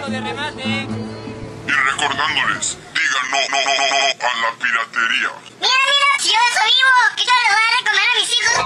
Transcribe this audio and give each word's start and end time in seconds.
Sácalo 0.00 0.12
de 0.12 0.20
remate. 0.20 0.64
Y 0.64 1.70
recordándoles, 1.70 2.78
digan 2.94 3.26
no, 3.30 3.36
no, 3.50 3.58
no, 3.60 3.72
no, 3.76 3.84
no 3.90 4.24
a 4.24 4.34
la 4.40 4.50
piratería. 4.58 5.30
Mira, 5.60 5.80
mira, 5.90 6.08
si 6.18 6.28
yo 6.28 6.40
soy 6.56 6.70
vivo, 6.78 7.00
que 7.16 7.24
yo 7.24 7.34
le 7.36 7.48
voy 7.50 7.60
a 7.60 7.68
dar 7.68 7.74
de 7.76 7.82
comer 7.86 8.08
a 8.08 8.14
mis 8.18 8.30
hijos. 8.38 8.58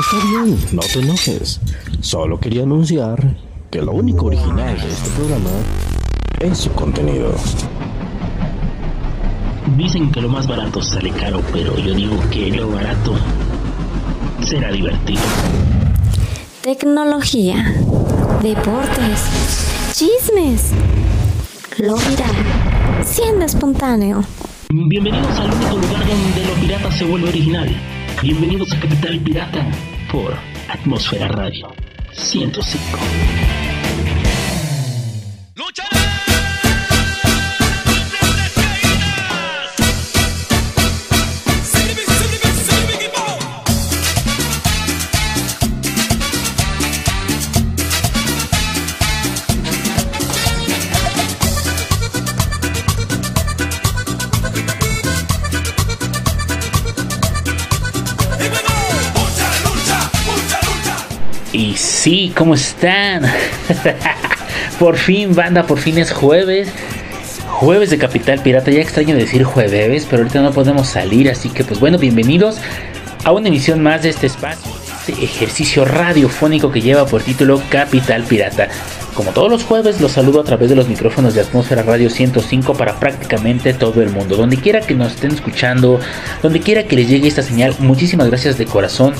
Está 0.00 0.16
bien, 0.26 0.48
no 0.72 0.82
te 0.82 0.98
enojes. 0.98 1.60
Solo 2.00 2.40
quería 2.40 2.62
anunciar 2.64 3.36
que 3.70 3.82
lo 3.82 3.92
único 3.92 4.26
original 4.26 4.80
de 4.80 4.88
este 4.88 5.10
programa 5.10 5.50
es 6.40 6.58
su 6.58 6.72
contenido. 6.72 7.32
Dicen 9.76 10.10
que 10.10 10.20
lo 10.20 10.28
más 10.28 10.48
barato 10.48 10.82
sale 10.82 11.10
caro, 11.12 11.40
pero 11.52 11.78
yo 11.78 11.94
digo 11.94 12.18
que 12.30 12.50
lo 12.50 12.68
barato 12.68 13.16
será 14.42 14.72
divertido. 14.72 15.22
Tecnología, 16.62 17.76
deportes, 18.42 19.73
chismes, 19.94 20.72
lo 21.78 21.94
viral, 21.94 22.34
siendo 23.04 23.44
espontáneo. 23.44 24.24
Bienvenidos 24.68 25.38
al 25.38 25.54
único 25.54 25.76
lugar 25.76 26.04
donde 26.04 26.44
lo 26.44 26.54
pirata 26.54 26.90
se 26.90 27.04
vuelve 27.04 27.28
original. 27.28 27.68
Bienvenidos 28.20 28.72
a 28.72 28.80
Capital 28.80 29.20
Pirata 29.20 29.64
por 30.10 30.34
Atmósfera 30.68 31.28
Radio 31.28 31.68
105. 32.12 32.98
Y 35.56 35.93
sí, 62.04 62.34
¿cómo 62.36 62.52
están? 62.52 63.22
por 64.78 64.98
fin, 64.98 65.34
banda, 65.34 65.66
por 65.66 65.78
fin 65.78 65.96
es 65.96 66.12
jueves. 66.12 66.68
Jueves 67.48 67.88
de 67.88 67.96
Capital 67.96 68.40
Pirata. 68.40 68.70
Ya 68.70 68.82
extraño 68.82 69.16
decir 69.16 69.42
jueves, 69.42 70.06
pero 70.10 70.20
ahorita 70.20 70.42
no 70.42 70.52
podemos 70.52 70.86
salir. 70.86 71.30
Así 71.30 71.48
que, 71.48 71.64
pues 71.64 71.80
bueno, 71.80 71.96
bienvenidos 71.96 72.58
a 73.24 73.32
una 73.32 73.48
emisión 73.48 73.82
más 73.82 74.02
de 74.02 74.10
este 74.10 74.26
espacio, 74.26 74.70
este 74.98 75.24
ejercicio 75.24 75.86
radiofónico 75.86 76.70
que 76.70 76.82
lleva 76.82 77.06
por 77.06 77.22
título 77.22 77.62
Capital 77.70 78.24
Pirata. 78.24 78.68
Como 79.14 79.30
todos 79.30 79.50
los 79.50 79.64
jueves, 79.64 79.98
los 80.02 80.12
saludo 80.12 80.40
a 80.40 80.44
través 80.44 80.68
de 80.68 80.76
los 80.76 80.88
micrófonos 80.88 81.34
de 81.34 81.40
Atmósfera 81.40 81.84
Radio 81.84 82.10
105 82.10 82.74
para 82.74 83.00
prácticamente 83.00 83.72
todo 83.72 84.02
el 84.02 84.10
mundo. 84.10 84.36
Donde 84.36 84.58
quiera 84.58 84.82
que 84.82 84.92
nos 84.92 85.14
estén 85.14 85.32
escuchando, 85.32 86.00
donde 86.42 86.60
quiera 86.60 86.82
que 86.82 86.96
les 86.96 87.08
llegue 87.08 87.28
esta 87.28 87.42
señal, 87.42 87.74
muchísimas 87.78 88.28
gracias 88.28 88.58
de 88.58 88.66
corazón 88.66 89.14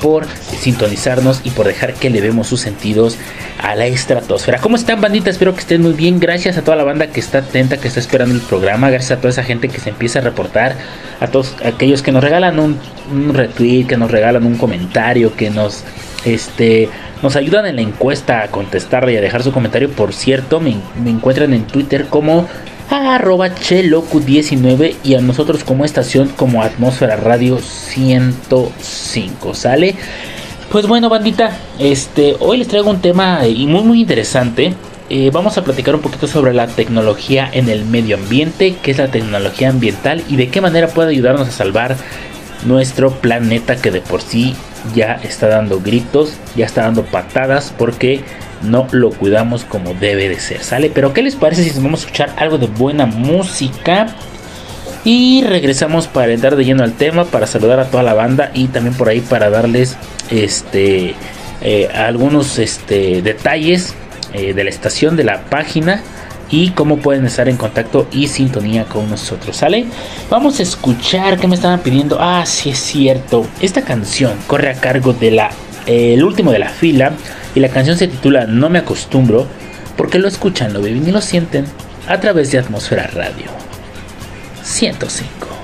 por 0.00 0.26
sintonizarnos 0.58 1.40
y 1.44 1.50
por 1.50 1.66
dejar 1.66 1.94
que 1.94 2.10
le 2.10 2.20
vemos 2.20 2.48
sus 2.48 2.60
sentidos 2.60 3.16
a 3.62 3.74
la 3.74 3.86
estratosfera. 3.86 4.58
¿Cómo 4.58 4.76
están, 4.76 5.00
bandita? 5.00 5.30
Espero 5.30 5.54
que 5.54 5.60
estén 5.60 5.82
muy 5.82 5.92
bien. 5.92 6.18
Gracias 6.18 6.56
a 6.56 6.62
toda 6.62 6.76
la 6.76 6.84
banda 6.84 7.08
que 7.08 7.20
está 7.20 7.38
atenta, 7.38 7.76
que 7.76 7.88
está 7.88 8.00
esperando 8.00 8.34
el 8.34 8.40
programa. 8.40 8.90
Gracias 8.90 9.12
a 9.12 9.16
toda 9.18 9.30
esa 9.30 9.42
gente 9.42 9.68
que 9.68 9.78
se 9.78 9.90
empieza 9.90 10.20
a 10.20 10.22
reportar. 10.22 10.76
A 11.20 11.26
todos 11.28 11.54
aquellos 11.64 12.02
que 12.02 12.12
nos 12.12 12.24
regalan 12.24 12.58
un, 12.58 12.78
un 13.12 13.34
retweet, 13.34 13.86
que 13.86 13.96
nos 13.96 14.10
regalan 14.10 14.44
un 14.46 14.56
comentario, 14.56 15.36
que 15.36 15.50
nos 15.50 15.84
este 16.24 16.88
nos 17.22 17.36
ayudan 17.36 17.66
en 17.66 17.76
la 17.76 17.82
encuesta 17.82 18.42
a 18.42 18.48
contestarle 18.48 19.12
y 19.12 19.16
a 19.16 19.20
dejar 19.20 19.42
su 19.42 19.52
comentario. 19.52 19.90
Por 19.90 20.14
cierto, 20.14 20.60
me, 20.60 20.76
me 21.02 21.10
encuentran 21.10 21.52
en 21.52 21.66
Twitter 21.66 22.06
como 22.06 22.48
arroba 22.90 23.54
chelocu19 23.54 24.96
y 25.04 25.14
a 25.14 25.20
nosotros 25.20 25.64
como 25.64 25.84
estación 25.84 26.28
como 26.28 26.62
Atmósfera 26.62 27.16
Radio 27.16 27.58
105, 27.58 29.54
¿sale? 29.54 29.94
Pues 30.70 30.86
bueno, 30.86 31.08
bandita, 31.08 31.56
este, 31.78 32.36
hoy 32.40 32.58
les 32.58 32.68
traigo 32.68 32.90
un 32.90 33.00
tema 33.00 33.44
eh, 33.44 33.54
muy 33.66 33.82
muy 33.82 34.00
interesante. 34.00 34.74
Eh, 35.08 35.30
vamos 35.32 35.58
a 35.58 35.64
platicar 35.64 35.94
un 35.96 36.00
poquito 36.00 36.28
sobre 36.28 36.54
la 36.54 36.68
tecnología 36.68 37.48
en 37.52 37.68
el 37.68 37.84
medio 37.84 38.16
ambiente, 38.16 38.76
qué 38.80 38.92
es 38.92 38.98
la 38.98 39.08
tecnología 39.08 39.68
ambiental 39.70 40.22
y 40.28 40.36
de 40.36 40.48
qué 40.48 40.60
manera 40.60 40.88
puede 40.88 41.10
ayudarnos 41.10 41.48
a 41.48 41.50
salvar 41.50 41.96
nuestro 42.64 43.10
planeta 43.10 43.76
que 43.76 43.90
de 43.90 44.00
por 44.00 44.22
sí 44.22 44.54
ya 44.94 45.14
está 45.22 45.48
dando 45.48 45.80
gritos, 45.80 46.34
ya 46.54 46.66
está 46.66 46.82
dando 46.82 47.04
patadas 47.04 47.74
porque 47.76 48.20
no 48.62 48.86
lo 48.92 49.10
cuidamos 49.10 49.64
como 49.64 49.94
debe 49.94 50.28
de 50.28 50.38
ser, 50.38 50.62
¿sale? 50.62 50.90
Pero 50.92 51.12
¿qué 51.12 51.22
les 51.22 51.36
parece 51.36 51.64
si 51.64 51.80
vamos 51.80 52.00
a 52.00 52.04
escuchar 52.04 52.32
algo 52.36 52.58
de 52.58 52.66
buena 52.66 53.06
música? 53.06 54.08
Y 55.04 55.42
regresamos 55.44 56.08
para 56.08 56.32
entrar 56.32 56.56
de 56.56 56.64
lleno 56.64 56.84
al 56.84 56.92
tema, 56.92 57.24
para 57.24 57.46
saludar 57.46 57.80
a 57.80 57.86
toda 57.86 58.02
la 58.02 58.14
banda 58.14 58.50
y 58.52 58.68
también 58.68 58.94
por 58.94 59.08
ahí 59.08 59.20
para 59.20 59.48
darles 59.48 59.96
este 60.30 61.14
eh, 61.62 61.88
algunos 61.94 62.58
este, 62.58 63.22
detalles 63.22 63.94
eh, 64.32 64.54
de 64.54 64.64
la 64.64 64.70
estación, 64.70 65.16
de 65.16 65.24
la 65.24 65.42
página 65.44 66.02
y 66.50 66.70
cómo 66.70 66.98
pueden 66.98 67.26
estar 67.26 67.48
en 67.48 67.56
contacto 67.56 68.08
y 68.12 68.28
sintonía 68.28 68.84
con 68.84 69.08
nosotros, 69.08 69.56
¿sale? 69.56 69.86
Vamos 70.28 70.58
a 70.60 70.62
escuchar 70.62 71.38
que 71.38 71.46
me 71.46 71.54
estaban 71.54 71.80
pidiendo. 71.80 72.18
Ah, 72.20 72.44
sí 72.44 72.70
es 72.70 72.78
cierto. 72.78 73.46
Esta 73.60 73.82
canción 73.82 74.32
corre 74.46 74.70
a 74.70 74.74
cargo 74.74 75.12
de 75.12 75.30
la 75.30 75.50
eh, 75.86 76.22
último 76.22 76.52
de 76.52 76.58
la 76.58 76.68
fila 76.68 77.12
y 77.54 77.60
la 77.60 77.68
canción 77.68 77.96
se 77.96 78.08
titula 78.08 78.46
No 78.46 78.70
me 78.70 78.78
acostumbro 78.78 79.46
porque 79.96 80.18
lo 80.18 80.28
escuchan, 80.28 80.72
lo 80.72 80.80
viven 80.80 81.06
y 81.06 81.12
lo 81.12 81.20
sienten 81.20 81.64
a 82.08 82.18
través 82.20 82.50
de 82.50 82.58
Atmósfera 82.58 83.06
Radio 83.08 83.46
105. 84.62 85.59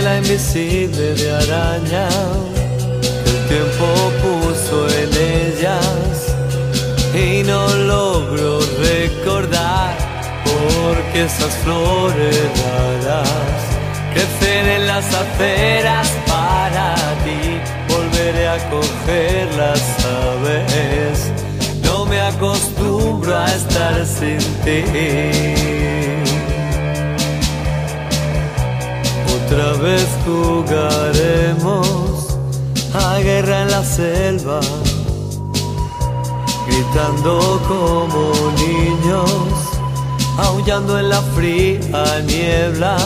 Tela 0.00 0.16
invisible 0.16 1.14
de 1.14 1.30
araña. 1.32 2.08
El 3.26 3.38
tiempo 3.48 3.86
puso 4.22 4.88
en 4.88 5.10
ellas 5.38 6.34
y 7.14 7.42
no 7.42 7.68
logro 7.74 8.60
recordar 8.78 9.94
porque 10.44 11.24
esas 11.24 11.52
flores 11.64 12.36
raras 12.62 13.60
crecen 14.14 14.66
en 14.76 14.86
las 14.86 15.06
aceras 15.06 16.08
para 16.26 16.94
ti. 17.24 17.60
Volveré 17.88 18.48
a 18.48 18.58
cogerlas, 18.70 19.80
sabes. 20.02 21.32
No 21.82 22.06
me 22.06 22.20
acostumbro 22.20 23.36
a 23.36 23.46
estar 23.46 24.06
sin 24.06 24.38
ti. 24.64 26.29
Otra 29.52 29.72
vez 29.82 30.06
jugaremos 30.24 31.88
a 32.94 33.18
guerra 33.18 33.62
en 33.62 33.70
la 33.72 33.82
selva 33.82 34.60
gritando 36.68 37.60
como 37.66 38.32
niños, 38.52 39.28
aullando 40.38 41.00
en 41.00 41.08
la 41.08 41.20
fría 41.34 42.22
niebla. 42.24 42.96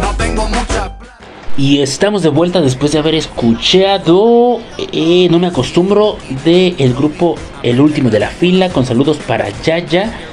No 0.00 0.14
tengo 0.16 0.48
mucha 0.48 0.96
plata. 0.96 1.16
Y 1.56 1.82
estamos 1.82 2.22
de 2.22 2.28
vuelta 2.28 2.60
después 2.60 2.92
de 2.92 3.00
haber 3.00 3.16
escuchado 3.16 4.60
eh, 4.78 5.26
No 5.28 5.40
me 5.40 5.48
acostumbro 5.48 6.18
del 6.44 6.76
el 6.78 6.94
grupo 6.94 7.34
El 7.64 7.80
último 7.80 8.10
de 8.10 8.20
la 8.20 8.28
fila 8.28 8.68
con 8.68 8.86
saludos 8.86 9.16
para 9.26 9.48
Yaya. 9.64 10.31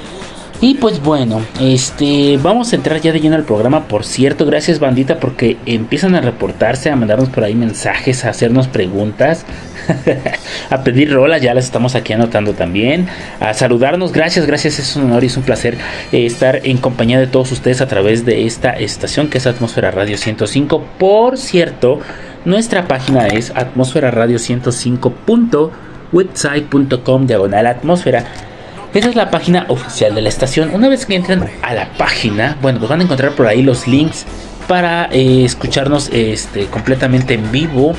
Y 0.62 0.74
pues 0.74 1.02
bueno, 1.02 1.40
este 1.58 2.38
vamos 2.42 2.72
a 2.72 2.76
entrar 2.76 3.00
ya 3.00 3.12
de 3.12 3.20
lleno 3.20 3.36
al 3.36 3.44
programa. 3.44 3.88
Por 3.88 4.04
cierto, 4.04 4.44
gracias 4.44 4.78
bandita 4.78 5.18
porque 5.18 5.56
empiezan 5.64 6.14
a 6.14 6.20
reportarse, 6.20 6.90
a 6.90 6.96
mandarnos 6.96 7.30
por 7.30 7.44
ahí 7.44 7.54
mensajes, 7.54 8.26
a 8.26 8.30
hacernos 8.30 8.68
preguntas. 8.68 9.46
a 10.70 10.84
pedir 10.84 11.10
rolas, 11.12 11.40
ya 11.40 11.54
las 11.54 11.64
estamos 11.64 11.94
aquí 11.94 12.12
anotando 12.12 12.52
también, 12.52 13.06
a 13.40 13.54
saludarnos, 13.54 14.12
gracias, 14.12 14.44
gracias, 14.46 14.78
es 14.78 14.94
un 14.94 15.04
honor 15.04 15.24
y 15.24 15.28
es 15.28 15.36
un 15.36 15.42
placer 15.42 15.78
eh, 16.12 16.26
estar 16.26 16.60
en 16.64 16.76
compañía 16.76 17.18
de 17.18 17.26
todos 17.26 17.50
ustedes 17.50 17.80
a 17.80 17.88
través 17.88 18.26
de 18.26 18.46
esta 18.46 18.70
estación 18.70 19.28
que 19.28 19.38
es 19.38 19.46
Atmósfera 19.46 19.90
Radio 19.90 20.18
105. 20.18 20.84
Por 20.98 21.38
cierto, 21.38 22.00
nuestra 22.44 22.86
página 22.86 23.26
es 23.26 23.50
atmósfera 23.54 24.10
radio 24.10 24.38
105.website.com 24.38 27.26
diagonal 27.26 27.66
atmósfera. 27.66 28.49
Esa 28.92 29.08
es 29.08 29.14
la 29.14 29.30
página 29.30 29.66
oficial 29.68 30.16
de 30.16 30.22
la 30.22 30.28
estación. 30.28 30.74
Una 30.74 30.88
vez 30.88 31.06
que 31.06 31.14
entren 31.14 31.48
a 31.62 31.74
la 31.74 31.92
página, 31.96 32.56
bueno, 32.60 32.80
pues 32.80 32.90
van 32.90 33.00
a 33.00 33.04
encontrar 33.04 33.32
por 33.32 33.46
ahí 33.46 33.62
los 33.62 33.86
links 33.86 34.26
para 34.66 35.08
eh, 35.12 35.44
escucharnos 35.44 36.10
este, 36.12 36.66
completamente 36.66 37.34
en 37.34 37.52
vivo. 37.52 37.94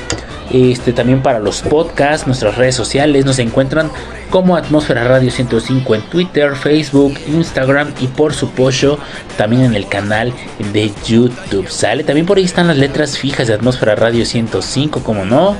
Este, 0.52 0.92
también 0.92 1.22
para 1.22 1.38
los 1.38 1.62
podcasts, 1.62 2.26
nuestras 2.26 2.56
redes 2.56 2.74
sociales 2.74 3.24
nos 3.24 3.38
encuentran 3.38 3.90
como 4.32 4.56
Atmósfera 4.56 5.04
Radio 5.04 5.30
105 5.30 5.94
en 5.94 6.00
Twitter, 6.08 6.56
Facebook, 6.56 7.18
Instagram 7.28 7.92
y 8.00 8.06
por 8.06 8.32
supuesto 8.32 8.98
también 9.36 9.62
en 9.62 9.74
el 9.74 9.86
canal 9.86 10.32
de 10.72 10.90
YouTube. 11.06 11.68
Sale 11.68 12.02
también 12.02 12.24
por 12.24 12.38
ahí 12.38 12.44
están 12.44 12.66
las 12.66 12.78
letras 12.78 13.18
fijas 13.18 13.46
de 13.46 13.52
Atmósfera 13.52 13.94
Radio 13.94 14.24
105, 14.24 15.02
como 15.04 15.26
no. 15.26 15.54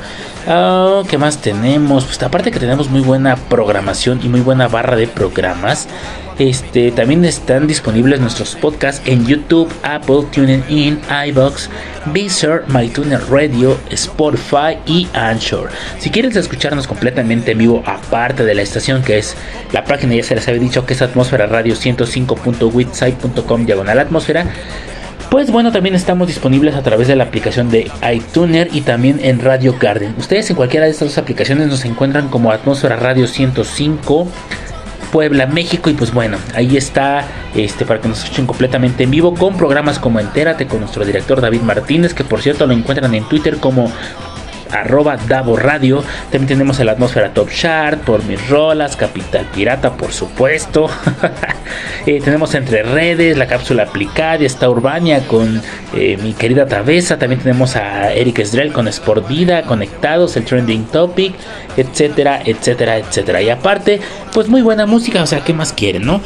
Ah, 0.49 1.03
¿Qué 1.07 1.19
más 1.19 1.43
tenemos? 1.43 2.07
Pues 2.07 2.23
aparte 2.23 2.51
que 2.51 2.59
tenemos 2.59 2.89
muy 2.89 3.03
buena 3.03 3.37
programación 3.37 4.21
y 4.25 4.29
muy 4.31 4.41
buena 4.41 4.69
barra 4.69 4.97
de 4.97 5.07
programas. 5.07 5.87
Este, 6.39 6.91
también 6.93 7.25
están 7.25 7.67
disponibles 7.67 8.21
nuestros 8.21 8.57
podcasts 8.57 9.03
en 9.07 9.27
YouTube, 9.27 9.71
Apple, 9.83 10.25
TuneIn, 10.33 11.01
iBox, 11.29 11.69
Deezer, 12.13 12.65
MyTuner 12.69 13.21
Radio, 13.31 13.79
Spotify 13.91 14.79
y 14.87 15.07
Anchor. 15.13 15.71
Si 15.99 16.11
quieres 16.11 16.35
escucharnos 16.35 16.87
completamente 16.87 17.53
en 17.53 17.59
vivo, 17.59 17.83
aparte 17.87 18.45
de 18.45 18.55
la 18.55 18.62
estación 18.63 19.03
que 19.03 19.19
es 19.19 19.37
la 19.73 19.85
página, 19.85 20.15
ya 20.15 20.23
se 20.23 20.35
les 20.35 20.47
había 20.49 20.61
dicho 20.61 20.87
que 20.87 20.95
es 20.95 21.03
Atmósfera 21.03 21.47
Radio 21.47 21.75
105.witsite.com 21.75 23.67
diagonal 23.67 23.99
atmósfera. 23.99 24.47
Pues 25.31 25.51
bueno, 25.51 25.73
también 25.73 25.95
estamos 25.95 26.29
disponibles 26.29 26.75
a 26.75 26.83
través 26.83 27.09
de 27.09 27.17
la 27.17 27.25
aplicación 27.25 27.71
de 27.71 27.91
iTuner 28.13 28.69
y 28.71 28.83
también 28.83 29.19
en 29.23 29.41
Radio 29.41 29.77
Garden. 29.81 30.15
Ustedes 30.19 30.51
en 30.51 30.57
cualquiera 30.57 30.85
de 30.85 30.93
estas 30.93 31.09
dos 31.09 31.19
aplicaciones 31.19 31.69
nos 31.69 31.85
encuentran 31.87 32.29
como 32.29 32.53
Atmósfera 32.53 32.97
Radio 32.97 33.27
105 33.27 34.29
Puebla, 35.13 35.47
México. 35.47 35.91
Y 35.91 35.93
pues 35.93 36.13
bueno, 36.13 36.39
ahí 36.55 36.77
está 36.77 37.25
este, 37.55 37.85
para 37.85 38.01
que 38.01 38.09
nos 38.09 38.25
escuchen 38.25 38.47
completamente 38.47 39.05
en 39.05 39.11
vivo 39.11 39.35
con 39.35 39.57
programas 39.57 39.99
como 39.99 40.19
Entérate 40.19 40.67
con 40.67 40.81
nuestro 40.81 41.05
director 41.05 41.41
David 41.41 41.61
Martínez, 41.61 42.15
que 42.15 42.25
por 42.25 42.41
cierto 42.41 42.67
lo 42.67 42.73
encuentran 42.73 43.15
en 43.15 43.25
Twitter 43.29 43.59
como 43.59 43.93
arroba 44.73 45.17
Davo 45.17 45.57
Radio. 45.57 46.03
También 46.31 46.47
tenemos 46.47 46.81
el 46.81 46.89
Atmósfera 46.89 47.33
Top 47.35 47.51
Chart, 47.51 48.01
por 48.01 48.25
mis 48.25 48.49
rolas, 48.49 48.97
Capital 48.97 49.47
Pirata, 49.55 49.93
por 49.93 50.13
supuesto. 50.13 50.89
Eh, 52.05 52.21
tenemos 52.23 52.55
Entre 52.55 52.83
Redes, 52.83 53.37
la 53.37 53.47
cápsula 53.47 53.85
aplicada, 53.85 54.45
está 54.45 54.69
Urbania 54.69 55.21
con 55.29 55.63
eh, 55.95 56.19
mi 56.21 56.35
querida 56.35 56.67
Tavesa. 56.67 57.17
También 57.17 57.41
tenemos 57.41 57.77
a 57.77 58.13
Eric 58.13 58.41
Esdrel 58.41 58.73
con 58.73 58.89
Sport 58.89 59.29
Vida, 59.29 59.63
Conectados, 59.63 60.37
el 60.37 60.45
Trending 60.45 60.87
Topic, 60.87 61.33
etcétera, 61.77 62.43
etcétera, 62.45 62.99
etcétera. 62.99 63.41
Y 63.41 63.51
aparte, 63.51 64.01
pues 64.35 64.49
muy 64.49 64.63
buena 64.63 64.85
música, 64.85 65.23
o 65.23 65.27
sea, 65.27 65.45
¿qué 65.45 65.55
más 65.55 65.73
quieren, 65.73 66.05
no? 66.05 66.21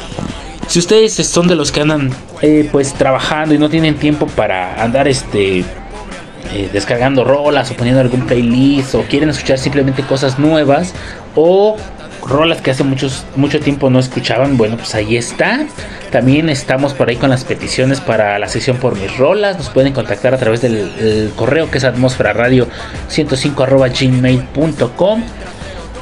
Si 0.67 0.79
ustedes 0.79 1.13
son 1.13 1.47
de 1.47 1.55
los 1.55 1.71
que 1.71 1.81
andan 1.81 2.11
eh, 2.41 2.67
pues 2.71 2.93
trabajando 2.93 3.55
y 3.55 3.57
no 3.57 3.69
tienen 3.69 3.95
tiempo 3.95 4.27
para 4.27 4.83
andar 4.83 5.07
este 5.07 5.63
eh, 6.53 6.69
descargando 6.71 7.23
rolas 7.23 7.71
o 7.71 7.75
poniendo 7.75 8.01
algún 8.01 8.25
playlist 8.25 8.95
o 8.95 9.03
quieren 9.03 9.29
escuchar 9.29 9.57
simplemente 9.57 10.03
cosas 10.03 10.39
nuevas 10.39 10.93
o 11.35 11.77
rolas 12.25 12.61
que 12.61 12.71
hace 12.71 12.83
muchos, 12.83 13.25
mucho 13.35 13.59
tiempo 13.59 13.89
no 13.89 13.99
escuchaban, 13.99 14.57
bueno, 14.57 14.77
pues 14.77 14.93
ahí 14.95 15.15
está. 15.15 15.65
También 16.11 16.49
estamos 16.49 16.93
por 16.93 17.09
ahí 17.09 17.15
con 17.15 17.29
las 17.29 17.43
peticiones 17.43 18.01
para 18.01 18.37
la 18.39 18.47
sesión 18.47 18.77
por 18.77 18.97
mis 18.97 19.17
rolas. 19.17 19.57
Nos 19.57 19.69
pueden 19.69 19.93
contactar 19.93 20.33
a 20.33 20.37
través 20.37 20.61
del 20.61 21.31
correo 21.35 21.69
que 21.71 21.77
es 21.77 21.83
atmósfera 21.83 22.33
radio 22.33 22.67
105 23.07 23.65
gmail.com 23.65 25.23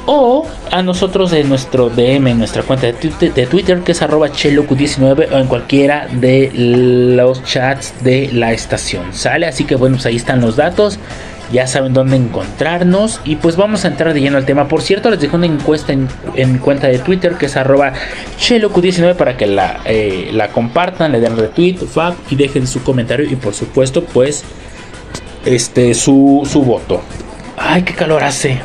o 0.06 0.46
a 0.70 0.82
nosotros 0.82 1.32
en 1.32 1.48
nuestro 1.48 1.90
DM, 1.90 2.28
en 2.28 2.38
nuestra 2.38 2.62
cuenta 2.62 2.86
de 2.86 3.46
Twitter, 3.46 3.80
que 3.80 3.92
es 3.92 4.02
arroba 4.02 4.28
chelocu19 4.28 5.32
o 5.32 5.38
en 5.38 5.46
cualquiera 5.46 6.08
de 6.10 6.50
los 6.54 7.42
chats 7.44 7.92
de 8.02 8.30
la 8.32 8.52
estación. 8.52 9.12
¿Sale? 9.12 9.46
Así 9.46 9.64
que 9.64 9.74
bueno, 9.74 9.96
pues 9.96 10.06
ahí 10.06 10.16
están 10.16 10.40
los 10.40 10.56
datos. 10.56 10.98
Ya 11.52 11.68
saben 11.68 11.92
dónde 11.92 12.16
encontrarnos. 12.16 13.20
Y 13.24 13.36
pues 13.36 13.56
vamos 13.56 13.84
a 13.84 13.88
entrar 13.88 14.14
de 14.14 14.20
lleno 14.20 14.36
al 14.36 14.44
tema. 14.44 14.66
Por 14.68 14.82
cierto, 14.82 15.10
les 15.10 15.20
dejo 15.20 15.36
una 15.36 15.46
encuesta 15.46 15.92
en, 15.92 16.08
mi 16.52 16.58
cuenta 16.58 16.88
de 16.88 16.98
Twitter 16.98 17.34
que 17.34 17.46
es 17.46 17.56
arroba 17.56 17.92
chelocu19 18.40 19.14
para 19.14 19.36
que 19.36 19.46
la, 19.46 19.80
eh, 19.84 20.30
la 20.32 20.48
compartan, 20.48 21.12
le 21.12 21.20
den 21.20 21.36
retweet, 21.36 21.76
fab 21.76 22.14
y 22.30 22.36
dejen 22.36 22.66
su 22.66 22.82
comentario. 22.82 23.30
Y 23.30 23.36
por 23.36 23.54
supuesto, 23.54 24.02
pues 24.04 24.44
este 25.44 25.94
su, 25.94 26.46
su 26.50 26.62
voto. 26.62 27.02
Ay, 27.56 27.82
qué 27.82 27.94
calor 27.94 28.24
hace. 28.24 28.60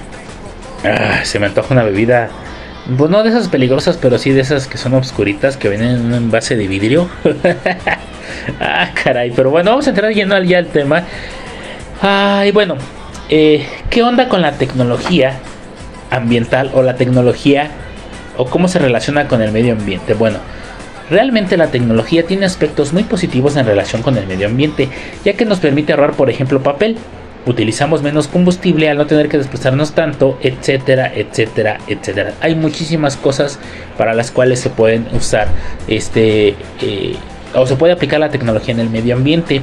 Ah, 0.83 1.23
se 1.23 1.39
me 1.39 1.47
antoja 1.47 1.73
una 1.73 1.83
bebida. 1.83 2.29
Pues 2.97 3.11
no 3.11 3.23
de 3.23 3.29
esas 3.29 3.47
peligrosas, 3.47 3.97
pero 3.97 4.17
sí 4.17 4.31
de 4.31 4.41
esas 4.41 4.67
que 4.67 4.77
son 4.77 4.93
obscuritas, 4.93 5.57
que 5.57 5.69
vienen 5.69 5.95
en 5.95 6.05
un 6.05 6.13
envase 6.13 6.55
de 6.55 6.67
vidrio. 6.67 7.09
ah, 8.59 8.89
caray. 9.03 9.31
Pero 9.31 9.51
bueno, 9.51 9.71
vamos 9.71 9.87
a 9.87 9.91
entrar 9.91 10.11
yendo 10.11 10.41
ya 10.43 10.57
al 10.57 10.67
tema. 10.67 11.03
Ay, 12.01 12.51
bueno. 12.51 12.75
Eh, 13.29 13.65
¿Qué 13.89 14.03
onda 14.03 14.27
con 14.27 14.41
la 14.41 14.53
tecnología 14.53 15.39
ambiental 16.09 16.71
o 16.73 16.81
la 16.81 16.95
tecnología 16.95 17.69
o 18.35 18.45
cómo 18.45 18.67
se 18.67 18.79
relaciona 18.79 19.27
con 19.27 19.41
el 19.41 19.51
medio 19.51 19.73
ambiente? 19.73 20.15
Bueno, 20.15 20.39
realmente 21.09 21.55
la 21.55 21.67
tecnología 21.67 22.25
tiene 22.25 22.45
aspectos 22.45 22.91
muy 22.91 23.03
positivos 23.03 23.55
en 23.55 23.65
relación 23.65 24.01
con 24.01 24.17
el 24.17 24.27
medio 24.27 24.47
ambiente, 24.47 24.89
ya 25.23 25.33
que 25.33 25.45
nos 25.45 25.59
permite 25.59 25.93
ahorrar, 25.93 26.13
por 26.13 26.29
ejemplo, 26.29 26.61
papel 26.61 26.97
utilizamos 27.45 28.01
menos 28.03 28.27
combustible 28.27 28.89
al 28.89 28.97
no 28.97 29.07
tener 29.07 29.27
que 29.29 29.37
desplazarnos 29.37 29.93
tanto, 29.93 30.37
etcétera, 30.41 31.11
etcétera, 31.13 31.79
etcétera. 31.87 32.33
Hay 32.41 32.55
muchísimas 32.55 33.17
cosas 33.17 33.59
para 33.97 34.13
las 34.13 34.31
cuales 34.31 34.59
se 34.59 34.69
pueden 34.69 35.07
usar 35.13 35.47
este 35.87 36.55
eh, 36.81 37.15
o 37.53 37.65
se 37.65 37.75
puede 37.75 37.93
aplicar 37.93 38.19
la 38.19 38.29
tecnología 38.29 38.73
en 38.73 38.79
el 38.79 38.89
medio 38.89 39.15
ambiente. 39.15 39.61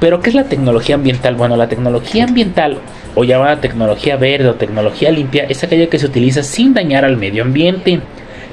Pero 0.00 0.20
¿qué 0.20 0.30
es 0.30 0.34
la 0.34 0.44
tecnología 0.44 0.94
ambiental? 0.94 1.36
Bueno, 1.36 1.56
la 1.56 1.68
tecnología 1.68 2.24
ambiental 2.24 2.78
o 3.14 3.24
llamada 3.24 3.60
tecnología 3.60 4.16
verde 4.16 4.48
o 4.48 4.54
tecnología 4.54 5.10
limpia 5.10 5.44
es 5.48 5.64
aquella 5.64 5.88
que 5.88 5.98
se 5.98 6.06
utiliza 6.06 6.42
sin 6.42 6.74
dañar 6.74 7.04
al 7.04 7.16
medio 7.16 7.42
ambiente. 7.42 8.00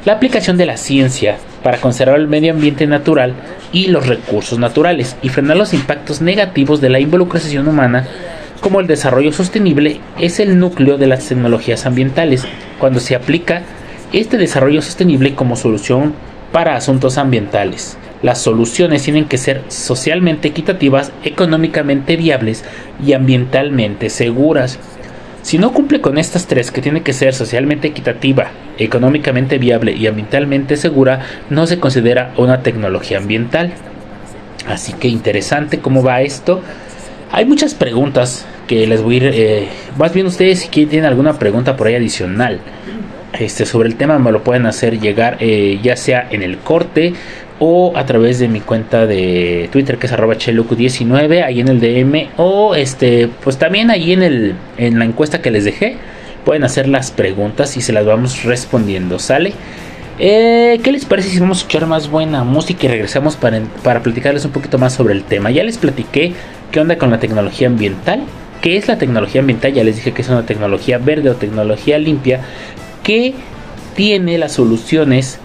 La 0.05 0.13
aplicación 0.13 0.57
de 0.57 0.65
la 0.65 0.77
ciencia 0.77 1.37
para 1.63 1.79
conservar 1.79 2.19
el 2.19 2.27
medio 2.27 2.51
ambiente 2.53 2.85
natural 2.85 3.33
y 3.71 3.87
los 3.87 4.07
recursos 4.07 4.59
naturales 4.59 5.15
y 5.21 5.29
frenar 5.29 5.57
los 5.57 5.73
impactos 5.73 6.21
negativos 6.21 6.81
de 6.81 6.89
la 6.89 6.99
involucración 6.99 7.67
humana 7.67 8.05
como 8.63 8.79
el 8.79 8.87
desarrollo 8.87 9.33
sostenible 9.33 9.99
es 10.19 10.39
el 10.39 10.57
núcleo 10.57 10.97
de 10.97 11.07
las 11.07 11.27
tecnologías 11.27 11.85
ambientales 11.85 12.45
cuando 12.79 13.01
se 13.01 13.13
aplica 13.13 13.63
este 14.13 14.37
desarrollo 14.37 14.81
sostenible 14.81 15.35
como 15.35 15.57
solución 15.57 16.13
para 16.53 16.75
asuntos 16.75 17.17
ambientales. 17.17 17.97
Las 18.21 18.41
soluciones 18.41 19.03
tienen 19.03 19.25
que 19.25 19.37
ser 19.37 19.63
socialmente 19.67 20.47
equitativas, 20.47 21.11
económicamente 21.25 22.15
viables 22.15 22.63
y 23.05 23.11
ambientalmente 23.11 24.09
seguras. 24.09 24.79
Si 25.43 25.57
no 25.57 25.73
cumple 25.73 26.01
con 26.01 26.17
estas 26.17 26.47
tres, 26.47 26.71
que 26.71 26.81
tiene 26.81 27.03
que 27.03 27.13
ser 27.13 27.33
socialmente 27.33 27.89
equitativa, 27.89 28.47
económicamente 28.77 29.57
viable 29.57 29.91
y 29.91 30.07
ambientalmente 30.07 30.77
segura, 30.77 31.19
no 31.49 31.67
se 31.67 31.79
considera 31.79 32.33
una 32.37 32.63
tecnología 32.63 33.17
ambiental. 33.17 33.73
Así 34.65 34.93
que 34.93 35.09
interesante 35.09 35.79
cómo 35.79 36.01
va 36.01 36.21
esto. 36.21 36.61
Hay 37.31 37.45
muchas 37.45 37.75
preguntas 37.75 38.45
que 38.67 38.87
les 38.87 39.01
voy 39.01 39.15
a 39.15 39.17
ir. 39.17 39.31
Eh, 39.33 39.67
más 39.97 40.13
bien 40.13 40.25
ustedes 40.27 40.59
si 40.59 40.69
tienen 40.69 41.05
alguna 41.05 41.37
pregunta 41.37 41.75
por 41.75 41.87
ahí 41.87 41.95
adicional 41.95 42.61
este, 43.39 43.65
sobre 43.65 43.89
el 43.89 43.95
tema 43.95 44.19
me 44.19 44.31
lo 44.31 44.43
pueden 44.43 44.65
hacer 44.65 44.99
llegar 44.99 45.37
eh, 45.39 45.79
ya 45.81 45.95
sea 45.95 46.27
en 46.29 46.43
el 46.43 46.59
corte 46.59 47.13
o 47.59 47.93
a 47.95 48.05
través 48.05 48.39
de 48.39 48.47
mi 48.47 48.59
cuenta 48.59 49.05
de 49.05 49.69
Twitter 49.71 49.97
que 49.97 50.07
es 50.07 50.13
arroba 50.13 50.35
chelocu19 50.35 51.43
ahí 51.43 51.59
en 51.59 51.67
el 51.67 51.79
DM 51.79 52.29
o 52.37 52.75
este 52.75 53.29
pues 53.43 53.57
también 53.57 53.91
ahí 53.91 54.13
en 54.13 54.23
el 54.23 54.55
en 54.77 54.99
la 54.99 55.05
encuesta 55.05 55.41
que 55.41 55.51
les 55.51 55.65
dejé 55.65 55.97
pueden 56.45 56.63
hacer 56.63 56.87
las 56.87 57.11
preguntas 57.11 57.77
y 57.77 57.81
se 57.81 57.93
las 57.93 58.05
vamos 58.05 58.43
respondiendo 58.43 59.19
sale 59.19 59.53
eh, 60.19 60.79
¿Qué 60.83 60.91
les 60.91 61.05
parece 61.05 61.29
si 61.29 61.39
vamos 61.39 61.57
a 61.57 61.61
escuchar 61.61 61.87
más 61.87 62.09
buena 62.09 62.43
música 62.43 62.85
y 62.85 62.89
regresamos 62.89 63.35
para, 63.35 63.61
para 63.83 64.03
platicarles 64.03 64.45
un 64.45 64.51
poquito 64.51 64.77
más 64.77 64.93
sobre 64.93 65.13
el 65.13 65.23
tema? 65.23 65.49
Ya 65.49 65.63
les 65.63 65.79
platiqué 65.79 66.33
qué 66.71 66.79
onda 66.79 66.97
con 66.97 67.09
la 67.09 67.19
tecnología 67.19 67.67
ambiental. 67.67 68.21
¿Qué 68.61 68.77
es 68.77 68.87
la 68.87 68.97
tecnología 68.97 69.41
ambiental? 69.41 69.73
Ya 69.73 69.83
les 69.83 69.95
dije 69.95 70.11
que 70.11 70.21
es 70.21 70.29
una 70.29 70.45
tecnología 70.45 70.99
verde 70.99 71.31
o 71.31 71.35
tecnología 71.35 71.97
limpia 71.97 72.41
que 73.03 73.33
tiene 73.95 74.37
las 74.37 74.53
soluciones 74.53 75.39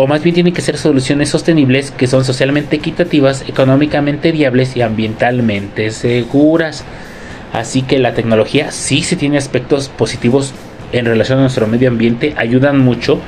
o 0.00 0.06
más 0.06 0.22
bien 0.22 0.32
tiene 0.32 0.54
que 0.54 0.62
ser 0.62 0.78
soluciones 0.78 1.28
sostenibles 1.28 1.90
que 1.90 2.06
son 2.06 2.24
socialmente 2.24 2.76
equitativas, 2.76 3.44
económicamente 3.46 4.32
viables 4.32 4.74
y 4.74 4.80
ambientalmente 4.80 5.90
seguras. 5.90 6.84
Así 7.52 7.82
que 7.82 7.98
la 7.98 8.14
tecnología 8.14 8.70
sí 8.70 9.02
se 9.02 9.16
tiene 9.16 9.36
aspectos 9.36 9.90
positivos 9.90 10.54
en 10.92 11.04
relación 11.04 11.38
a 11.38 11.42
nuestro 11.42 11.66
medio 11.66 11.88
ambiente, 11.88 12.32
ayudan 12.38 12.78
mucho, 12.78 13.20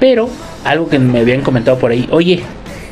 pero 0.00 0.28
algo 0.64 0.90
que 0.90 0.98
me 0.98 1.20
habían 1.20 1.40
comentado 1.40 1.78
por 1.78 1.92
ahí, 1.92 2.06
oye, 2.10 2.42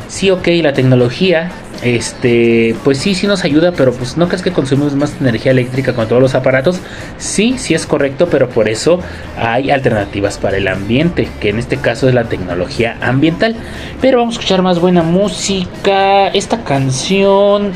sí, 0.08 0.30
ok, 0.30 0.48
la 0.62 0.72
tecnología, 0.72 1.50
este, 1.82 2.74
pues 2.84 2.98
sí, 2.98 3.14
sí 3.14 3.26
nos 3.26 3.44
ayuda, 3.44 3.72
pero 3.72 3.92
pues 3.92 4.16
no 4.16 4.28
crees 4.28 4.42
que 4.42 4.52
consumimos 4.52 4.94
más 4.94 5.14
energía 5.20 5.52
eléctrica 5.52 5.94
con 5.94 6.06
todos 6.08 6.20
los 6.20 6.34
aparatos. 6.34 6.80
Sí, 7.16 7.56
sí 7.58 7.74
es 7.74 7.86
correcto, 7.86 8.28
pero 8.30 8.48
por 8.50 8.68
eso 8.68 9.00
hay 9.38 9.70
alternativas 9.70 10.36
para 10.36 10.58
el 10.58 10.68
ambiente, 10.68 11.28
que 11.40 11.48
en 11.48 11.58
este 11.58 11.78
caso 11.78 12.08
es 12.08 12.14
la 12.14 12.24
tecnología 12.24 12.98
ambiental. 13.00 13.56
Pero 14.00 14.18
vamos 14.18 14.36
a 14.36 14.40
escuchar 14.40 14.62
más 14.62 14.78
buena 14.78 15.02
música. 15.02 16.28
Esta 16.28 16.64
canción 16.64 17.72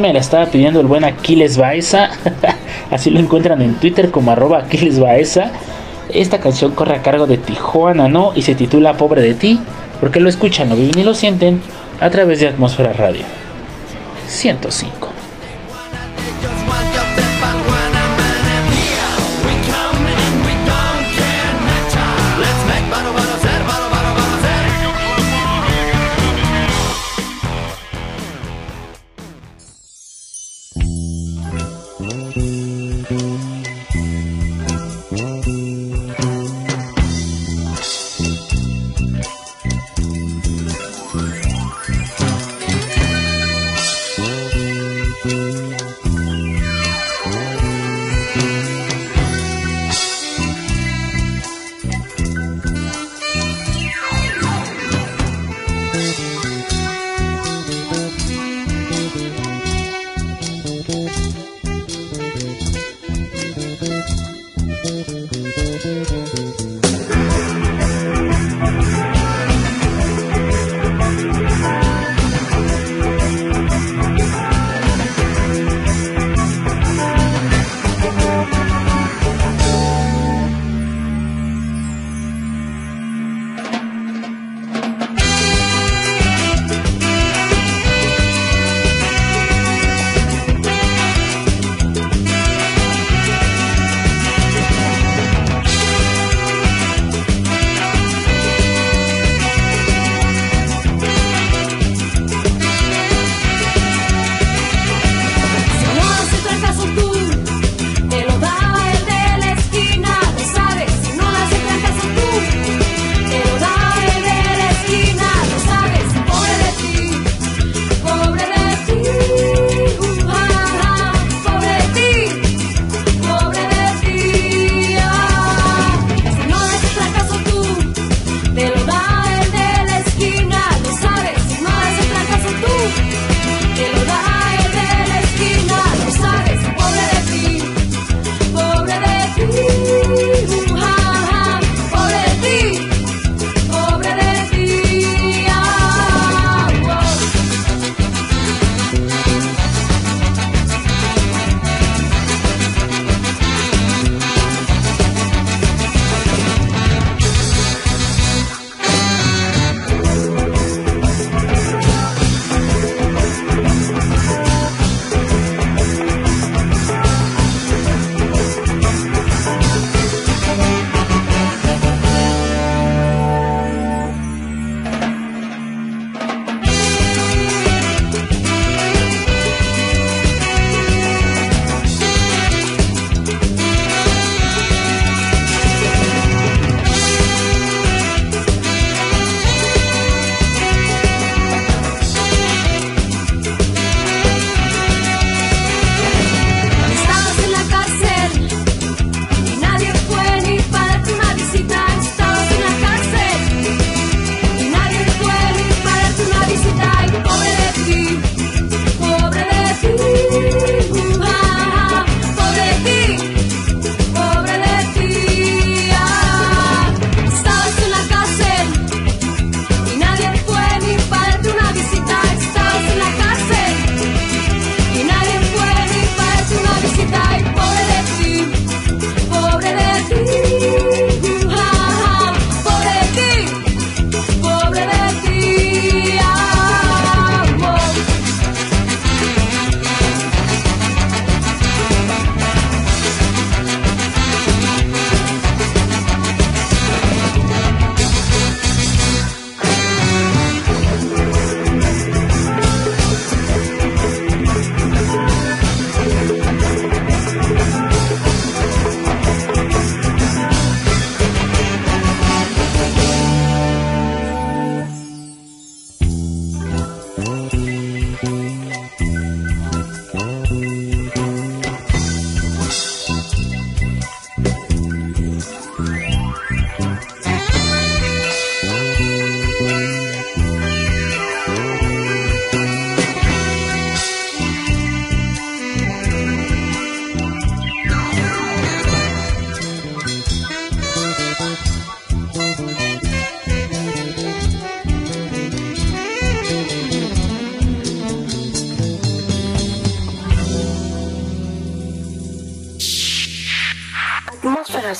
me 0.00 0.12
la 0.12 0.20
estaba 0.20 0.46
pidiendo 0.46 0.80
el 0.80 0.86
buen 0.86 1.04
Aquiles 1.04 1.56
Baeza. 1.56 2.10
Así 2.90 3.10
lo 3.10 3.20
encuentran 3.20 3.62
en 3.62 3.74
Twitter 3.74 4.10
como 4.10 4.32
arroba 4.32 4.58
Aquiles 4.58 5.00
Baeza. 5.00 5.50
Esta 6.10 6.40
canción 6.40 6.72
corre 6.72 6.96
a 6.96 7.02
cargo 7.02 7.26
de 7.26 7.38
Tijuana, 7.38 8.08
¿no? 8.08 8.32
Y 8.34 8.42
se 8.42 8.54
titula 8.54 8.98
Pobre 8.98 9.22
de 9.22 9.34
ti. 9.34 9.58
Porque 9.98 10.20
lo 10.20 10.28
escuchan, 10.28 10.68
lo 10.68 10.76
viven 10.76 10.98
y 10.98 11.02
lo 11.02 11.14
sienten 11.14 11.62
a 12.00 12.10
través 12.10 12.40
de 12.40 12.48
Atmósfera 12.48 12.92
Radio 12.92 13.24
105. 14.26 15.13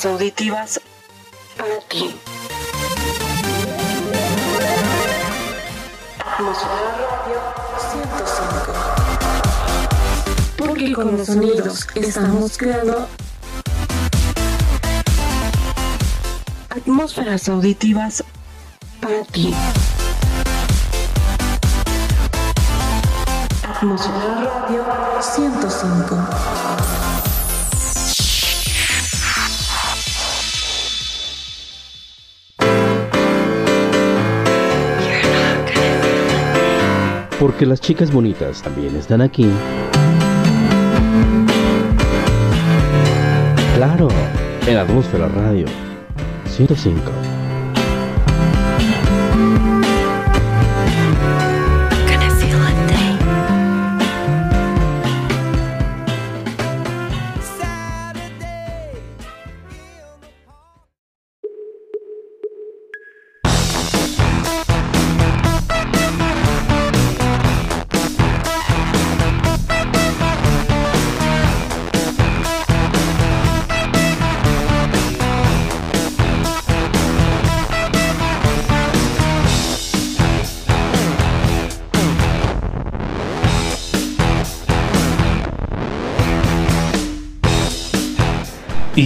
Auditivas 0.04 0.80
para 1.56 1.80
ti. 1.88 2.14
Atmósfera 6.20 6.74
Radio 6.98 7.38
105. 7.90 8.72
Porque 10.58 10.92
con 10.92 11.16
los 11.16 11.26
sonidos 11.26 11.86
estamos 11.94 12.58
creando 12.58 13.08
atmósferas 16.68 17.48
auditivas 17.48 18.22
para 19.00 19.24
ti. 19.24 19.54
Atmósfera 23.62 24.68
Radio 24.68 24.84
105. 25.22 26.93
Porque 37.40 37.66
las 37.66 37.80
chicas 37.80 38.12
bonitas 38.12 38.62
también 38.62 38.96
están 38.96 39.20
aquí. 39.20 39.46
Claro, 43.76 44.08
en 44.66 44.76
Atmósfera 44.78 45.28
Radio 45.28 45.66
105. 46.46 47.33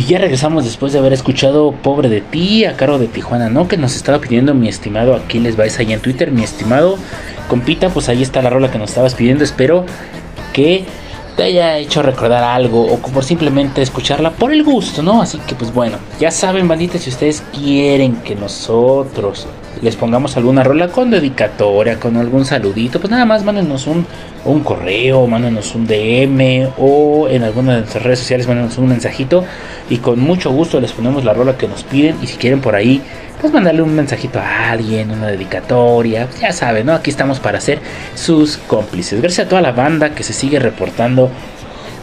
Ya 0.08 0.16
regresamos 0.16 0.64
después 0.64 0.94
de 0.94 1.00
haber 1.00 1.12
escuchado 1.12 1.72
Pobre 1.72 2.08
de 2.08 2.22
ti 2.22 2.64
a 2.64 2.76
cargo 2.76 2.98
de 2.98 3.08
Tijuana, 3.08 3.50
¿no? 3.50 3.68
Que 3.68 3.76
nos 3.76 3.94
estaba 3.94 4.18
pidiendo 4.18 4.54
mi 4.54 4.66
estimado 4.66 5.14
Aquiles 5.14 5.54
Baez 5.54 5.78
allá 5.78 5.94
en 5.94 6.00
Twitter. 6.00 6.32
Mi 6.32 6.42
estimado 6.42 6.96
compita, 7.46 7.90
pues 7.90 8.08
ahí 8.08 8.22
está 8.22 8.40
la 8.40 8.48
rola 8.48 8.70
que 8.70 8.78
nos 8.78 8.88
estabas 8.88 9.14
pidiendo. 9.14 9.44
Espero 9.44 9.84
que 10.54 10.86
te 11.36 11.42
haya 11.42 11.76
hecho 11.76 12.00
recordar 12.00 12.42
algo 12.42 12.86
o 12.86 12.98
por 12.98 13.22
simplemente 13.22 13.82
escucharla 13.82 14.30
por 14.30 14.50
el 14.50 14.64
gusto, 14.64 15.02
¿no? 15.02 15.20
Así 15.20 15.38
que 15.46 15.54
pues 15.54 15.74
bueno, 15.74 15.98
ya 16.18 16.30
saben, 16.30 16.66
bandita, 16.66 16.96
si 16.96 17.10
ustedes 17.10 17.42
quieren 17.52 18.16
que 18.22 18.34
nosotros 18.34 19.46
les 19.82 19.96
pongamos 19.96 20.36
alguna 20.36 20.62
rola 20.62 20.88
con 20.88 21.10
dedicatoria, 21.10 21.98
con 21.98 22.16
algún 22.16 22.44
saludito, 22.44 23.00
pues 23.00 23.10
nada 23.10 23.24
más 23.24 23.44
mándenos 23.44 23.86
un, 23.86 24.06
un 24.44 24.60
correo, 24.60 25.26
mándenos 25.26 25.74
un 25.74 25.86
DM 25.86 26.68
o 26.78 27.28
en 27.28 27.42
alguna 27.42 27.74
de 27.74 27.80
nuestras 27.80 28.02
redes 28.02 28.18
sociales 28.20 28.46
mándenos 28.46 28.78
un 28.78 28.88
mensajito 28.88 29.44
y 29.90 29.98
con 29.98 30.20
mucho 30.20 30.50
gusto 30.50 30.80
les 30.80 30.92
ponemos 30.92 31.24
la 31.24 31.34
rola 31.34 31.56
que 31.56 31.68
nos 31.68 31.82
piden 31.82 32.16
y 32.22 32.26
si 32.26 32.36
quieren 32.36 32.60
por 32.60 32.74
ahí 32.74 33.02
pues 33.40 33.52
mandarle 33.52 33.82
un 33.82 33.94
mensajito 33.94 34.40
a 34.40 34.70
alguien, 34.70 35.10
una 35.10 35.28
dedicatoria, 35.28 36.26
pues 36.26 36.40
ya 36.40 36.52
saben, 36.52 36.86
¿no? 36.86 36.94
Aquí 36.94 37.10
estamos 37.10 37.38
para 37.38 37.60
ser 37.60 37.78
sus 38.14 38.56
cómplices. 38.56 39.20
Gracias 39.20 39.46
a 39.46 39.48
toda 39.48 39.62
la 39.62 39.72
banda 39.72 40.10
que 40.10 40.24
se 40.24 40.32
sigue 40.32 40.58
reportando 40.58 41.30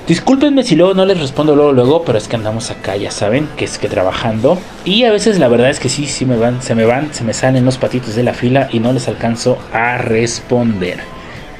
Discúlpenme 0.07 0.61
si 0.61 0.75
luego 0.75 0.93
no 0.93 1.03
les 1.03 1.19
respondo 1.19 1.55
luego, 1.55 1.71
luego, 1.71 2.03
pero 2.03 2.19
es 2.19 2.27
que 2.27 2.35
andamos 2.35 2.69
acá, 2.69 2.95
ya 2.95 3.09
saben, 3.09 3.49
que 3.57 3.65
es 3.65 3.79
que 3.79 3.89
trabajando. 3.89 4.59
Y 4.85 5.03
a 5.03 5.11
veces 5.11 5.39
la 5.39 5.47
verdad 5.47 5.71
es 5.71 5.79
que 5.79 5.89
sí, 5.89 6.05
sí 6.05 6.27
me 6.27 6.37
van, 6.37 6.61
se 6.61 6.75
me 6.75 6.85
van, 6.85 7.11
se 7.11 7.23
me 7.23 7.33
salen 7.33 7.65
los 7.65 7.79
patitos 7.79 8.13
de 8.13 8.21
la 8.21 8.35
fila 8.35 8.69
y 8.71 8.79
no 8.79 8.93
les 8.93 9.07
alcanzo 9.07 9.57
a 9.73 9.97
responder. 9.97 10.99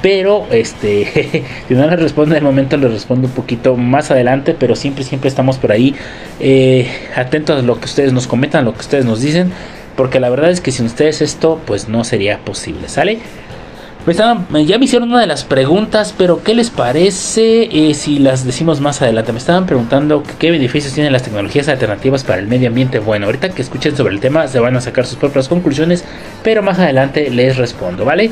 Pero, 0.04 0.46
este, 0.52 1.44
si 1.68 1.74
no 1.74 1.88
les 1.88 2.00
respondo 2.00 2.36
el 2.36 2.44
momento, 2.44 2.78
les 2.78 2.92
respondo 2.92 3.28
un 3.28 3.34
poquito 3.34 3.78
más 3.78 4.12
adelante, 4.12 4.56
pero 4.58 4.76
siempre, 4.76 5.04
siempre 5.04 5.28
estamos 5.28 5.58
por 5.58 5.72
ahí 5.72 5.96
eh, 6.40 6.88
atentos 7.16 7.58
a 7.58 7.64
lo 7.64 7.80
que 7.80 7.86
ustedes 7.86 8.14
nos 8.14 8.28
comentan, 8.28 8.64
lo 8.64 8.74
que 8.74 8.82
ustedes 8.82 9.06
nos 9.06 9.22
dicen. 9.22 9.52
Porque 9.96 10.20
la 10.20 10.30
verdad 10.30 10.52
es 10.52 10.62
que 10.62 10.72
sin 10.72 10.86
ustedes 10.86 11.22
esto, 11.22 11.60
pues 11.66 11.90
no 11.90 12.04
sería 12.04 12.38
posible, 12.40 12.90
¿sale? 12.90 13.20
Ya 14.14 14.78
me 14.78 14.86
hicieron 14.86 15.10
una 15.10 15.22
de 15.22 15.26
las 15.26 15.44
preguntas, 15.44 16.14
pero 16.16 16.44
¿qué 16.44 16.54
les 16.54 16.70
parece 16.70 17.90
eh, 17.90 17.96
si 17.96 18.20
las 18.20 18.46
decimos 18.46 18.80
más 18.80 19.02
adelante? 19.02 19.32
Me 19.32 19.40
estaban 19.40 19.66
preguntando 19.66 20.22
qué 20.38 20.52
beneficios 20.52 20.94
tienen 20.94 21.12
las 21.12 21.24
tecnologías 21.24 21.68
alternativas 21.70 22.24
para 22.24 22.40
el 22.40 22.48
medio 22.48 22.68
ambiente. 22.68 23.00
Bueno, 23.00 23.26
ahorita 23.26 23.50
que 23.50 23.64
escuchen 23.64 23.98
sobre 23.98 24.14
el 24.14 24.20
tema 24.20 24.48
se 24.48 24.60
van 24.60 24.76
a 24.76 24.82
sacar 24.82 25.08
sus 25.08 25.18
propias 25.18 25.48
conclusiones, 25.48 26.06
pero 26.44 26.62
más 26.62 26.78
adelante 26.78 27.32
les 27.32 27.58
respondo, 27.58 28.06
¿vale? 28.06 28.30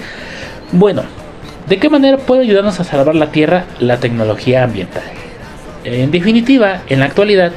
Bueno, 0.73 1.01
¿de 1.67 1.79
qué 1.79 1.89
manera 1.89 2.17
puede 2.17 2.43
ayudarnos 2.43 2.79
a 2.79 2.83
salvar 2.83 3.15
la 3.15 3.31
Tierra 3.31 3.65
la 3.79 3.97
tecnología 3.97 4.63
ambiental? 4.63 5.03
En 5.85 6.11
definitiva, 6.11 6.83
en 6.87 6.99
la 6.99 7.05
actualidad, 7.05 7.51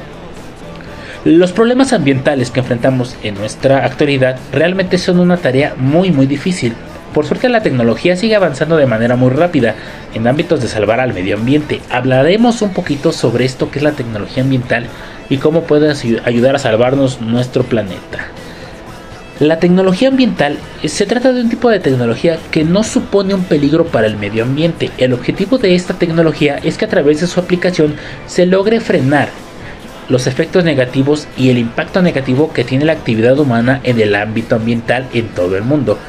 los 1.23 1.51
problemas 1.51 1.93
ambientales 1.93 2.49
que 2.49 2.61
enfrentamos 2.61 3.15
en 3.21 3.35
nuestra 3.35 3.85
actualidad 3.85 4.39
realmente 4.51 4.97
son 4.97 5.19
una 5.19 5.37
tarea 5.37 5.75
muy 5.77 6.11
muy 6.11 6.25
difícil 6.25 6.73
por 7.13 7.25
suerte 7.25 7.49
la 7.49 7.61
tecnología 7.61 8.15
sigue 8.15 8.35
avanzando 8.35 8.77
de 8.77 8.85
manera 8.85 9.15
muy 9.15 9.31
rápida 9.31 9.75
en 10.13 10.27
ámbitos 10.27 10.61
de 10.61 10.67
salvar 10.67 10.99
al 10.99 11.13
medio 11.13 11.35
ambiente. 11.35 11.81
Hablaremos 11.89 12.61
un 12.61 12.73
poquito 12.73 13.11
sobre 13.11 13.45
esto 13.45 13.71
que 13.71 13.79
es 13.79 13.83
la 13.83 13.93
tecnología 13.93 14.43
ambiental 14.43 14.85
y 15.29 15.37
cómo 15.37 15.63
puede 15.63 15.93
ayudar 16.25 16.55
a 16.55 16.59
salvarnos 16.59 17.21
nuestro 17.21 17.63
planeta. 17.63 18.27
La 19.39 19.59
tecnología 19.59 20.07
ambiental 20.07 20.57
se 20.83 21.05
trata 21.05 21.31
de 21.31 21.41
un 21.41 21.49
tipo 21.49 21.69
de 21.69 21.79
tecnología 21.79 22.39
que 22.49 22.63
no 22.63 22.83
supone 22.83 23.35
un 23.35 23.43
peligro 23.43 23.85
para 23.85 24.07
el 24.07 24.17
medio 24.17 24.43
ambiente. 24.43 24.89
El 24.97 25.13
objetivo 25.13 25.59
de 25.59 25.75
esta 25.75 25.93
tecnología 25.93 26.59
es 26.63 26.77
que 26.77 26.85
a 26.85 26.89
través 26.89 27.21
de 27.21 27.27
su 27.27 27.39
aplicación 27.39 27.95
se 28.25 28.47
logre 28.47 28.79
frenar 28.79 29.29
los 30.09 30.25
efectos 30.25 30.63
negativos 30.63 31.27
y 31.37 31.49
el 31.49 31.59
impacto 31.59 32.01
negativo 32.01 32.51
que 32.51 32.63
tiene 32.63 32.85
la 32.85 32.93
actividad 32.93 33.37
humana 33.37 33.79
en 33.83 33.99
el 33.99 34.15
ámbito 34.15 34.55
ambiental 34.55 35.07
en 35.13 35.27
todo 35.27 35.55
el 35.55 35.63
mundo. 35.63 35.99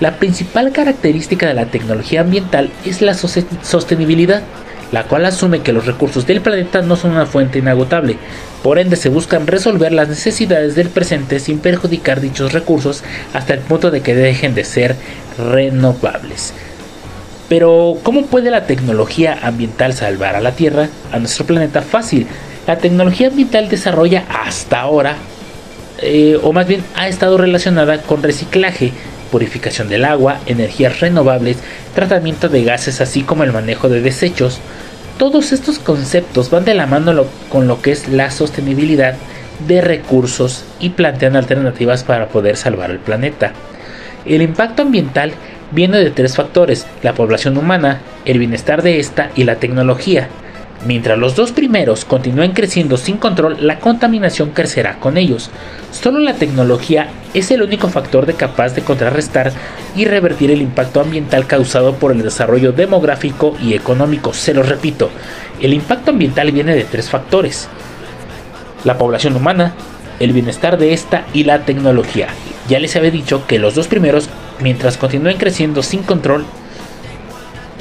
La 0.00 0.16
principal 0.16 0.72
característica 0.72 1.46
de 1.46 1.52
la 1.52 1.66
tecnología 1.66 2.22
ambiental 2.22 2.70
es 2.86 3.02
la 3.02 3.12
sostenibilidad, 3.12 4.42
la 4.92 5.04
cual 5.04 5.26
asume 5.26 5.60
que 5.60 5.74
los 5.74 5.84
recursos 5.84 6.26
del 6.26 6.40
planeta 6.40 6.80
no 6.80 6.96
son 6.96 7.12
una 7.12 7.26
fuente 7.26 7.58
inagotable, 7.58 8.16
por 8.62 8.78
ende 8.78 8.96
se 8.96 9.10
buscan 9.10 9.46
resolver 9.46 9.92
las 9.92 10.08
necesidades 10.08 10.74
del 10.74 10.88
presente 10.88 11.38
sin 11.38 11.58
perjudicar 11.58 12.22
dichos 12.22 12.54
recursos 12.54 13.04
hasta 13.34 13.52
el 13.52 13.60
punto 13.60 13.90
de 13.90 14.00
que 14.00 14.14
dejen 14.14 14.54
de 14.54 14.64
ser 14.64 14.96
renovables. 15.38 16.54
Pero, 17.50 17.98
¿cómo 18.02 18.24
puede 18.24 18.50
la 18.50 18.64
tecnología 18.64 19.38
ambiental 19.42 19.92
salvar 19.92 20.34
a 20.34 20.40
la 20.40 20.52
Tierra, 20.52 20.88
a 21.12 21.18
nuestro 21.18 21.44
planeta? 21.44 21.82
Fácil. 21.82 22.26
La 22.66 22.78
tecnología 22.78 23.28
ambiental 23.28 23.68
desarrolla 23.68 24.24
hasta 24.28 24.80
ahora, 24.80 25.16
eh, 26.00 26.38
o 26.42 26.52
más 26.54 26.66
bien 26.66 26.82
ha 26.94 27.08
estado 27.08 27.36
relacionada 27.36 28.00
con 28.02 28.22
reciclaje, 28.22 28.92
purificación 29.30 29.88
del 29.88 30.04
agua, 30.04 30.40
energías 30.46 31.00
renovables, 31.00 31.58
tratamiento 31.94 32.48
de 32.48 32.64
gases, 32.64 33.00
así 33.00 33.22
como 33.22 33.44
el 33.44 33.52
manejo 33.52 33.88
de 33.88 34.00
desechos. 34.00 34.60
Todos 35.18 35.52
estos 35.52 35.78
conceptos 35.78 36.50
van 36.50 36.64
de 36.64 36.74
la 36.74 36.86
mano 36.86 37.26
con 37.48 37.68
lo 37.68 37.82
que 37.82 37.92
es 37.92 38.08
la 38.08 38.30
sostenibilidad 38.30 39.14
de 39.66 39.80
recursos 39.80 40.64
y 40.78 40.90
plantean 40.90 41.36
alternativas 41.36 42.04
para 42.04 42.28
poder 42.28 42.56
salvar 42.56 42.90
el 42.90 42.98
planeta. 42.98 43.52
El 44.24 44.42
impacto 44.42 44.82
ambiental 44.82 45.32
viene 45.70 45.98
de 45.98 46.10
tres 46.10 46.36
factores, 46.36 46.86
la 47.02 47.14
población 47.14 47.56
humana, 47.56 48.00
el 48.24 48.38
bienestar 48.38 48.82
de 48.82 48.98
esta 48.98 49.30
y 49.34 49.44
la 49.44 49.56
tecnología. 49.56 50.28
Mientras 50.86 51.18
los 51.18 51.36
dos 51.36 51.52
primeros 51.52 52.06
continúen 52.06 52.52
creciendo 52.52 52.96
sin 52.96 53.18
control, 53.18 53.58
la 53.60 53.78
contaminación 53.80 54.50
crecerá 54.50 54.98
con 54.98 55.18
ellos. 55.18 55.50
Solo 55.92 56.20
la 56.20 56.34
tecnología 56.34 57.08
es 57.34 57.50
el 57.50 57.62
único 57.62 57.88
factor 57.88 58.24
de 58.24 58.32
capaz 58.32 58.70
de 58.70 58.80
contrarrestar 58.80 59.52
y 59.94 60.06
revertir 60.06 60.50
el 60.50 60.62
impacto 60.62 61.02
ambiental 61.02 61.46
causado 61.46 61.96
por 61.96 62.12
el 62.12 62.22
desarrollo 62.22 62.72
demográfico 62.72 63.54
y 63.62 63.74
económico. 63.74 64.32
Se 64.32 64.54
lo 64.54 64.62
repito, 64.62 65.10
el 65.60 65.74
impacto 65.74 66.12
ambiental 66.12 66.50
viene 66.50 66.74
de 66.74 66.84
tres 66.84 67.10
factores. 67.10 67.68
La 68.84 68.96
población 68.96 69.36
humana, 69.36 69.74
el 70.18 70.32
bienestar 70.32 70.78
de 70.78 70.94
esta 70.94 71.26
y 71.34 71.44
la 71.44 71.66
tecnología. 71.66 72.28
Ya 72.70 72.78
les 72.78 72.96
había 72.96 73.10
dicho 73.10 73.46
que 73.46 73.58
los 73.58 73.74
dos 73.74 73.86
primeros, 73.86 74.30
mientras 74.60 74.96
continúen 74.96 75.36
creciendo 75.36 75.82
sin 75.82 76.02
control, 76.04 76.46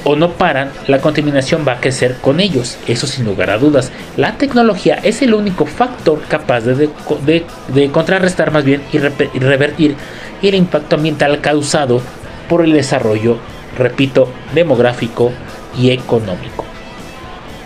o 0.03 0.15
no 0.15 0.33
paran, 0.33 0.71
la 0.88 0.99
contaminación 0.99 1.65
va 1.67 1.73
a 1.73 1.79
crecer 1.79 2.17
con 2.21 2.39
ellos. 2.39 2.77
Eso 2.88 3.07
sin 3.07 3.25
lugar 3.25 3.49
a 3.49 3.57
dudas. 3.57 3.91
La 4.17 4.38
tecnología 4.38 4.99
es 5.03 5.21
el 5.21 5.33
único 5.33 5.65
factor 5.65 6.21
capaz 6.27 6.62
de, 6.62 7.91
contrarrestar 7.91 8.51
más 8.51 8.63
bien 8.63 8.81
y, 8.91 8.97
y 8.97 9.39
revertir 9.39 9.95
el 10.41 10.55
impacto 10.55 10.95
ambiental 10.95 11.41
causado 11.41 12.01
por 12.47 12.63
el 12.63 12.73
desarrollo, 12.73 13.38
repito, 13.77 14.29
demográfico 14.53 15.31
y 15.77 15.91
económico. 15.91 16.65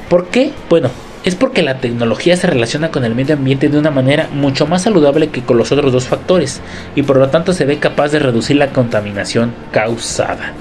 ¿Por 0.10 0.28
qué? 0.28 0.52
Bueno, 0.70 0.90
es 1.24 1.36
porque 1.36 1.62
la 1.64 1.78
tecnología 1.78 2.36
se 2.36 2.48
relaciona 2.48 2.92
con 2.92 3.06
el 3.06 3.16
medio 3.16 3.36
ambiente 3.36 3.70
de 3.70 3.78
una 3.78 3.92
manera 3.92 4.28
mucho 4.34 4.68
más 4.68 4.84
saludable 4.84 5.30
que 5.30 5.42
con 5.42 5.58
los 5.58 5.72
otros 5.72 5.94
dos 5.94 6.06
factores 6.06 6.62
y 6.96 7.04
por 7.04 7.18
lo 7.18 7.30
tanto 7.30 7.54
se 7.54 7.66
ve 7.66 7.80
capaz 7.80 8.10
de 8.10 8.20
reducir 8.20 8.58
la 8.58 8.72
contaminación 8.72 9.54
causada. 9.72 10.54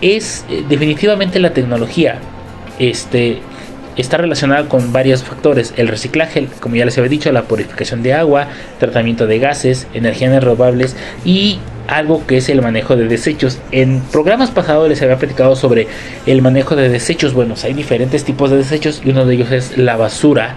Es 0.00 0.44
eh, 0.50 0.64
definitivamente 0.68 1.38
la 1.38 1.52
tecnología 1.52 2.18
este, 2.78 3.40
está 3.96 4.18
relacionada 4.18 4.68
con 4.68 4.92
varios 4.92 5.22
factores, 5.22 5.72
el 5.76 5.88
reciclaje, 5.88 6.48
como 6.60 6.76
ya 6.76 6.84
les 6.84 6.96
había 6.98 7.08
dicho, 7.08 7.32
la 7.32 7.44
purificación 7.44 8.02
de 8.02 8.14
agua, 8.14 8.48
tratamiento 8.78 9.26
de 9.26 9.38
gases, 9.38 9.86
energías 9.94 10.42
renovables 10.42 10.96
y 11.24 11.58
algo 11.88 12.26
que 12.26 12.38
es 12.38 12.48
el 12.48 12.62
manejo 12.62 12.96
de 12.96 13.08
desechos. 13.08 13.58
En 13.70 14.00
programas 14.00 14.50
pasados 14.50 14.88
les 14.88 15.00
había 15.02 15.16
platicado 15.16 15.56
sobre 15.56 15.86
el 16.26 16.42
manejo 16.42 16.76
de 16.76 16.88
desechos. 16.88 17.32
Bueno, 17.32 17.54
hay 17.62 17.72
diferentes 17.72 18.24
tipos 18.24 18.50
de 18.50 18.58
desechos 18.58 19.00
y 19.04 19.10
uno 19.10 19.24
de 19.24 19.34
ellos 19.34 19.50
es 19.52 19.78
la 19.78 19.96
basura 19.96 20.56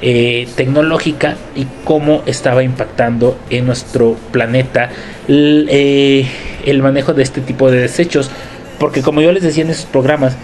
eh, 0.00 0.48
tecnológica 0.56 1.36
y 1.54 1.66
cómo 1.84 2.22
estaba 2.26 2.64
impactando 2.64 3.38
en 3.50 3.66
nuestro 3.66 4.16
planeta 4.32 4.90
eh, 5.28 6.26
el 6.66 6.82
manejo 6.82 7.14
de 7.14 7.22
este 7.22 7.40
tipo 7.40 7.70
de 7.70 7.80
desechos. 7.80 8.30
Porque 8.82 9.00
como 9.00 9.20
yo 9.20 9.30
les 9.30 9.44
decía 9.44 9.62
en 9.62 9.70
esos 9.70 9.86
programas, 9.86 10.36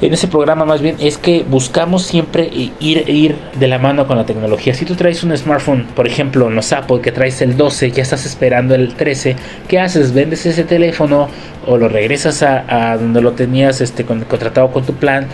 en 0.00 0.12
ese 0.12 0.26
programa 0.26 0.64
más 0.64 0.80
bien 0.82 0.96
es 0.98 1.16
que 1.16 1.44
buscamos 1.48 2.02
siempre 2.02 2.50
ir, 2.52 3.08
ir 3.08 3.36
de 3.58 3.68
la 3.68 3.78
mano 3.78 4.04
con 4.08 4.16
la 4.16 4.26
tecnología. 4.26 4.74
Si 4.74 4.84
tú 4.84 4.96
traes 4.96 5.22
un 5.22 5.36
smartphone, 5.36 5.86
por 5.94 6.08
ejemplo, 6.08 6.48
en 6.48 6.56
los 6.56 6.72
Apple, 6.72 7.00
que 7.00 7.12
traes 7.12 7.40
el 7.40 7.56
12, 7.56 7.92
ya 7.92 8.02
estás 8.02 8.26
esperando 8.26 8.74
el 8.74 8.94
13, 8.94 9.36
¿qué 9.68 9.78
haces? 9.78 10.12
¿Vendes 10.12 10.44
ese 10.44 10.64
teléfono 10.64 11.28
o 11.68 11.76
lo 11.76 11.88
regresas 11.88 12.42
a, 12.42 12.64
a 12.92 12.96
donde 12.98 13.20
lo 13.20 13.32
tenías 13.32 13.80
este, 13.80 14.04
con- 14.04 14.22
contratado 14.24 14.72
con 14.72 14.84
tu 14.84 14.94
plan? 14.94 15.26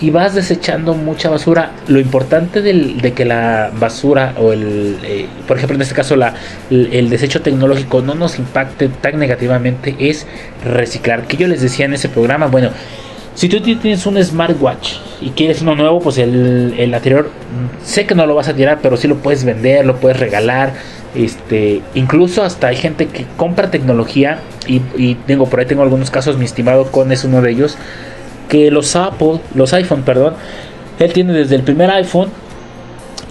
Y 0.00 0.10
vas 0.10 0.34
desechando 0.34 0.94
mucha 0.94 1.28
basura. 1.28 1.72
Lo 1.88 1.98
importante 1.98 2.62
del- 2.62 3.00
de 3.00 3.12
que 3.14 3.24
la 3.24 3.70
basura 3.78 4.34
o 4.38 4.52
el, 4.52 4.96
eh, 5.02 5.26
por 5.46 5.56
ejemplo 5.56 5.74
en 5.74 5.82
este 5.82 5.94
caso 5.94 6.14
la, 6.14 6.34
el, 6.70 7.10
desecho 7.10 7.42
tecnológico 7.42 8.00
no 8.00 8.14
nos 8.14 8.38
impacte 8.38 8.88
tan 8.88 9.18
negativamente 9.18 9.96
es 9.98 10.26
reciclar. 10.64 11.26
Que 11.26 11.36
yo 11.36 11.48
les 11.48 11.60
decía 11.62 11.86
en 11.86 11.94
ese 11.94 12.08
programa, 12.08 12.46
bueno, 12.46 12.70
si 13.34 13.48
tú 13.48 13.60
tienes 13.60 14.06
un 14.06 14.22
smartwatch 14.22 14.94
y 15.20 15.30
quieres 15.30 15.62
uno 15.62 15.74
nuevo, 15.74 16.00
pues 16.00 16.18
el, 16.18 16.74
el 16.78 16.94
anterior 16.94 17.26
mm, 17.26 17.84
sé 17.84 18.06
que 18.06 18.14
no 18.14 18.26
lo 18.26 18.34
vas 18.36 18.48
a 18.48 18.54
tirar, 18.54 18.78
pero 18.82 18.96
sí 18.96 19.08
lo 19.08 19.16
puedes 19.16 19.44
vender, 19.44 19.84
lo 19.84 19.96
puedes 19.96 20.18
regalar. 20.20 20.74
Este, 21.14 21.80
incluso 21.94 22.44
hasta 22.44 22.68
hay 22.68 22.76
gente 22.76 23.06
que 23.06 23.26
compra 23.36 23.70
tecnología 23.70 24.40
y, 24.66 24.82
y 24.96 25.14
tengo 25.26 25.46
por 25.48 25.58
ahí 25.60 25.66
tengo 25.66 25.82
algunos 25.82 26.10
casos, 26.10 26.36
mi 26.36 26.44
estimado 26.44 26.92
Con 26.92 27.10
es 27.12 27.24
uno 27.24 27.40
de 27.40 27.50
ellos, 27.50 27.78
que 28.48 28.70
los 28.70 28.96
Apple, 28.96 29.40
los 29.54 29.72
iPhone, 29.72 30.02
perdón, 30.02 30.34
él 30.98 31.12
tiene 31.12 31.32
desde 31.32 31.54
el 31.56 31.62
primer 31.62 31.90
iPhone 31.90 32.28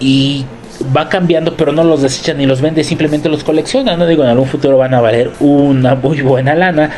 y 0.00 0.44
va 0.96 1.08
cambiando, 1.08 1.56
pero 1.56 1.72
no 1.72 1.84
los 1.84 2.02
desecha 2.02 2.34
ni 2.34 2.46
los 2.46 2.60
vende, 2.60 2.84
simplemente 2.84 3.28
los 3.28 3.44
colecciona. 3.44 3.96
No 3.96 4.06
digo, 4.06 4.22
en 4.22 4.30
algún 4.30 4.46
futuro 4.46 4.78
van 4.78 4.94
a 4.94 5.00
valer 5.00 5.32
una 5.40 5.94
muy 5.96 6.22
buena 6.22 6.54
lana. 6.54 6.90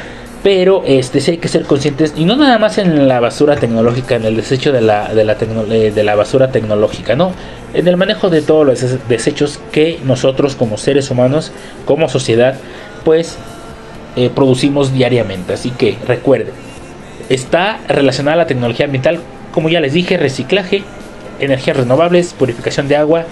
Pero 0.42 0.84
este 0.86 1.20
sí 1.20 1.32
hay 1.32 1.36
que 1.36 1.48
ser 1.48 1.64
conscientes, 1.64 2.14
y 2.16 2.24
no 2.24 2.34
nada 2.34 2.58
más 2.58 2.78
en 2.78 3.08
la 3.08 3.20
basura 3.20 3.56
tecnológica, 3.56 4.16
en 4.16 4.24
el 4.24 4.36
desecho 4.36 4.72
de 4.72 4.80
la, 4.80 5.12
de 5.12 5.22
la, 5.24 5.36
eh, 5.68 5.92
de 5.94 6.02
la 6.02 6.14
basura 6.14 6.50
tecnológica, 6.50 7.14
no, 7.14 7.32
en 7.74 7.86
el 7.86 7.98
manejo 7.98 8.30
de 8.30 8.40
todos 8.40 8.66
los 8.66 8.80
des- 8.80 9.06
desechos 9.06 9.60
que 9.70 9.98
nosotros 10.02 10.54
como 10.54 10.78
seres 10.78 11.10
humanos, 11.10 11.52
como 11.84 12.08
sociedad, 12.08 12.54
pues 13.04 13.36
eh, 14.16 14.30
producimos 14.34 14.94
diariamente. 14.94 15.52
Así 15.52 15.72
que 15.72 15.98
recuerden, 16.08 16.54
está 17.30 17.78
relacionada 17.88 18.34
a 18.34 18.38
la 18.38 18.46
tecnología 18.46 18.84
ambiental, 18.84 19.20
como 19.52 19.70
ya 19.70 19.80
les 19.80 19.94
dije, 19.94 20.18
reciclaje, 20.18 20.82
energías 21.38 21.76
renovables, 21.76 22.34
purificación 22.34 22.88
de 22.88 22.96
agua, 22.96 23.24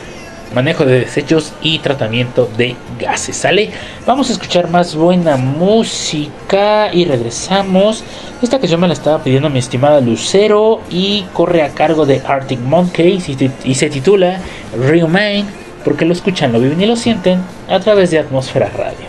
manejo 0.55 0.87
de 0.87 1.01
desechos 1.01 1.53
y 1.61 1.81
tratamiento 1.81 2.49
de 2.57 2.75
gases. 2.99 3.37
¿Sale? 3.37 3.71
Vamos 4.07 4.31
a 4.31 4.33
escuchar 4.33 4.71
más 4.71 4.95
buena 4.95 5.37
música 5.37 6.91
y 6.95 7.05
regresamos. 7.05 8.03
Esta 8.41 8.59
canción 8.59 8.81
me 8.81 8.89
la 8.89 8.95
estaba 8.95 9.23
pidiendo 9.23 9.51
mi 9.51 9.59
estimada 9.59 10.01
Lucero 10.01 10.81
y 10.89 11.25
corre 11.35 11.63
a 11.63 11.71
cargo 11.71 12.07
de 12.07 12.23
Arctic 12.27 12.61
Monkeys 12.61 13.29
y 13.65 13.75
se 13.75 13.91
titula 13.91 14.41
Remain 14.81 15.45
porque 15.85 16.05
lo 16.05 16.13
escuchan, 16.13 16.53
lo 16.53 16.61
viven 16.61 16.81
y 16.81 16.87
lo 16.87 16.97
sienten 16.97 17.41
a 17.69 17.81
través 17.81 18.11
de 18.11 18.19
Atmósfera 18.19 18.71
Radio. 18.77 19.07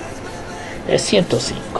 Es 0.87 1.01
105. 1.03 1.78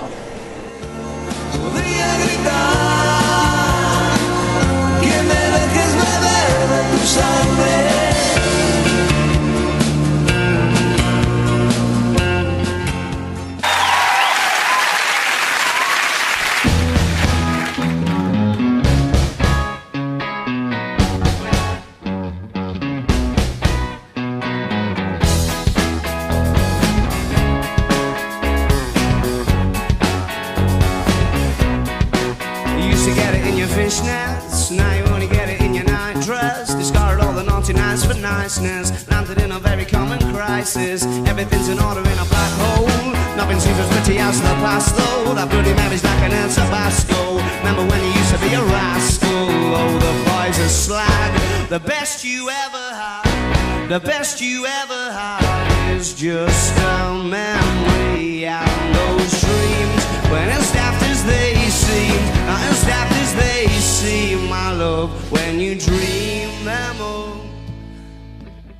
The 53.90 54.00
best 54.00 54.40
you 54.40 54.68
ever 54.68 55.12
had 55.12 55.96
is 55.98 56.14
just 56.14 56.78
a 56.78 57.24
memory 57.24 58.46
and 58.46 58.96
those 58.96 59.42
dreams. 59.42 60.04
When 60.30 60.48
as 60.48 60.72
daft 60.72 61.02
as 61.10 61.26
they 61.26 61.56
seem, 61.70 62.22
not 62.46 62.62
as 62.70 62.84
daft 62.84 63.12
as 63.14 63.34
they 63.34 63.66
seem, 63.80 64.48
my 64.48 64.72
love, 64.74 65.10
when 65.32 65.60
you 65.60 65.74
dream 65.74 66.66
them 66.66 67.02
up. 67.02 67.49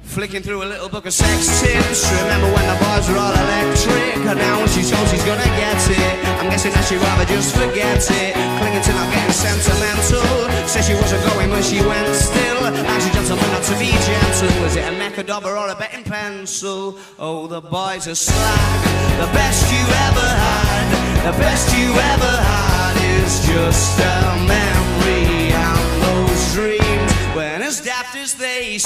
Flicking 0.10 0.42
through 0.42 0.64
a 0.64 0.66
little 0.66 0.90
book 0.90 1.06
of 1.06 1.14
sex 1.14 1.62
tips. 1.62 2.02
Remember 2.24 2.50
when 2.52 2.66
the 2.66 2.78
boys 2.84 3.08
were 3.08 3.22
all 3.22 3.32
electric? 3.32 4.18
And 4.26 4.40
now 4.40 4.58
when 4.58 4.68
she's 4.68 4.90
told 4.90 5.08
she's 5.08 5.24
gonna 5.24 5.46
get 5.54 5.78
it, 5.86 6.16
I'm 6.42 6.50
guessing 6.50 6.74
that 6.74 6.84
she'd 6.90 6.98
rather 6.98 7.26
just 7.26 7.56
forget 7.56 8.02
it. 8.02 8.34
Clinging 8.58 8.82
to 8.82 8.94
not 8.98 9.14
getting 9.14 9.32
sentimental. 9.32 10.26
Said 10.66 10.84
she 10.90 10.96
wasn't 10.96 11.24
going 11.30 11.52
when 11.52 11.62
she 11.62 11.80
went 11.86 12.10
still. 12.16 12.62
Now 12.74 13.00
she 13.00 13.10
up 13.14 13.38
not 13.54 13.64
to 13.70 13.78
be 13.78 13.94
gentle. 13.94 14.50
Was 14.66 14.76
it 14.76 14.90
a 14.90 14.94
mechadobber 14.98 15.54
or 15.54 15.70
a 15.70 15.76
betting 15.76 16.04
pencil? 16.04 16.98
Oh, 17.20 17.46
the 17.46 17.62
boys 17.62 18.08
are 18.08 18.16
slack. 18.16 18.82
The 19.22 19.30
best 19.32 19.62
you 19.72 19.86
ever 20.10 20.26
had, 20.26 21.32
the 21.32 21.38
best 21.38 21.70
you 21.78 21.94
ever 21.94 22.34
had 22.50 22.96
is 23.22 23.46
just 23.46 24.00
a 24.02 24.42
memory 24.50 25.54
and 25.54 26.02
those 26.02 26.54
dreams. 26.54 27.14
When 27.36 27.62
as 27.62 27.80
daft 28.10 28.24
as 28.24 28.34
they 28.34 28.78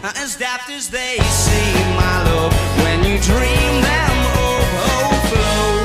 not 0.00 0.16
as 0.16 0.36
daft 0.36 0.70
as 0.70 0.88
they 0.88 1.18
seem, 1.18 1.96
my 1.96 2.22
love. 2.22 2.52
When 2.84 3.02
you 3.02 3.18
dream 3.18 3.82
them 3.82 4.26
up, 4.36 5.83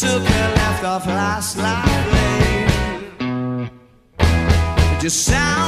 took 0.00 0.22
a 0.22 0.54
left 0.54 0.84
off 0.84 1.06
last 1.06 1.58
life 1.58 2.12
lane. 3.18 3.70
just 5.00 5.24
sounding 5.24 5.67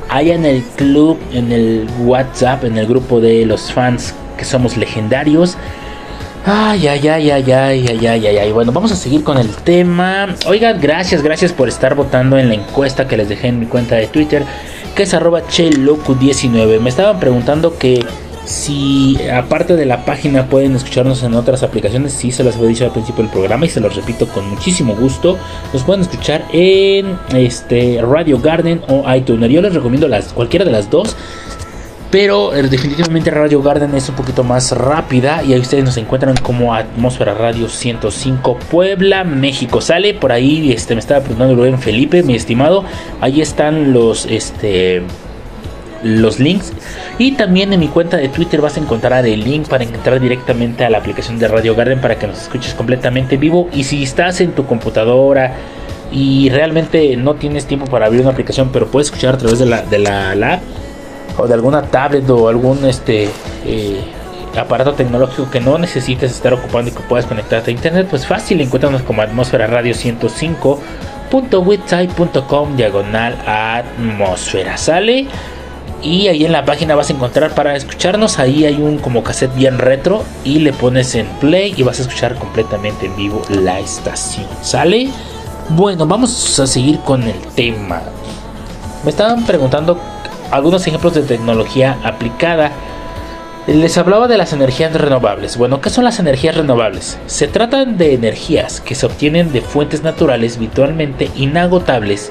allá 0.09 0.35
en 0.35 0.45
el 0.45 0.63
club, 0.77 1.19
en 1.33 1.53
el 1.53 1.87
WhatsApp, 2.01 2.65
en 2.65 2.77
el 2.79 2.87
grupo 2.87 3.21
de 3.21 3.47
los 3.47 3.73
fans 3.73 4.15
que 4.37 4.45
somos 4.45 4.77
legendarios. 4.77 5.57
Ay, 6.45 6.87
ay, 6.87 7.09
ay, 7.09 7.31
ay, 7.31 7.51
ay, 7.53 7.87
ay, 7.89 8.07
ay, 8.07 8.27
ay, 8.27 8.39
ay. 8.39 8.53
Bueno, 8.53 8.71
vamos 8.73 8.93
a 8.93 8.97
seguir 8.97 9.25
con 9.25 9.37
el 9.39 9.49
tema. 9.49 10.29
Oigan, 10.47 10.81
gracias, 10.81 11.23
gracias 11.23 11.53
por 11.53 11.69
estar 11.69 11.95
votando 11.97 12.39
en 12.39 12.49
la 12.49 12.55
encuesta 12.55 13.09
que 13.09 13.17
les 13.17 13.29
dejé 13.29 13.49
en 13.49 13.59
mi 13.59 13.67
cuenta 13.67 13.97
de 13.97 14.07
Twitter, 14.07 14.45
que 14.95 15.03
es 15.03 15.13
arroba 15.15 15.43
chelocu19. 15.49 16.81
Me 16.81 16.89
estaban 16.89 17.19
preguntando 17.19 17.77
que 17.79 18.05
si 18.47 19.19
aparte 19.29 19.77
de 19.77 19.85
la 19.85 20.05
página 20.05 20.47
pueden 20.47 20.77
escucharnos 20.77 21.23
en 21.25 21.35
otras 21.35 21.63
aplicaciones. 21.63 22.13
Sí, 22.13 22.31
se 22.31 22.45
las 22.45 22.57
había 22.57 22.69
dicho 22.69 22.85
al 22.85 22.93
principio 22.93 23.25
del 23.25 23.33
programa 23.33 23.67
y 23.67 23.69
se 23.69 23.81
los 23.81 23.95
repito 23.95 24.27
con 24.29 24.49
muchísimo 24.49 24.95
gusto. 24.95 25.37
Nos 25.73 25.83
pueden 25.83 26.03
escuchar 26.03 26.45
en 26.53 27.19
este 27.35 28.01
Radio 28.01 28.41
Garden 28.41 28.81
o 28.89 29.05
iTunes. 29.13 29.51
Yo 29.51 29.61
les 29.61 29.75
recomiendo 29.75 30.09
las, 30.09 30.33
cualquiera 30.33 30.65
de 30.65 30.71
las 30.71 30.89
dos. 30.89 31.17
Pero 32.11 32.55
eh, 32.55 32.63
definitivamente 32.63 33.33
Radio 33.33 33.61
Garden 33.61 33.95
es 33.97 34.09
un 34.09 34.15
poquito 34.15 34.45
más 34.45 34.71
rápida 34.71 35.43
y 35.43 35.53
ahí 35.53 35.61
ustedes 35.61 35.85
nos 35.85 35.97
encuentran 35.97 36.37
como 36.37 36.73
Atmósfera 36.73 37.35
Radio 37.35 37.69
105 37.69 38.59
Puebla, 38.71 39.25
México. 39.25 39.81
Sale 39.81 40.15
por 40.15 40.31
ahí, 40.31 40.71
este 40.73 40.95
me 40.95 41.01
estaba 41.01 41.21
preguntando 41.21 41.57
Rubén 41.57 41.81
Felipe, 41.81 42.23
mi 42.23 42.37
estimado. 42.37 42.85
Ahí 43.21 43.41
están 43.41 43.93
los 43.93 44.25
este 44.27 45.03
los 46.07 46.39
links. 46.39 46.73
Y 47.19 47.33
también 47.33 47.73
en 47.73 47.81
mi 47.81 47.89
cuenta 47.89 48.17
de 48.17 48.29
Twitter 48.29 48.61
vas 48.61 48.77
a 48.77 48.81
encontrar 48.81 49.27
el 49.27 49.45
link 49.45 49.69
para 49.69 49.85
entrar 49.85 50.21
directamente 50.21 50.85
a 50.85 50.91
la 50.91 50.99
aplicación 50.99 51.39
de 51.39 51.49
Radio 51.49 51.75
Garden 51.75 52.01
para 52.01 52.19
que 52.19 52.27
nos 52.27 52.43
escuches 52.43 52.75
completamente 52.75 53.37
vivo. 53.37 53.69
Y 53.73 53.85
si 53.85 54.03
estás 54.03 54.41
en 54.41 54.53
tu 54.53 54.67
computadora 54.67 55.55
y 56.13 56.51
realmente 56.51 57.17
no 57.17 57.35
tienes 57.35 57.67
tiempo 57.67 57.87
para 57.87 58.07
abrir 58.07 58.21
una 58.21 58.31
aplicación 58.31 58.71
pero 58.73 58.87
puedes 58.87 59.09
escuchar 59.09 59.35
a 59.35 59.39
través 59.39 59.59
de 59.59 59.67
la, 59.67 59.83
de 59.83 59.99
la, 59.99 60.61
o 61.37 61.49
de 61.49 61.55
alguna 61.55 61.83
tablet 61.83 62.31
o 62.31 62.49
algún 62.49 62.85
este 62.85 63.29
eh, 63.65 64.01
aparato 64.57 64.95
tecnológico 64.95 65.51
que 65.51 65.61
no 65.61 65.77
necesites 65.79 66.31
estar 66.33 66.55
ocupando 66.55 66.91
y 66.91 66.95
que 66.95 67.01
puedas 67.01 67.27
conectarte 67.27 67.71
a 67.71 67.75
internet, 67.75 68.07
pues 68.09 68.27
fácil, 68.27 68.59
encuéntranos 68.61 69.03
como 69.03 69.23
Atmósfera 69.23 69.67
Radio 69.67 69.95
105.witsite.com 69.95 72.77
diagonal 72.77 73.37
atmósfera. 73.47 74.77
Sale 74.77 75.27
y 76.03 76.29
ahí 76.29 76.45
en 76.45 76.53
la 76.53 76.65
página 76.65 76.95
vas 76.95 77.11
a 77.11 77.13
encontrar 77.13 77.55
para 77.55 77.75
escucharnos. 77.77 78.39
Ahí 78.39 78.65
hay 78.65 78.75
un 78.75 78.99
como 78.99 79.23
cassette 79.23 79.55
bien 79.55 79.79
retro 79.79 80.23
y 80.45 80.61
le 80.61 80.73
pones 80.73 81.15
en 81.15 81.27
play 81.41 81.75
y 81.77 81.83
vas 81.83 81.99
a 81.99 82.03
escuchar 82.03 82.35
completamente 82.37 83.07
en 83.07 83.17
vivo 83.17 83.43
la 83.49 83.81
estación. 83.81 84.47
¿Sale? 84.63 85.09
Bueno, 85.71 86.07
vamos 86.07 86.61
a 86.61 86.67
seguir 86.67 87.01
con 87.01 87.23
el 87.25 87.39
tema. 87.55 88.03
Me 89.05 89.11
estaban 89.11 89.45
preguntando 89.45 89.99
algunos 90.51 90.87
ejemplos 90.87 91.15
de 91.15 91.23
tecnología 91.23 91.99
aplicada. 92.05 92.71
Les 93.67 93.99
hablaba 93.99 94.29
de 94.29 94.39
las 94.39 94.53
energías 94.53 94.93
renovables. 94.93 95.57
Bueno, 95.57 95.81
¿qué 95.81 95.91
son 95.91 96.05
las 96.05 96.21
energías 96.21 96.57
renovables? 96.57 97.19
Se 97.27 97.49
tratan 97.49 97.99
de 97.99 98.15
energías 98.15 98.81
que 98.81 98.95
se 98.95 99.07
obtienen 99.07 99.53
de 99.53 99.61
fuentes 99.61 100.05
naturales 100.05 100.57
virtualmente 100.57 101.31
inagotables. 101.35 102.31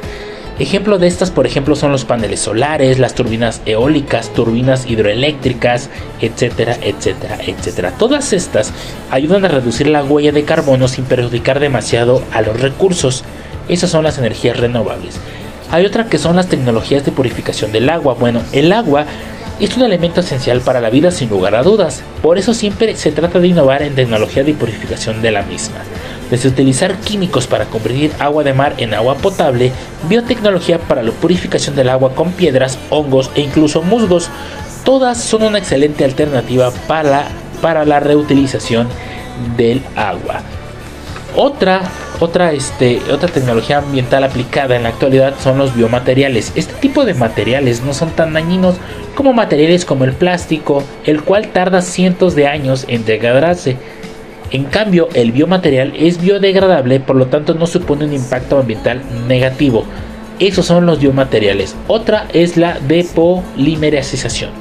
Ejemplo 0.58 0.98
de 0.98 1.08
estas, 1.08 1.32
por 1.32 1.46
ejemplo, 1.46 1.76
son 1.76 1.92
los 1.92 2.06
paneles 2.06 2.40
solares, 2.40 2.98
las 2.98 3.14
turbinas 3.14 3.62
eólicas, 3.66 4.34
turbinas 4.34 4.90
hidroeléctricas, 4.90 5.90
etcétera, 6.22 6.78
etcétera, 6.82 7.40
etcétera. 7.46 7.92
Todas 7.92 8.32
estas 8.32 8.72
ayudan 9.12 9.44
a 9.44 9.50
reducir 9.50 9.88
la 9.88 10.02
huella 10.06 10.32
de 10.32 10.46
carbono 10.46 10.88
sin 10.88 11.04
perjudicar 11.04 11.60
demasiado 11.60 12.24
a 12.32 12.42
los 12.42 12.62
recursos. 12.62 13.26
Esas 13.68 13.90
son 13.90 14.06
las 14.06 14.18
energías 14.18 14.58
renovables. 14.58 15.20
Hay 15.72 15.86
otra 15.86 16.06
que 16.06 16.18
son 16.18 16.38
las 16.38 16.48
tecnologías 16.48 17.04
de 17.04 17.12
purificación 17.12 17.74
del 17.74 17.90
agua. 17.90 18.14
Bueno, 18.14 18.42
el 18.54 18.72
agua 18.72 19.06
es 19.60 19.76
un 19.76 19.84
elemento 19.84 20.22
esencial 20.22 20.62
para 20.62 20.80
la 20.80 20.90
vida 20.90 21.12
sin 21.12 21.30
lugar 21.30 21.56
a 21.56 21.64
dudas. 21.64 22.02
Por 22.22 22.38
eso 22.38 22.54
siempre 22.54 22.96
se 22.96 23.12
trata 23.12 23.40
de 23.40 23.50
innovar 23.50 23.82
en 23.82 23.96
tecnología 23.96 24.46
de 24.46 24.54
purificación 24.54 25.22
de 25.22 25.32
la 25.32 25.44
misma. 25.44 25.80
Desde 26.30 26.50
utilizar 26.50 26.98
químicos 26.98 27.48
para 27.48 27.66
convertir 27.66 28.12
agua 28.20 28.44
de 28.44 28.54
mar 28.54 28.74
en 28.78 28.94
agua 28.94 29.16
potable, 29.16 29.72
biotecnología 30.10 30.80
para 30.80 31.04
la 31.04 31.12
purificación 31.12 31.76
del 31.76 31.90
agua 31.90 32.16
con 32.16 32.32
piedras, 32.32 32.80
hongos 32.90 33.30
e 33.36 33.42
incluso 33.42 33.82
musgos, 33.82 34.30
todas 34.84 35.22
son 35.22 35.44
una 35.44 35.60
excelente 35.60 36.04
alternativa 36.04 36.72
para, 36.88 37.28
para 37.62 37.86
la 37.86 38.00
reutilización 38.00 38.88
del 39.56 39.82
agua. 39.96 40.42
Otra, 41.36 41.82
otra, 42.22 42.54
este, 42.54 43.02
otra 43.12 43.28
tecnología 43.28 43.80
ambiental 43.80 44.24
aplicada 44.24 44.78
en 44.78 44.84
la 44.84 44.90
actualidad 44.90 45.34
son 45.44 45.58
los 45.58 45.76
biomateriales. 45.76 46.54
Este 46.56 46.74
tipo 46.76 47.04
de 47.04 47.14
materiales 47.14 47.82
no 47.82 47.94
son 47.94 48.12
tan 48.12 48.32
dañinos 48.34 48.76
como 49.16 49.34
materiales 49.34 49.84
como 49.84 50.06
el 50.06 50.14
plástico, 50.14 50.82
el 51.04 51.24
cual 51.24 51.50
tarda 51.50 51.82
cientos 51.82 52.36
de 52.36 52.48
años 52.48 52.86
en 52.88 53.04
degradarse. 53.04 53.76
En 54.52 54.66
cambio, 54.66 55.10
el 55.14 55.32
biomaterial 55.32 55.94
es 55.98 56.22
biodegradable, 56.22 57.00
por 57.00 57.16
lo 57.16 57.28
tanto 57.28 57.54
no 57.54 57.68
supone 57.68 58.06
un 58.06 58.14
impacto 58.14 58.60
ambiental 58.60 59.02
negativo. 59.28 59.86
Esos 60.40 60.66
son 60.66 60.86
los 60.86 61.00
biomateriales. 61.00 61.76
Otra 61.88 62.28
es 62.34 62.58
la 62.58 62.80
depolimerización. 62.80 64.52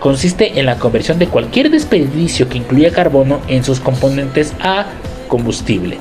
Consiste 0.00 0.60
en 0.60 0.66
la 0.66 0.76
conversión 0.78 1.18
de 1.18 1.26
cualquier 1.26 1.70
desperdicio 1.70 2.48
que 2.48 2.58
incluya 2.58 2.92
carbono 2.92 3.40
en 3.48 3.64
sus 3.64 3.80
componentes 3.80 4.52
a 4.60 4.86
combustible. 5.26 5.98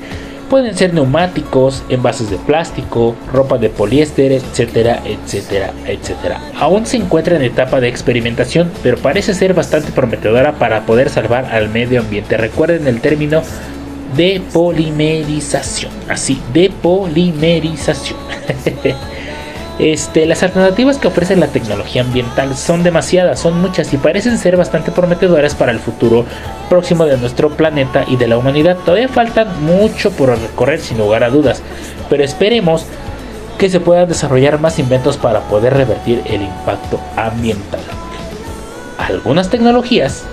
Pueden 0.56 0.78
ser 0.78 0.94
neumáticos, 0.94 1.84
envases 1.90 2.30
de 2.30 2.38
plástico, 2.38 3.14
ropa 3.34 3.58
de 3.58 3.70
poliéster, 3.70 4.32
etcétera, 4.32 5.02
etcétera, 5.04 5.74
etcétera. 5.86 6.40
Aún 6.58 6.86
se 6.86 6.96
encuentra 6.96 7.36
en 7.36 7.42
etapa 7.42 7.82
de 7.82 7.90
experimentación, 7.90 8.72
pero 8.82 8.96
parece 8.98 9.34
ser 9.34 9.54
bastante 9.54 9.92
prometedora 9.92 10.54
para 10.54 10.86
poder 10.86 11.10
salvar 11.10 11.44
al 11.54 11.68
medio 11.68 12.00
ambiente. 12.00 12.38
Recuerden 12.38 12.88
el 12.88 13.02
término 13.02 13.42
de 14.16 14.42
polimerización. 14.54 15.92
Así, 16.08 16.42
de 16.54 16.72
polimerización. 16.82 18.18
Este, 19.78 20.26
las 20.26 20.42
alternativas 20.42 20.98
que 20.98 21.10
ofrece 21.10 21.36
la 21.36 21.48
tecnología 21.48 22.02
ambiental 22.02 22.56
son 22.56 22.84
demasiadas, 22.84 23.40
son 23.40 23.60
muchas 23.60 23.94
y 23.94 23.98
parecen 23.98 24.38
ser 24.38 24.56
bastante 24.56 24.92
prometedoras 24.92 25.54
para 25.54 25.74
el 25.74 25.80
futuro 25.80 26.26
próximo 26.70 27.06
de 27.06 27.18
nuestro 27.18 27.50
planeta 27.50 28.06
y 28.08 28.16
de 28.16 28.28
la 28.28 28.38
humanidad. 28.38 28.78
Todavía 28.78 29.10
faltan 29.10 29.66
mucho 29.66 30.12
por 30.12 30.30
recorrer 30.30 30.80
sin 30.80 30.98
lugar 30.98 31.26
a 31.26 31.30
dudas, 31.30 31.62
pero 32.10 32.24
esperemos 32.24 32.86
que 33.58 33.70
se 33.70 33.82
puedan 33.82 34.08
desarrollar 34.08 34.60
más 34.60 34.80
inventos 34.80 35.18
para 35.18 35.42
poder 35.42 35.74
revertir 35.74 36.22
el 36.26 36.44
impacto 36.44 37.00
ambiental. 37.18 37.82
Algunas 38.98 39.50
tecnologías 39.50 40.24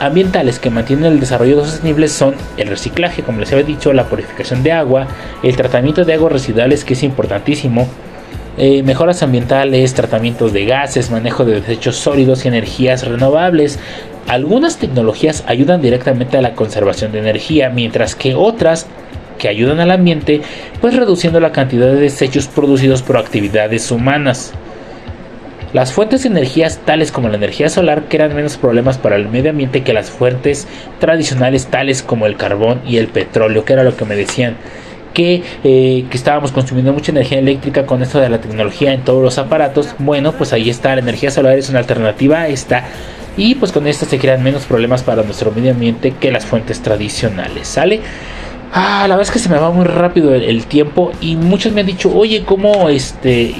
ambientales 0.00 0.58
que 0.58 0.70
mantienen 0.70 1.12
el 1.12 1.20
desarrollo 1.20 1.64
sostenible 1.64 2.08
son 2.08 2.34
el 2.56 2.66
reciclaje, 2.66 3.22
como 3.22 3.38
les 3.38 3.52
había 3.52 3.64
dicho, 3.64 3.92
la 3.92 4.06
purificación 4.06 4.64
de 4.64 4.72
agua, 4.72 5.06
el 5.44 5.56
tratamiento 5.56 6.04
de 6.04 6.14
aguas 6.14 6.32
residuales 6.32 6.84
que 6.84 6.94
es 6.94 7.02
importantísimo, 7.04 7.86
eh, 8.58 8.82
mejoras 8.82 9.22
ambientales, 9.22 9.94
tratamientos 9.94 10.52
de 10.52 10.66
gases, 10.66 11.10
manejo 11.10 11.44
de 11.44 11.60
desechos 11.60 11.96
sólidos 11.96 12.44
y 12.44 12.48
energías 12.48 13.06
renovables. 13.06 13.78
Algunas 14.28 14.76
tecnologías 14.76 15.42
ayudan 15.46 15.80
directamente 15.80 16.36
a 16.36 16.42
la 16.42 16.54
conservación 16.54 17.12
de 17.12 17.20
energía, 17.20 17.70
mientras 17.70 18.14
que 18.14 18.34
otras 18.34 18.86
que 19.38 19.48
ayudan 19.48 19.80
al 19.80 19.90
ambiente, 19.90 20.42
pues 20.80 20.94
reduciendo 20.94 21.40
la 21.40 21.52
cantidad 21.52 21.86
de 21.86 22.00
desechos 22.00 22.46
producidos 22.46 23.02
por 23.02 23.16
actividades 23.16 23.90
humanas. 23.90 24.52
Las 25.72 25.92
fuentes 25.92 26.22
de 26.22 26.28
energías 26.28 26.78
tales 26.84 27.10
como 27.10 27.30
la 27.30 27.36
energía 27.36 27.70
solar 27.70 28.04
crean 28.08 28.36
menos 28.36 28.58
problemas 28.58 28.98
para 28.98 29.16
el 29.16 29.30
medio 29.30 29.50
ambiente 29.50 29.82
que 29.82 29.94
las 29.94 30.10
fuentes 30.10 30.68
tradicionales 31.00 31.66
tales 31.66 32.02
como 32.02 32.26
el 32.26 32.36
carbón 32.36 32.82
y 32.86 32.98
el 32.98 33.08
petróleo, 33.08 33.64
que 33.64 33.72
era 33.72 33.82
lo 33.82 33.96
que 33.96 34.04
me 34.04 34.14
decían 34.14 34.56
que, 35.12 35.42
eh, 35.64 36.04
que, 36.10 36.16
estábamos 36.16 36.52
consumiendo 36.52 36.92
mucha 36.92 37.12
energía 37.12 37.38
eléctrica 37.38 37.86
con 37.86 38.02
esto 38.02 38.20
de 38.20 38.28
la 38.28 38.40
tecnología 38.40 38.92
en 38.92 39.02
todos 39.02 39.22
los 39.22 39.38
aparatos. 39.38 39.94
Bueno, 39.98 40.32
pues 40.32 40.52
ahí 40.52 40.70
está, 40.70 40.94
la 40.94 41.02
energía 41.02 41.30
solar 41.30 41.58
es 41.58 41.68
una 41.70 41.78
alternativa, 41.78 42.48
está. 42.48 42.84
Y 43.36 43.54
pues 43.54 43.72
con 43.72 43.86
esto 43.86 44.04
se 44.04 44.18
crean 44.18 44.42
menos 44.42 44.64
problemas 44.64 45.02
para 45.02 45.22
nuestro 45.22 45.50
medio 45.52 45.72
ambiente 45.72 46.12
que 46.12 46.30
las 46.30 46.44
fuentes 46.44 46.82
tradicionales, 46.82 47.68
¿sale? 47.68 48.00
Ah, 48.72 49.06
la 49.08 49.16
verdad 49.16 49.22
es 49.22 49.30
que 49.30 49.38
se 49.38 49.48
me 49.48 49.58
va 49.58 49.70
muy 49.70 49.84
rápido 49.84 50.34
el, 50.34 50.44
el 50.44 50.66
tiempo 50.66 51.12
y 51.20 51.36
muchos 51.36 51.72
me 51.72 51.80
han 51.80 51.86
dicho, 51.86 52.14
oye, 52.14 52.42
¿cómo 52.44 52.88
este 52.88 53.54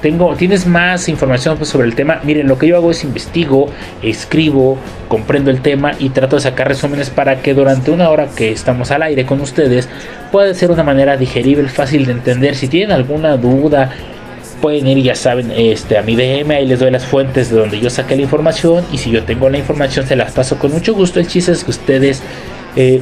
tengo, 0.00 0.34
tienes 0.36 0.66
más 0.66 1.08
información 1.08 1.56
pues, 1.56 1.70
sobre 1.70 1.86
el 1.86 1.94
tema, 1.94 2.20
miren, 2.24 2.46
lo 2.46 2.58
que 2.58 2.66
yo 2.66 2.76
hago 2.76 2.90
es 2.90 3.04
investigo, 3.04 3.68
escribo, 4.02 4.78
comprendo 5.08 5.50
el 5.50 5.60
tema 5.60 5.92
y 5.98 6.10
trato 6.10 6.36
de 6.36 6.42
sacar 6.42 6.68
resúmenes 6.68 7.10
para 7.10 7.42
que 7.42 7.54
durante 7.54 7.90
una 7.90 8.10
hora 8.10 8.28
que 8.34 8.52
estamos 8.52 8.90
al 8.90 9.02
aire 9.02 9.26
con 9.26 9.40
ustedes 9.40 9.88
pueda 10.30 10.52
ser 10.54 10.70
una 10.70 10.82
manera 10.82 11.16
digerible, 11.16 11.68
fácil 11.68 12.06
de 12.06 12.12
entender. 12.12 12.54
Si 12.56 12.68
tienen 12.68 12.92
alguna 12.92 13.36
duda, 13.36 13.90
pueden 14.60 14.86
ir, 14.86 15.02
ya 15.02 15.14
saben, 15.14 15.50
este, 15.50 15.98
a 15.98 16.02
mi 16.02 16.16
DM, 16.16 16.50
ahí 16.50 16.66
les 16.66 16.80
doy 16.80 16.90
las 16.90 17.04
fuentes 17.04 17.50
de 17.50 17.58
donde 17.58 17.80
yo 17.80 17.90
saqué 17.90 18.16
la 18.16 18.22
información 18.22 18.84
y 18.92 18.98
si 18.98 19.10
yo 19.10 19.24
tengo 19.24 19.48
la 19.48 19.58
información 19.58 20.06
se 20.06 20.16
las 20.16 20.32
paso 20.32 20.58
con 20.58 20.72
mucho 20.72 20.94
gusto. 20.94 21.20
El 21.20 21.26
chiste 21.26 21.52
es 21.52 21.64
que 21.64 21.70
ustedes... 21.70 22.22
Eh, 22.76 23.00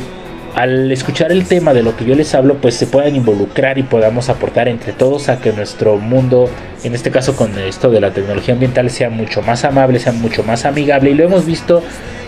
al 0.54 0.92
escuchar 0.92 1.32
el 1.32 1.46
tema 1.46 1.74
de 1.74 1.82
lo 1.82 1.96
que 1.96 2.04
yo 2.04 2.14
les 2.14 2.32
hablo, 2.34 2.58
pues 2.58 2.76
se 2.76 2.86
puedan 2.86 3.16
involucrar 3.16 3.76
y 3.76 3.82
podamos 3.82 4.28
aportar 4.28 4.68
entre 4.68 4.92
todos 4.92 5.28
a 5.28 5.40
que 5.40 5.52
nuestro 5.52 5.96
mundo, 5.96 6.48
en 6.84 6.94
este 6.94 7.10
caso 7.10 7.34
con 7.34 7.58
esto 7.58 7.90
de 7.90 8.00
la 8.00 8.12
tecnología 8.12 8.54
ambiental, 8.54 8.90
sea 8.90 9.10
mucho 9.10 9.42
más 9.42 9.64
amable, 9.64 9.98
sea 9.98 10.12
mucho 10.12 10.42
más 10.44 10.64
amigable. 10.64 11.10
Y 11.10 11.14
lo 11.14 11.24
hemos 11.24 11.46
visto 11.46 11.82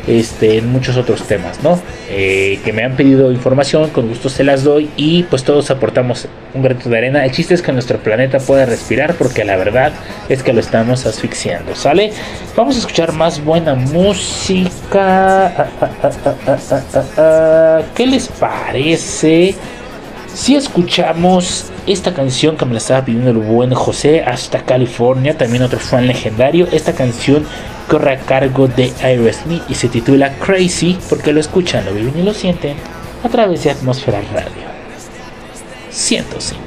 este, 0.07 0.59
en 0.59 0.71
muchos 0.71 0.97
otros 0.97 1.25
temas, 1.25 1.63
¿no? 1.63 1.81
Eh, 2.09 2.61
que 2.65 2.73
me 2.73 2.85
han 2.85 2.97
pedido 2.97 3.33
información, 3.33 3.91
con 3.91 4.09
gusto 4.09 4.29
se 4.29 4.45
las 4.45 4.63
doy 4.63 4.89
y 4.97 5.25
pues 5.25 5.43
todos 5.43 5.71
aportamos 5.71 6.29
un 6.55 6.63
granito 6.63 6.89
de 6.89 6.99
arena. 6.99 7.25
El 7.25 7.33
chiste 7.33 7.55
es 7.55 7.63
que 7.63 7.73
nuestro 7.73 7.99
planeta 7.99 8.39
pueda 8.39 8.67
respirar 8.67 9.15
porque 9.15 9.45
la 9.45 9.57
verdad 9.57 9.93
es 10.29 10.43
que 10.43 10.53
lo 10.53 10.61
estamos 10.61 11.07
asfixiando, 11.07 11.75
¿sale? 11.75 12.13
Vamos 12.57 12.77
a 12.77 12.79
escuchar 12.79 13.13
más 13.13 13.45
buena 13.45 13.75
música. 13.75 15.47
Ah, 15.49 15.67
ah, 15.81 16.11
ah, 17.19 17.83
¿Qué 17.95 18.07
les 18.07 18.29
parece? 18.29 19.55
Si 20.37 20.55
escuchamos 20.55 21.64
esta 21.87 22.12
canción 22.12 22.59
que 22.59 22.66
me 22.66 22.72
la 22.72 22.78
estaba 22.78 23.07
pidiendo 23.07 23.30
el 23.30 23.39
buen 23.39 23.72
José 23.72 24.22
hasta 24.22 24.66
California, 24.66 25.39
también 25.39 25.62
otro 25.62 25.78
fan 25.78 26.07
legendario, 26.07 26.68
esta 26.72 26.93
canción 26.93 27.47
corre 27.89 28.12
a 28.12 28.18
cargo 28.18 28.68
de 28.68 28.93
Aerosmith 29.03 29.62
y 29.66 29.74
se 29.74 29.89
titula 29.89 30.34
Crazy 30.34 30.99
porque 31.09 31.32
lo 31.32 31.41
escuchan, 31.41 31.87
lo 31.87 31.95
viven 31.95 32.18
y 32.18 32.22
lo 32.22 32.34
sienten 32.34 32.76
a 33.24 33.30
través 33.30 33.64
de 33.64 33.70
Atmósfera 33.70 34.20
Radio 34.34 34.66
105. 35.89 36.66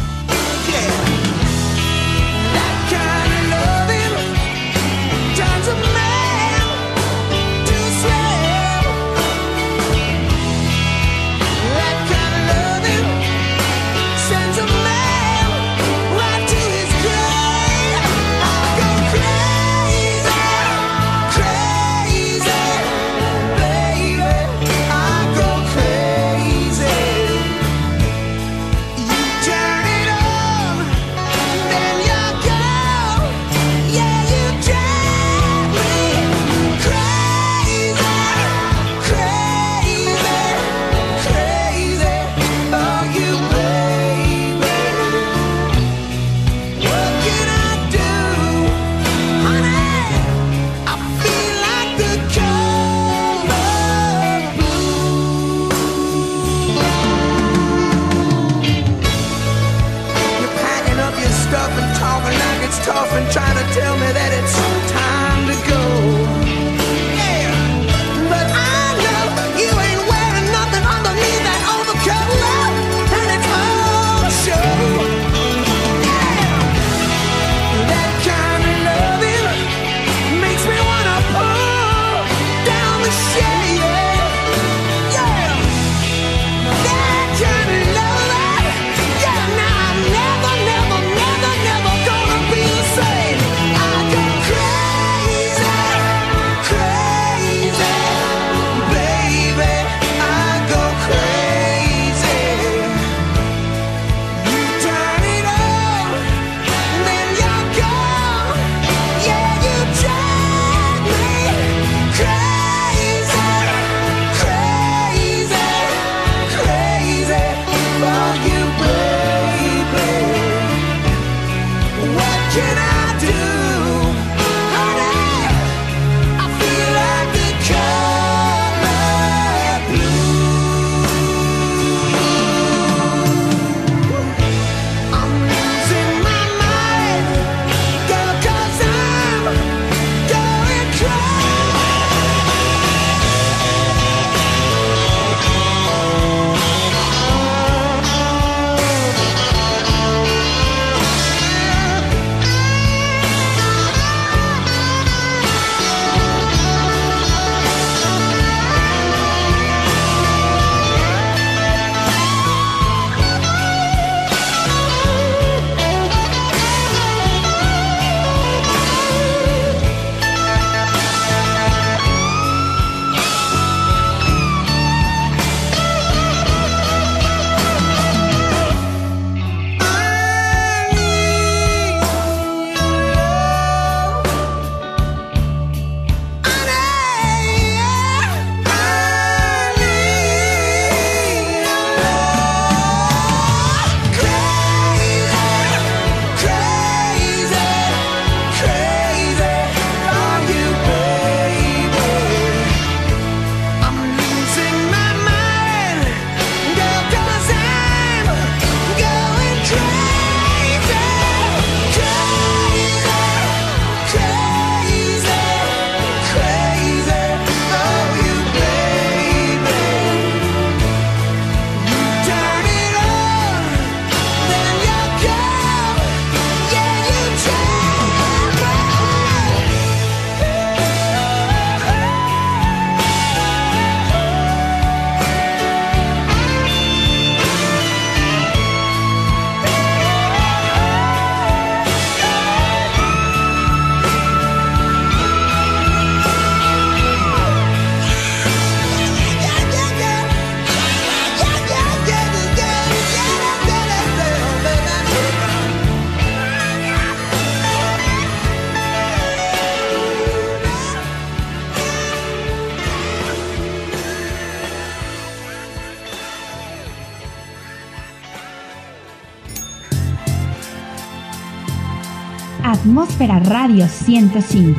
Radio 273.71 273.85
105. 273.85 274.75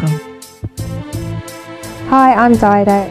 Hi, 2.11 2.34
I'm 2.34 2.53
Dido. 2.53 3.11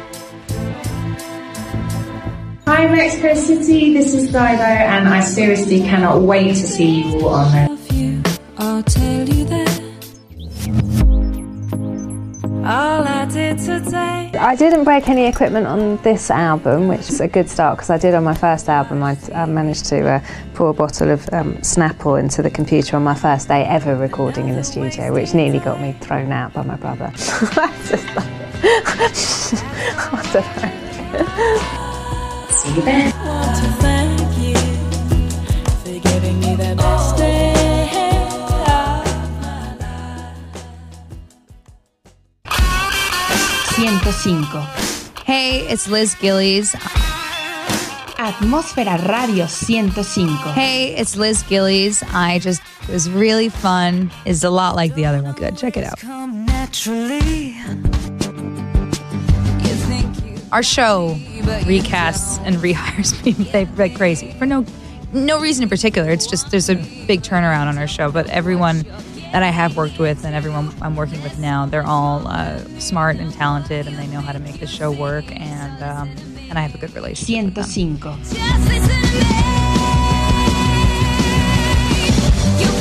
Hi 2.67 2.87
Mexico 2.87 3.33
City, 3.33 3.91
this 3.91 4.13
is 4.13 4.27
Dido 4.27 4.61
and 4.61 5.07
I 5.09 5.21
seriously 5.21 5.81
cannot 5.81 6.21
wait 6.21 6.49
to 6.49 6.55
see 6.55 7.01
you 7.01 7.27
all 7.27 7.33
on 7.33 7.51
there. 7.51 7.70
I 14.51 14.55
didn't 14.55 14.83
break 14.83 15.07
any 15.07 15.27
equipment 15.27 15.65
on 15.65 15.95
this 16.03 16.29
album, 16.29 16.89
which 16.89 17.07
is 17.07 17.21
a 17.21 17.27
good 17.29 17.49
start 17.49 17.77
because 17.77 17.89
I 17.89 17.97
did 17.97 18.13
on 18.13 18.25
my 18.25 18.33
first 18.33 18.67
album. 18.67 19.01
I 19.01 19.15
uh, 19.31 19.47
managed 19.47 19.85
to 19.85 20.05
uh, 20.05 20.21
pour 20.55 20.71
a 20.71 20.73
bottle 20.73 21.09
of 21.09 21.21
um, 21.31 21.55
Snapple 21.59 22.19
into 22.19 22.41
the 22.41 22.49
computer 22.49 22.97
on 22.97 23.03
my 23.05 23.15
first 23.15 23.47
day 23.47 23.63
ever 23.63 23.95
recording 23.95 24.49
in 24.49 24.57
the 24.57 24.63
studio, 24.65 25.13
which 25.13 25.33
nearly 25.33 25.59
got 25.59 25.79
me 25.79 25.93
thrown 26.01 26.33
out 26.33 26.51
by 26.51 26.63
my 26.63 26.75
brother. 26.75 27.13
I 27.15 27.49
don't 30.33 30.45
know. 30.57 32.49
See 32.51 32.75
you 32.75 32.81
then. 32.81 34.00
105. 44.25 45.23
Hey, 45.25 45.61
it's 45.67 45.87
Liz 45.87 46.13
Gillies. 46.13 46.73
Atmósfera 48.21 48.99
Radio 49.07 49.45
105. 49.45 50.53
Hey, 50.53 50.95
it's 50.95 51.15
Liz 51.15 51.41
Gillies. 51.43 52.03
I 52.13 52.37
just 52.37 52.61
it 52.83 52.89
was 52.89 53.09
really 53.09 53.49
fun. 53.49 54.11
It's 54.25 54.43
a 54.43 54.51
lot 54.51 54.75
like 54.75 54.93
the 54.93 55.05
other 55.05 55.23
one. 55.23 55.33
Good, 55.33 55.57
check 55.57 55.75
it 55.75 55.83
out. 55.83 56.03
Our 60.51 60.61
show 60.61 61.15
recasts 61.65 62.39
and 62.45 62.57
rehires 62.57 63.25
me 63.25 63.31
they 63.51 63.65
like 63.65 63.95
crazy 63.95 64.33
for 64.33 64.45
no 64.45 64.65
no 65.13 65.39
reason 65.39 65.63
in 65.63 65.69
particular. 65.69 66.11
It's 66.11 66.27
just 66.27 66.51
there's 66.51 66.69
a 66.69 66.75
big 67.07 67.21
turnaround 67.21 67.65
on 67.67 67.79
our 67.79 67.87
show, 67.87 68.11
but 68.11 68.27
everyone 68.29 68.85
that 69.31 69.43
I 69.43 69.47
have 69.49 69.77
worked 69.77 69.97
with 69.99 70.25
and 70.25 70.35
everyone 70.35 70.73
I'm 70.81 70.95
working 70.95 71.21
with 71.23 71.39
now, 71.39 71.65
they're 71.65 71.85
all 71.85 72.27
uh, 72.27 72.59
smart 72.79 73.17
and 73.17 73.31
talented, 73.33 73.87
and 73.87 73.97
they 73.97 74.07
know 74.07 74.19
how 74.21 74.31
to 74.33 74.39
make 74.39 74.59
the 74.59 74.67
show 74.67 74.91
work, 74.91 75.25
and 75.31 75.83
um, 75.83 76.09
and 76.49 76.59
I 76.59 76.61
have 76.61 76.75
a 76.75 76.77
good 76.77 76.93
relationship. 76.93 77.27
with 77.45 77.55
them. 77.55 77.63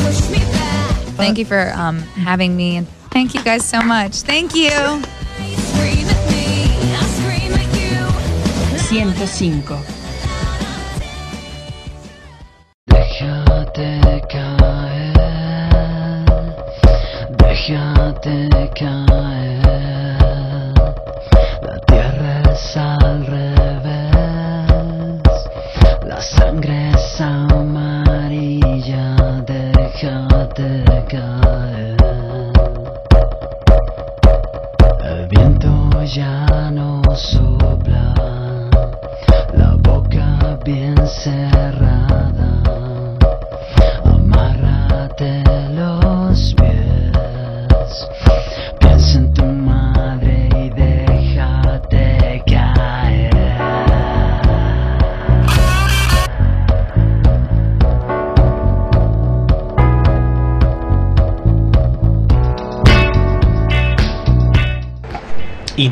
105. 0.02 1.16
Thank 1.16 1.38
you 1.38 1.44
for 1.44 1.70
um, 1.76 1.98
having 1.98 2.56
me, 2.56 2.76
and 2.76 2.88
thank 3.10 3.34
you 3.34 3.42
guys 3.44 3.64
so 3.64 3.80
much. 3.82 4.22
Thank 4.22 4.54
you. 4.54 4.70
105. 9.50 9.99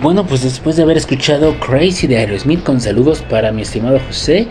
Bueno, 0.03 0.27
pues 0.27 0.43
después 0.43 0.77
de 0.77 0.83
haber 0.83 0.97
escuchado 0.97 1.59
Crazy 1.59 2.07
de 2.07 2.19
Aerosmith 2.19 2.63
con 2.63 2.81
saludos 2.81 3.23
para 3.23 3.53
mi 3.53 3.63
estimado 3.63 3.99
José, 4.07 4.47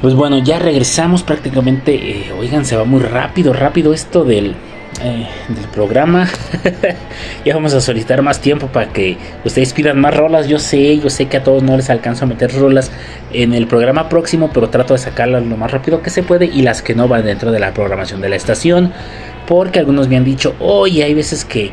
pues 0.00 0.14
bueno, 0.14 0.38
ya 0.38 0.58
regresamos 0.58 1.22
prácticamente. 1.22 1.94
eh, 1.94 2.32
oigan, 2.38 2.64
se 2.64 2.76
va 2.76 2.84
muy 2.84 3.00
rápido, 3.00 3.52
rápido 3.52 3.92
esto 3.92 4.24
del, 4.24 4.54
eh, 5.02 5.26
del 5.48 5.68
programa. 5.72 6.28
ya 7.44 7.54
vamos 7.54 7.74
a 7.74 7.80
solicitar 7.80 8.22
más 8.22 8.40
tiempo 8.40 8.68
para 8.68 8.92
que 8.92 9.16
ustedes 9.44 9.72
pidan 9.72 10.00
más 10.00 10.16
rolas. 10.16 10.46
Yo 10.46 10.58
sé, 10.58 10.98
yo 10.98 11.10
sé 11.10 11.26
que 11.26 11.38
a 11.38 11.42
todos 11.42 11.62
no 11.62 11.76
les 11.76 11.90
alcanzo 11.90 12.24
a 12.24 12.28
meter 12.28 12.52
rolas 12.54 12.92
en 13.32 13.54
el 13.54 13.66
programa 13.66 14.08
próximo, 14.08 14.50
pero 14.52 14.68
trato 14.68 14.94
de 14.94 14.98
sacarlas 14.98 15.44
lo 15.44 15.56
más 15.56 15.72
rápido 15.72 16.02
que 16.02 16.10
se 16.10 16.22
puede 16.22 16.46
y 16.46 16.62
las 16.62 16.82
que 16.82 16.94
no 16.94 17.08
van 17.08 17.24
dentro 17.24 17.50
de 17.50 17.58
la 17.58 17.72
programación 17.72 18.20
de 18.20 18.28
la 18.28 18.36
estación. 18.36 18.92
Porque 19.48 19.78
algunos 19.78 20.08
me 20.08 20.16
han 20.16 20.24
dicho, 20.24 20.54
oye, 20.60 21.02
hay 21.02 21.14
veces 21.14 21.44
que 21.44 21.72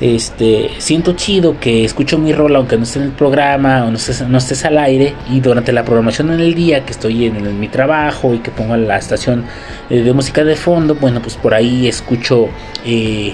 este, 0.00 0.70
siento 0.78 1.12
chido 1.12 1.60
que 1.60 1.84
escucho 1.84 2.18
mi 2.18 2.32
rola 2.32 2.58
aunque 2.58 2.76
no 2.76 2.82
esté 2.82 2.98
en 2.98 3.06
el 3.06 3.12
programa 3.12 3.84
o 3.84 3.90
no 3.90 3.96
estés, 3.96 4.26
no 4.26 4.38
estés 4.38 4.64
al 4.64 4.78
aire 4.78 5.14
y 5.30 5.40
durante 5.40 5.72
la 5.72 5.84
programación 5.84 6.32
en 6.32 6.40
el 6.40 6.54
día 6.54 6.84
que 6.84 6.90
estoy 6.90 7.26
en, 7.26 7.60
mi 7.60 7.68
trabajo 7.68 8.34
y 8.34 8.38
que 8.38 8.50
pongo 8.50 8.76
la 8.76 8.96
estación 8.96 9.44
eh, 9.90 10.00
de 10.00 10.12
música 10.12 10.42
de 10.44 10.56
fondo, 10.56 10.96
bueno 10.96 11.22
pues 11.22 11.36
por 11.36 11.54
ahí 11.54 11.86
escucho 11.86 12.48
eh, 12.84 13.32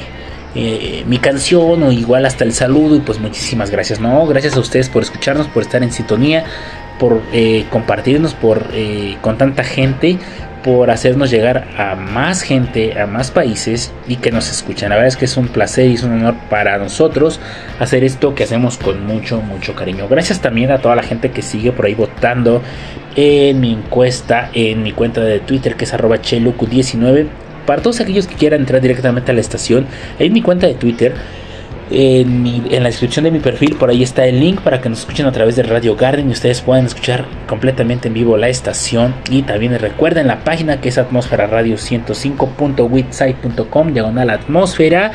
eh, 0.55 1.05
mi 1.07 1.19
canción 1.19 1.83
o 1.83 1.93
igual 1.93 2.27
hasta 2.27 2.45
el 2.45 2.53
saludo 2.53 2.97
y 2.97 3.01
pues 3.01 3.19
muchísimas 3.19 3.71
gracias, 3.71 4.01
no, 4.01 4.27
gracias 4.27 4.57
a 4.57 4.61
ustedes 4.61 4.89
por 4.91 5.03
escucharnos, 5.03 5.47
por 5.49 5.63
estar 5.63 5.83
en 5.83 5.93
sintonía, 5.93 6.45
por 6.99 7.23
compartirnos 7.71 8.35
por, 8.35 8.67
con 9.21 9.39
tanta 9.39 9.63
gente 9.63 10.19
por 10.63 10.91
hacernos 10.91 11.31
llegar 11.31 11.69
a 11.77 11.95
más 11.95 12.43
gente, 12.43 13.01
a 13.01 13.07
más 13.07 13.31
países 13.31 13.93
y 14.07 14.17
que 14.17 14.31
nos 14.31 14.51
escuchan. 14.51 14.91
La 14.91 14.97
verdad 14.97 15.09
es 15.09 15.17
que 15.17 15.25
es 15.25 15.37
un 15.37 15.49
placer 15.49 15.91
y 15.91 15.95
es 15.95 16.03
un 16.03 16.13
honor 16.13 16.35
para 16.51 16.79
nosotros 16.79 17.41
hacer 17.79 18.05
esto 18.05 18.35
que 18.35 18.45
hacemos 18.45 18.77
con 18.77 19.07
mucho, 19.07 19.41
mucho 19.41 19.75
cariño. 19.75 20.09
Gracias 20.09 20.41
también 20.41 20.71
a 20.71 20.79
toda 20.79 20.97
la 20.97 21.03
gente 21.03 21.31
que 21.31 21.43
sigue 21.43 21.73
por 21.73 21.87
ahí 21.87 21.95
votando 21.95 22.63
en 23.17 23.61
mi 23.61 23.73
encuesta, 23.73 24.51
en 24.53 24.83
mi 24.83 24.93
cuenta 24.93 25.21
de 25.21 25.41
Twitter 25.41 25.77
que 25.77 25.85
es 25.85 25.95
arroba 25.95 26.17
chelucu19. 26.19 27.27
Para 27.67 27.83
todos 27.83 28.01
aquellos 28.01 28.27
que 28.27 28.35
quieran 28.35 28.61
entrar 28.61 28.81
directamente 28.81 29.31
a 29.31 29.35
la 29.35 29.41
estación, 29.41 29.87
en 30.19 30.33
mi 30.33 30.41
cuenta 30.41 30.67
de 30.67 30.75
Twitter 30.75 31.15
en, 31.91 32.83
la 32.83 32.89
descripción 32.89 33.25
de 33.25 33.31
mi 33.31 33.39
perfil, 33.39 33.77
por 33.77 33.89
ahí 33.91 34.03
está 34.03 34.27
el 34.27 34.41
link 34.41 34.61
para 34.61 34.81
que 34.81 34.89
nos 34.89 34.99
escuchen 35.01 35.27
a 35.27 35.33
través 35.33 35.57
de 35.57 35.63
Radio 35.63 35.95
Garden 35.97 36.29
y 36.29 36.33
ustedes 36.33 36.61
puedan 36.61 36.87
escuchar 36.87 37.25
completamente 37.47 38.09
en 38.09 38.15
vivo 38.15 38.37
la 38.37 38.49
estación. 38.49 39.15
Y 39.31 39.43
también 39.43 39.79
recuerden 39.79 40.27
la 40.27 40.43
página 40.45 40.81
que 40.81 40.89
es 40.91 40.99
atmósfera 40.99 41.47
radio 41.47 41.77
105.witsite.com, 41.77 43.93
diagonal 43.93 44.31
atmósfera. 44.31 45.13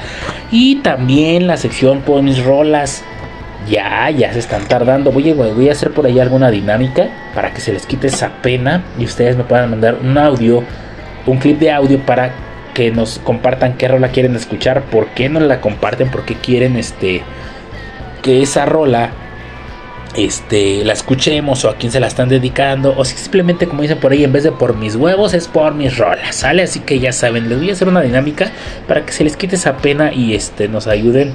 Y 0.51 0.75
también 0.77 1.47
la 1.47 1.57
sección 1.57 1.99
por 2.01 2.21
mis 2.21 2.41
rolas. 2.43 3.03
Ya, 3.69 4.09
ya 4.09 4.33
se 4.33 4.39
están 4.39 4.67
tardando. 4.67 5.11
Voy 5.11 5.29
a, 5.29 5.35
voy 5.35 5.69
a 5.69 5.71
hacer 5.71 5.91
por 5.91 6.05
ahí 6.05 6.19
alguna 6.19 6.51
dinámica 6.51 7.07
para 7.33 7.53
que 7.53 7.61
se 7.61 7.71
les 7.71 7.85
quite 7.85 8.07
esa 8.07 8.41
pena 8.41 8.83
y 8.99 9.05
ustedes 9.05 9.37
me 9.37 9.45
puedan 9.45 9.69
mandar 9.69 9.99
un 10.03 10.17
audio, 10.17 10.65
un 11.25 11.37
clip 11.37 11.59
de 11.59 11.71
audio 11.71 11.97
para 11.99 12.33
que 12.73 12.91
nos 12.91 13.19
compartan 13.19 13.77
qué 13.77 13.87
rola 13.87 14.09
quieren 14.09 14.35
escuchar, 14.35 14.83
por 14.83 15.07
qué 15.09 15.29
no 15.29 15.39
la 15.39 15.61
comparten, 15.61 16.09
por 16.09 16.25
qué 16.25 16.35
quieren 16.35 16.77
este 16.77 17.23
que 18.21 18.41
esa 18.41 18.65
rola 18.65 19.11
este 20.15 20.85
la 20.85 20.93
escuchemos 20.93 21.65
o 21.65 21.69
a 21.69 21.75
quién 21.75 21.91
se 21.91 21.99
la 21.99 22.07
están 22.07 22.29
dedicando 22.29 22.93
o 22.95 23.03
si 23.03 23.17
simplemente 23.17 23.67
como 23.67 23.81
dicen 23.81 23.99
por 23.99 24.11
ahí 24.11 24.23
en 24.23 24.31
vez 24.31 24.43
de 24.43 24.51
por 24.51 24.75
mis 24.75 24.95
huevos 24.95 25.33
es 25.33 25.47
por 25.47 25.73
mis 25.73 25.97
rolas, 25.97 26.35
¿sale? 26.35 26.63
Así 26.63 26.79
que 26.79 26.99
ya 26.99 27.11
saben, 27.11 27.49
les 27.49 27.57
voy 27.57 27.69
a 27.69 27.73
hacer 27.73 27.87
una 27.87 28.01
dinámica 28.01 28.51
para 28.87 29.05
que 29.05 29.11
se 29.11 29.23
les 29.23 29.35
quite 29.35 29.55
esa 29.55 29.77
pena 29.77 30.13
y 30.13 30.35
este 30.35 30.67
nos 30.67 30.87
ayuden 30.87 31.33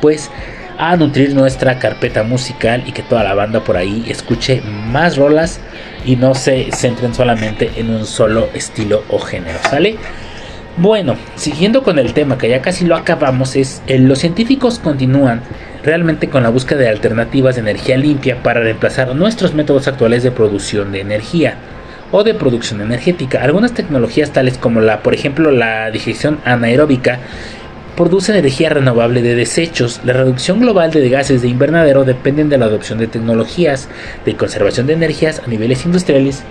pues 0.00 0.30
a 0.78 0.96
nutrir 0.96 1.34
nuestra 1.34 1.78
carpeta 1.78 2.22
musical 2.22 2.82
y 2.86 2.92
que 2.92 3.02
toda 3.02 3.22
la 3.22 3.34
banda 3.34 3.62
por 3.62 3.76
ahí 3.76 4.04
escuche 4.08 4.62
más 4.62 5.16
rolas 5.16 5.60
y 6.04 6.16
no 6.16 6.34
se 6.34 6.72
centren 6.72 7.14
solamente 7.14 7.70
en 7.76 7.90
un 7.90 8.06
solo 8.06 8.48
estilo 8.54 9.04
o 9.08 9.18
género, 9.18 9.58
¿sale? 9.62 9.96
Bueno, 10.78 11.16
siguiendo 11.36 11.82
con 11.82 11.98
el 11.98 12.14
tema 12.14 12.38
que 12.38 12.48
ya 12.48 12.62
casi 12.62 12.86
lo 12.86 12.96
acabamos, 12.96 13.56
es 13.56 13.82
eh, 13.86 13.98
los 13.98 14.20
científicos 14.20 14.78
continúan 14.78 15.42
realmente 15.84 16.30
con 16.30 16.42
la 16.42 16.48
búsqueda 16.48 16.80
de 16.80 16.88
alternativas 16.88 17.56
de 17.56 17.60
energía 17.60 17.98
limpia 17.98 18.42
para 18.42 18.60
reemplazar 18.60 19.14
nuestros 19.14 19.52
métodos 19.52 19.86
actuales 19.86 20.22
de 20.22 20.30
producción 20.30 20.92
de 20.92 21.00
energía. 21.00 21.56
o 22.14 22.24
de 22.24 22.34
producción 22.34 22.82
energética. 22.82 23.42
Algunas 23.42 23.72
tecnologías 23.72 24.32
tales 24.32 24.58
como 24.58 24.82
la, 24.82 25.02
por 25.02 25.14
ejemplo, 25.14 25.50
la 25.50 25.90
digestión 25.90 26.40
anaeróbica 26.44 27.20
produce 27.96 28.36
energía 28.36 28.68
renovable 28.68 29.22
de 29.22 29.34
desechos. 29.34 30.02
La 30.04 30.12
reducción 30.12 30.60
global 30.60 30.90
de 30.90 31.08
gases 31.08 31.40
de 31.40 31.48
invernadero 31.48 32.04
dependen 32.04 32.50
de 32.50 32.58
la 32.58 32.66
adopción 32.66 32.98
de 32.98 33.06
tecnologías 33.06 33.88
de 34.26 34.36
conservación 34.36 34.86
de 34.86 34.92
energías 34.92 35.40
a 35.42 35.46
niveles 35.48 35.86
industriales 35.86 36.42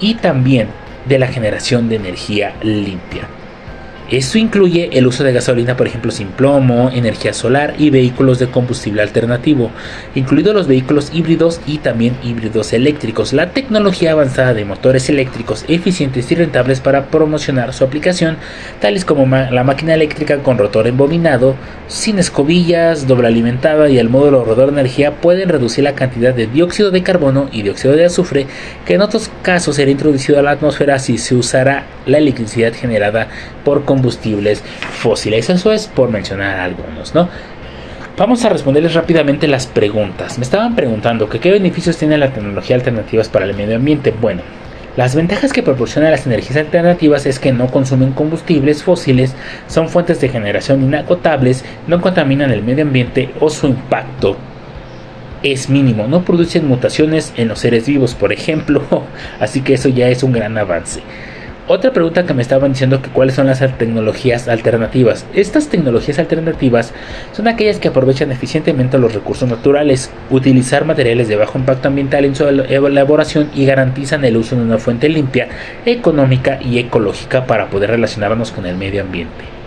y 0.00 0.16
también 0.16 0.68
de 1.08 1.18
la 1.18 1.28
generación 1.28 1.88
de 1.88 1.96
energía 1.96 2.52
limpia. 2.62 3.39
Esto 4.10 4.38
incluye 4.38 4.90
el 4.92 5.06
uso 5.06 5.22
de 5.22 5.32
gasolina, 5.32 5.76
por 5.76 5.86
ejemplo, 5.86 6.10
sin 6.10 6.28
plomo, 6.28 6.90
energía 6.92 7.32
solar 7.32 7.74
y 7.78 7.90
vehículos 7.90 8.40
de 8.40 8.48
combustible 8.48 9.02
alternativo, 9.02 9.70
incluidos 10.16 10.52
los 10.52 10.66
vehículos 10.66 11.12
híbridos 11.14 11.60
y 11.64 11.78
también 11.78 12.16
híbridos 12.24 12.72
eléctricos. 12.72 13.32
La 13.32 13.50
tecnología 13.50 14.10
avanzada 14.10 14.52
de 14.52 14.64
motores 14.64 15.08
eléctricos 15.08 15.64
eficientes 15.68 16.28
y 16.32 16.34
rentables 16.34 16.80
para 16.80 17.06
promocionar 17.06 17.72
su 17.72 17.84
aplicación, 17.84 18.36
tales 18.80 19.04
como 19.04 19.26
la 19.28 19.62
máquina 19.62 19.94
eléctrica 19.94 20.38
con 20.38 20.58
rotor 20.58 20.88
embobinado, 20.88 21.54
sin 21.86 22.18
escobillas, 22.18 23.06
doble 23.06 23.28
alimentada 23.28 23.88
y 23.90 23.98
el 23.98 24.08
módulo 24.08 24.44
rodador 24.44 24.72
de 24.72 24.80
energía, 24.80 25.20
pueden 25.20 25.48
reducir 25.48 25.84
la 25.84 25.94
cantidad 25.94 26.34
de 26.34 26.48
dióxido 26.48 26.90
de 26.90 27.04
carbono 27.04 27.48
y 27.52 27.62
dióxido 27.62 27.94
de 27.94 28.06
azufre 28.06 28.48
que 28.84 28.94
en 28.94 29.02
otros 29.02 29.30
casos 29.42 29.76
será 29.76 29.92
introducido 29.92 30.40
a 30.40 30.42
la 30.42 30.50
atmósfera 30.50 30.98
si 30.98 31.16
se 31.16 31.36
usara 31.36 31.86
la 32.06 32.18
electricidad 32.18 32.72
generada 32.72 33.28
por 33.64 33.84
combustibles 34.00 34.62
fósiles. 34.92 35.50
Eso 35.50 35.72
es 35.72 35.86
por 35.86 36.10
mencionar 36.10 36.58
algunos, 36.58 37.14
¿no? 37.14 37.28
Vamos 38.16 38.44
a 38.44 38.48
responderles 38.48 38.94
rápidamente 38.94 39.46
las 39.46 39.66
preguntas. 39.66 40.38
Me 40.38 40.44
estaban 40.44 40.74
preguntando 40.74 41.28
que 41.28 41.38
qué 41.38 41.50
beneficios 41.50 41.96
tiene 41.96 42.18
la 42.18 42.32
tecnología 42.32 42.76
alternativas 42.76 43.28
para 43.28 43.44
el 43.44 43.54
medio 43.54 43.76
ambiente. 43.76 44.12
Bueno, 44.18 44.42
las 44.96 45.14
ventajas 45.14 45.52
que 45.52 45.62
proporcionan 45.62 46.10
las 46.10 46.26
energías 46.26 46.56
alternativas 46.56 47.26
es 47.26 47.38
que 47.38 47.52
no 47.52 47.68
consumen 47.68 48.12
combustibles 48.12 48.82
fósiles, 48.82 49.34
son 49.68 49.88
fuentes 49.88 50.20
de 50.20 50.28
generación 50.28 50.82
inagotables, 50.82 51.64
no 51.86 52.00
contaminan 52.00 52.50
el 52.50 52.62
medio 52.62 52.84
ambiente 52.84 53.30
o 53.38 53.48
su 53.48 53.68
impacto 53.68 54.36
es 55.42 55.70
mínimo, 55.70 56.06
no 56.06 56.22
producen 56.22 56.66
mutaciones 56.66 57.32
en 57.36 57.48
los 57.48 57.60
seres 57.60 57.86
vivos, 57.86 58.14
por 58.14 58.32
ejemplo, 58.32 58.82
así 59.40 59.62
que 59.62 59.74
eso 59.74 59.88
ya 59.88 60.08
es 60.08 60.22
un 60.22 60.32
gran 60.32 60.58
avance. 60.58 61.00
Otra 61.72 61.92
pregunta 61.92 62.26
que 62.26 62.34
me 62.34 62.42
estaban 62.42 62.72
diciendo 62.72 63.00
que 63.00 63.10
cuáles 63.10 63.36
son 63.36 63.46
las 63.46 63.60
tecnologías 63.78 64.48
alternativas. 64.48 65.24
Estas 65.34 65.68
tecnologías 65.68 66.18
alternativas 66.18 66.92
son 67.30 67.46
aquellas 67.46 67.78
que 67.78 67.86
aprovechan 67.86 68.32
eficientemente 68.32 68.98
los 68.98 69.14
recursos 69.14 69.48
naturales, 69.48 70.10
utilizar 70.30 70.84
materiales 70.84 71.28
de 71.28 71.36
bajo 71.36 71.60
impacto 71.60 71.86
ambiental 71.86 72.24
en 72.24 72.34
su 72.34 72.44
elaboración 72.44 73.50
y 73.54 73.66
garantizan 73.66 74.24
el 74.24 74.36
uso 74.36 74.56
de 74.56 74.62
una 74.62 74.78
fuente 74.78 75.08
limpia, 75.08 75.46
económica 75.86 76.58
y 76.60 76.80
ecológica 76.80 77.46
para 77.46 77.70
poder 77.70 77.90
relacionarnos 77.90 78.50
con 78.50 78.66
el 78.66 78.76
medio 78.76 79.02
ambiente. 79.02 79.59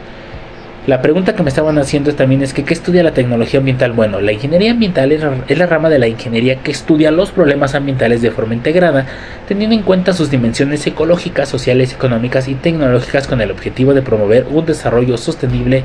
La 0.86 1.01
pregunta 1.01 1.34
que 1.34 1.43
me 1.43 1.49
estaban 1.49 1.77
haciendo 1.77 2.13
también 2.13 2.41
es 2.41 2.53
que 2.53 2.65
¿qué 2.65 2.73
estudia 2.73 3.03
la 3.03 3.13
tecnología 3.13 3.59
ambiental? 3.59 3.93
Bueno, 3.93 4.19
la 4.19 4.34
ingeniería 4.34 4.71
ambiental 4.71 5.13
es, 5.13 5.21
la 5.57 5.65
rama 5.65 5.89
de 5.89 5.97
la 5.97 6.09
ingeniería 6.09 6.57
que 6.57 6.71
estudia 6.71 7.09
los 7.09 7.31
problemas 7.31 7.73
ambientales 7.73 8.21
de 8.21 8.31
forma 8.31 8.53
integrada, 8.53 9.05
teniendo 9.47 9.77
en 9.77 9.84
cuenta 9.84 10.11
sus 10.11 10.29
dimensiones 10.29 10.86
ecológicas, 10.86 11.47
sociales, 11.47 11.93
económicas 11.93 12.49
y 12.49 12.55
tecnológicas 12.55 13.27
con 13.27 13.39
el 13.39 13.51
objetivo 13.51 13.93
de 13.93 14.01
promover 14.01 14.45
un 14.51 14.65
desarrollo 14.65 15.15
sostenible 15.15 15.84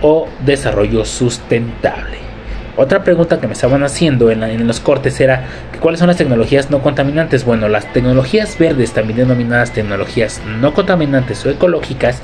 o 0.00 0.26
desarrollo 0.46 1.04
sustentable. 1.04 2.16
Otra 2.78 3.04
pregunta 3.04 3.40
que 3.40 3.48
me 3.48 3.52
estaban 3.52 3.82
haciendo 3.82 4.30
en, 4.30 4.40
la- 4.40 4.50
en 4.50 4.66
los 4.66 4.80
cortes 4.80 5.20
era 5.20 5.44
cuáles 5.78 5.98
son 5.98 6.06
las 6.08 6.16
tecnologías 6.16 6.70
no 6.70 6.80
contaminantes. 6.80 7.44
Bueno, 7.44 7.68
las 7.68 7.92
tecnologías 7.92 8.56
verdes, 8.56 8.92
también 8.92 9.18
denominadas 9.18 9.72
tecnologías 9.72 10.40
no 10.60 10.72
contaminantes 10.72 11.44
o 11.44 11.50
ecológicas, 11.50 12.22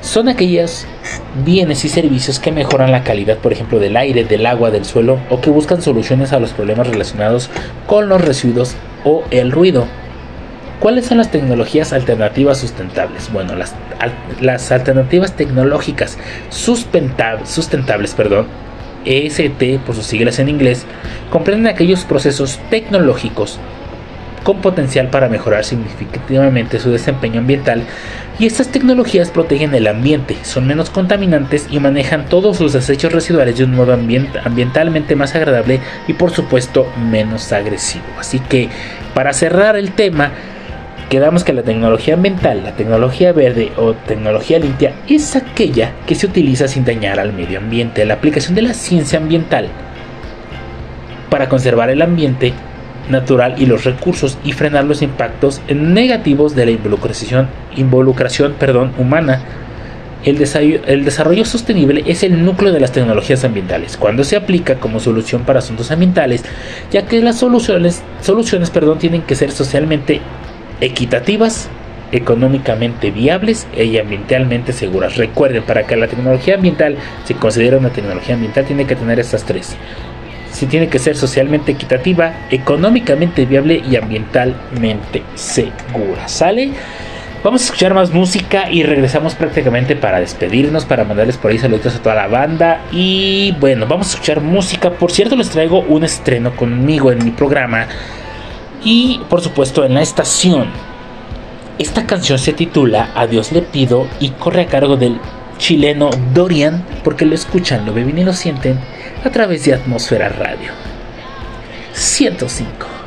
son 0.00 0.28
aquellos 0.28 0.86
bienes 1.44 1.84
y 1.84 1.88
servicios 1.88 2.38
que 2.38 2.52
mejoran 2.52 2.92
la 2.92 3.02
calidad, 3.02 3.38
por 3.38 3.52
ejemplo, 3.52 3.78
del 3.80 3.96
aire, 3.96 4.24
del 4.24 4.46
agua, 4.46 4.70
del 4.70 4.84
suelo, 4.84 5.18
o 5.28 5.40
que 5.40 5.50
buscan 5.50 5.82
soluciones 5.82 6.32
a 6.32 6.38
los 6.38 6.52
problemas 6.52 6.86
relacionados 6.86 7.50
con 7.86 8.08
los 8.08 8.20
residuos 8.20 8.76
o 9.04 9.24
el 9.30 9.50
ruido. 9.52 9.86
¿Cuáles 10.80 11.06
son 11.06 11.18
las 11.18 11.30
tecnologías 11.32 11.92
alternativas 11.92 12.58
sustentables? 12.58 13.32
Bueno, 13.32 13.56
las, 13.56 13.74
al- 13.98 14.12
las 14.40 14.70
alternativas 14.70 15.32
tecnológicas 15.34 16.16
sustenta- 16.50 17.44
sustentables, 17.44 18.14
perdón, 18.14 18.46
EST 19.04 19.80
por 19.84 19.96
sus 19.96 20.06
siglas 20.06 20.38
en 20.38 20.48
inglés, 20.48 20.86
comprenden 21.30 21.66
aquellos 21.66 22.04
procesos 22.04 22.60
tecnológicos 22.70 23.58
con 24.44 24.60
potencial 24.60 25.08
para 25.08 25.28
mejorar 25.28 25.64
significativamente 25.64 26.78
su 26.78 26.90
desempeño 26.92 27.40
ambiental 27.40 27.82
y 28.38 28.46
estas 28.46 28.68
tecnologías 28.68 29.30
protegen 29.30 29.74
el 29.74 29.86
ambiente, 29.86 30.36
son 30.42 30.66
menos 30.66 30.90
contaminantes 30.90 31.66
y 31.70 31.80
manejan 31.80 32.26
todos 32.26 32.56
sus 32.56 32.72
desechos 32.72 33.12
residuales 33.12 33.58
de 33.58 33.64
un 33.64 33.74
modo 33.74 33.94
ambient- 33.94 34.40
ambientalmente 34.44 35.16
más 35.16 35.34
agradable 35.34 35.80
y 36.06 36.12
por 36.12 36.30
supuesto 36.30 36.86
menos 37.10 37.52
agresivo. 37.52 38.04
Así 38.18 38.38
que 38.38 38.68
para 39.14 39.32
cerrar 39.32 39.76
el 39.76 39.90
tema, 39.92 40.30
quedamos 41.10 41.42
que 41.42 41.52
la 41.52 41.62
tecnología 41.62 42.14
ambiental, 42.14 42.62
la 42.62 42.76
tecnología 42.76 43.32
verde 43.32 43.72
o 43.76 43.94
tecnología 43.94 44.58
limpia 44.58 44.94
es 45.08 45.34
aquella 45.34 45.92
que 46.06 46.14
se 46.14 46.26
utiliza 46.26 46.68
sin 46.68 46.84
dañar 46.84 47.18
al 47.18 47.32
medio 47.32 47.58
ambiente. 47.58 48.04
La 48.04 48.14
aplicación 48.14 48.54
de 48.54 48.62
la 48.62 48.74
ciencia 48.74 49.18
ambiental 49.18 49.68
para 51.28 51.48
conservar 51.48 51.90
el 51.90 52.02
ambiente 52.02 52.52
natural 53.10 53.54
y 53.58 53.66
los 53.66 53.84
recursos 53.84 54.38
y 54.44 54.52
frenar 54.52 54.84
los 54.84 55.02
impactos 55.02 55.60
negativos 55.68 56.54
de 56.54 56.66
la 56.66 56.70
involucración, 56.72 57.48
involucración 57.76 58.54
perdón, 58.58 58.92
humana. 58.98 59.42
El 60.24 60.36
el 60.86 61.04
desarrollo 61.04 61.44
sostenible 61.44 62.02
es 62.06 62.24
el 62.24 62.44
núcleo 62.44 62.72
de 62.72 62.80
las 62.80 62.90
tecnologías 62.90 63.44
ambientales 63.44 63.96
cuando 63.96 64.24
se 64.24 64.36
aplica 64.36 64.74
como 64.74 64.98
solución 64.98 65.42
para 65.42 65.60
asuntos 65.60 65.92
ambientales, 65.92 66.44
ya 66.90 67.06
que 67.06 67.22
las 67.22 67.38
soluciones, 67.38 68.02
soluciones 68.20 68.70
perdón, 68.70 68.98
tienen 68.98 69.22
que 69.22 69.36
ser 69.36 69.52
socialmente 69.52 70.20
equitativas, 70.80 71.68
económicamente 72.12 73.10
viables 73.10 73.66
y 73.76 73.98
ambientalmente 73.98 74.72
seguras. 74.72 75.16
Recuerden, 75.16 75.62
para 75.62 75.86
que 75.86 75.96
la 75.96 76.08
tecnología 76.08 76.54
ambiental 76.54 76.96
se 77.24 77.34
considere 77.34 77.76
una 77.76 77.90
tecnología 77.90 78.34
ambiental 78.34 78.64
tiene 78.64 78.86
que 78.86 78.96
tener 78.96 79.20
estas 79.20 79.44
tres. 79.44 79.76
Si 80.58 80.66
tiene 80.66 80.88
que 80.88 80.98
ser 80.98 81.16
socialmente 81.16 81.70
equitativa, 81.70 82.32
económicamente 82.50 83.46
viable 83.46 83.80
y 83.88 83.94
ambientalmente 83.94 85.22
segura. 85.36 86.26
¿Sale? 86.26 86.72
Vamos 87.44 87.60
a 87.60 87.64
escuchar 87.66 87.94
más 87.94 88.10
música 88.10 88.68
y 88.68 88.82
regresamos 88.82 89.36
prácticamente 89.36 89.94
para 89.94 90.18
despedirnos, 90.18 90.84
para 90.84 91.04
mandarles 91.04 91.36
por 91.36 91.52
ahí 91.52 91.58
saludos 91.58 91.94
a 91.94 92.02
toda 92.02 92.16
la 92.16 92.26
banda. 92.26 92.80
Y 92.90 93.54
bueno, 93.60 93.86
vamos 93.86 94.08
a 94.08 94.10
escuchar 94.14 94.40
música. 94.40 94.90
Por 94.90 95.12
cierto, 95.12 95.36
les 95.36 95.48
traigo 95.48 95.78
un 95.78 96.02
estreno 96.02 96.56
conmigo 96.56 97.12
en 97.12 97.24
mi 97.24 97.30
programa. 97.30 97.86
Y 98.82 99.20
por 99.28 99.40
supuesto 99.40 99.84
en 99.84 99.94
la 99.94 100.02
estación. 100.02 100.70
Esta 101.78 102.04
canción 102.04 102.40
se 102.40 102.52
titula 102.52 103.12
A 103.14 103.28
Dios 103.28 103.52
le 103.52 103.62
pido 103.62 104.08
y 104.18 104.30
corre 104.30 104.62
a 104.62 104.66
cargo 104.66 104.96
del 104.96 105.20
chileno 105.58 106.10
Dorian, 106.34 106.84
porque 107.04 107.26
lo 107.26 107.36
escuchan, 107.36 107.86
lo 107.86 107.94
beben 107.94 108.18
y 108.18 108.24
lo 108.24 108.32
sienten 108.32 108.80
a 109.24 109.30
través 109.30 109.64
de 109.64 109.74
Atmósfera 109.74 110.28
Radio 110.28 110.72
105. 111.92 112.97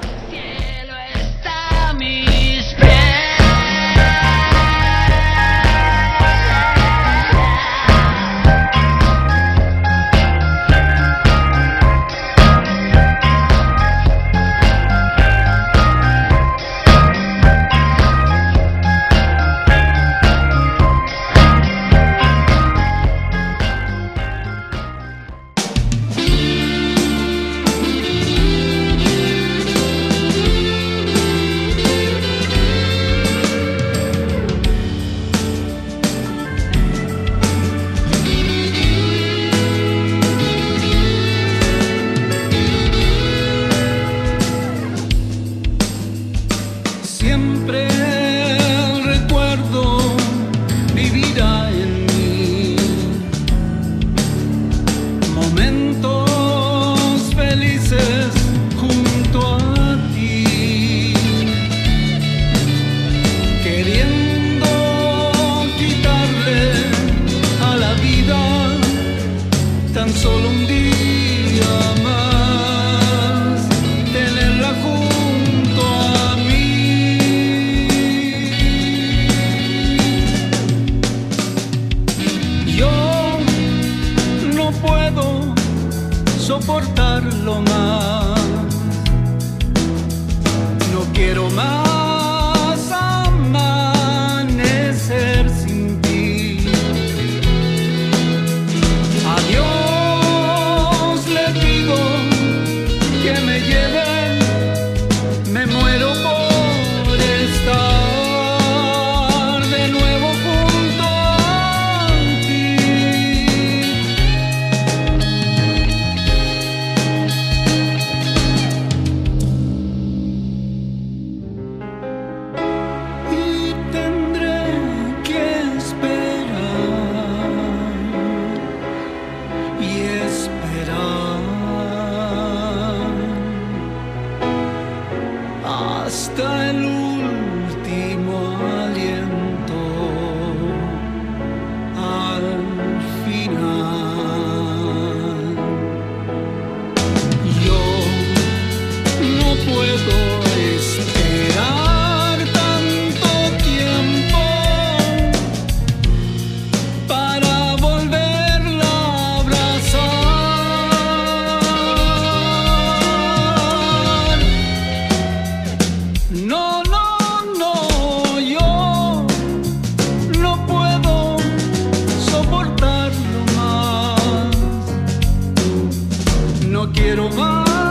No 176.81 176.91
quiero 176.91 177.29
más 177.29 177.90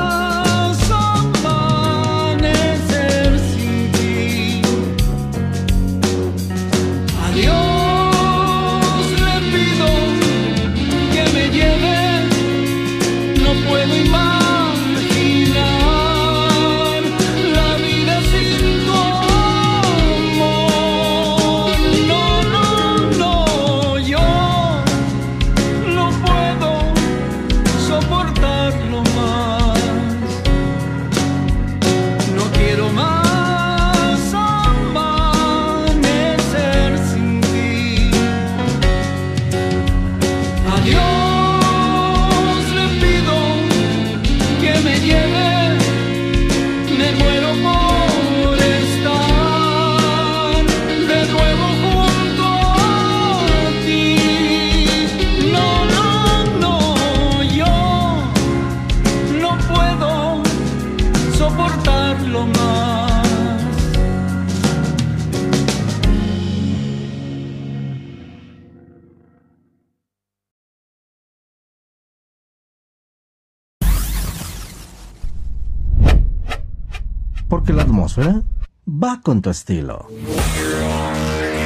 va 79.10 79.20
con 79.20 79.42
tu 79.42 79.50
estilo. 79.50 80.06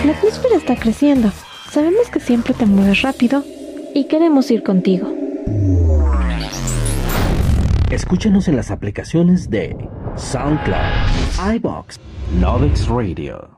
La 0.05 0.13
atmósfera 0.13 0.57
está 0.57 0.77
creciendo. 0.77 1.31
Sabemos 1.71 2.09
que 2.09 2.21
siempre 2.21 2.55
te 2.55 2.67
mueves 2.67 3.03
rápido 3.03 3.45
y 3.95 4.05
queremos 4.05 4.51
ir 4.51 4.63
contigo. 4.63 5.13
Escúchanos 7.91 8.49
en 8.49 8.57
las 8.57 8.71
aplicaciones 8.71 9.51
de 9.51 9.77
SoundCloud, 10.17 11.55
iBox, 11.57 12.01
Novix 12.41 12.89
Radio, 12.89 13.51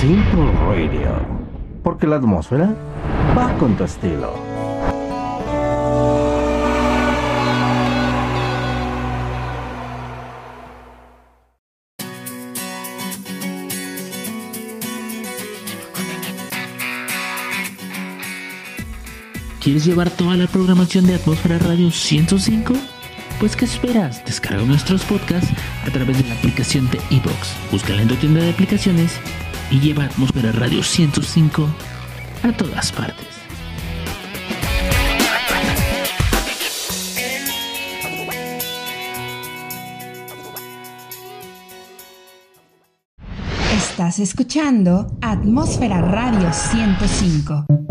Simple 0.00 0.52
Radio. 0.68 1.26
Porque 1.82 2.06
la 2.06 2.16
atmósfera 2.16 2.74
va 3.36 3.52
con 3.58 3.76
tu 3.76 3.84
estilo. 3.84 4.51
¿Quieres 19.62 19.84
llevar 19.84 20.10
toda 20.10 20.36
la 20.36 20.48
programación 20.48 21.06
de 21.06 21.14
Atmósfera 21.14 21.56
Radio 21.56 21.92
105? 21.92 22.74
Pues 23.38 23.54
¿qué 23.54 23.64
esperas? 23.64 24.24
Descarga 24.24 24.64
nuestros 24.64 25.04
podcasts 25.04 25.52
a 25.86 25.90
través 25.92 26.18
de 26.18 26.28
la 26.28 26.34
aplicación 26.34 26.90
de 26.90 26.98
iBox. 27.10 27.54
Búscala 27.70 28.02
en 28.02 28.08
tu 28.08 28.16
tienda 28.16 28.40
de 28.40 28.50
aplicaciones 28.50 29.12
y 29.70 29.78
lleva 29.78 30.06
Atmósfera 30.06 30.50
Radio 30.50 30.82
105 30.82 31.68
a 32.42 32.52
todas 32.56 32.90
partes. 32.90 33.28
Estás 43.76 44.18
escuchando 44.18 45.16
Atmósfera 45.20 46.00
Radio 46.00 46.52
105. 46.52 47.81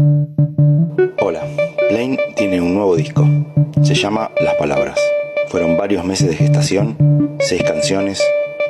Tiene 2.51 2.65
un 2.65 2.73
nuevo 2.73 2.97
disco. 2.97 3.25
Se 3.81 3.93
llama 3.93 4.29
Las 4.41 4.55
Palabras. 4.55 4.99
Fueron 5.47 5.77
varios 5.77 6.03
meses 6.03 6.27
de 6.27 6.35
gestación, 6.35 7.37
seis 7.39 7.63
canciones, 7.63 8.21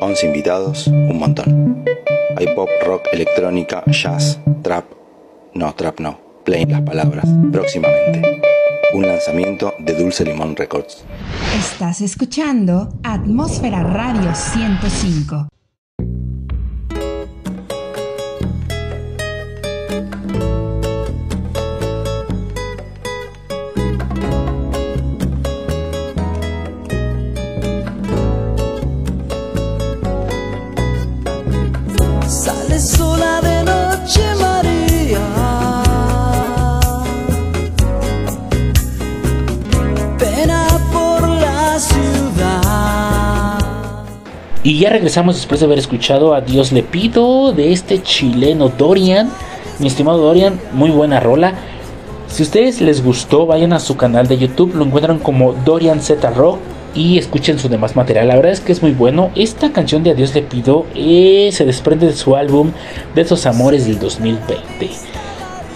11 0.02 0.28
invitados, 0.28 0.86
un 0.86 1.18
montón. 1.18 1.84
Hay 2.38 2.46
pop, 2.54 2.70
rock, 2.86 3.08
electrónica, 3.12 3.84
jazz, 3.88 4.40
trap. 4.62 4.86
No, 5.56 5.74
trap 5.74 6.00
no. 6.00 6.20
Plain 6.46 6.70
Las 6.70 6.82
Palabras. 6.82 7.26
Próximamente. 7.52 8.22
Un 8.94 9.08
lanzamiento 9.08 9.74
de 9.80 9.96
Dulce 9.96 10.26
Limón 10.26 10.56
Records. 10.56 11.04
Estás 11.58 12.02
escuchando 12.02 12.94
Atmósfera 13.02 13.82
Radio 13.82 14.36
105. 14.36 15.48
Y 44.64 44.78
ya 44.78 44.92
regresamos 44.92 45.36
después 45.36 45.60
de 45.60 45.66
haber 45.66 45.80
escuchado 45.80 46.36
a 46.36 46.42
Dios 46.42 46.72
le 46.72 46.84
pido 46.84 47.52
de 47.52 47.74
este 47.74 48.04
chileno 48.04 48.70
Dorian. 48.70 49.32
Mi 49.80 49.88
estimado 49.88 50.20
Dorian, 50.20 50.60
muy 50.72 50.92
buena 50.92 51.20
rola. 51.20 51.56
Si 52.28 52.44
ustedes 52.44 52.80
les 52.80 53.04
gustó, 53.04 53.48
vayan 53.48 53.74
a 53.74 53.80
su 53.80 53.98
canal 53.98 54.28
de 54.28 54.38
YouTube, 54.38 54.76
lo 54.76 54.86
encuentran 54.86 55.18
como 55.18 55.54
Dorian 55.54 56.00
Z 56.00 56.30
Rock 56.30 56.60
y 56.94 57.18
escuchen 57.18 57.58
su 57.58 57.70
demás 57.70 57.96
material. 57.96 58.28
La 58.28 58.36
verdad 58.36 58.52
es 58.52 58.60
que 58.60 58.72
es 58.72 58.84
muy 58.84 58.92
bueno. 58.92 59.32
Esta 59.36 59.72
canción 59.72 60.04
de 60.04 60.12
Adiós 60.12 60.36
le 60.36 60.44
pido 60.44 60.86
eh, 60.94 61.50
se 61.52 61.66
desprende 61.66 62.06
de 62.06 62.14
su 62.14 62.36
álbum 62.36 62.72
De 63.16 63.22
esos 63.22 63.48
amores 63.48 63.88
del 63.88 63.98
2020. 63.98 64.90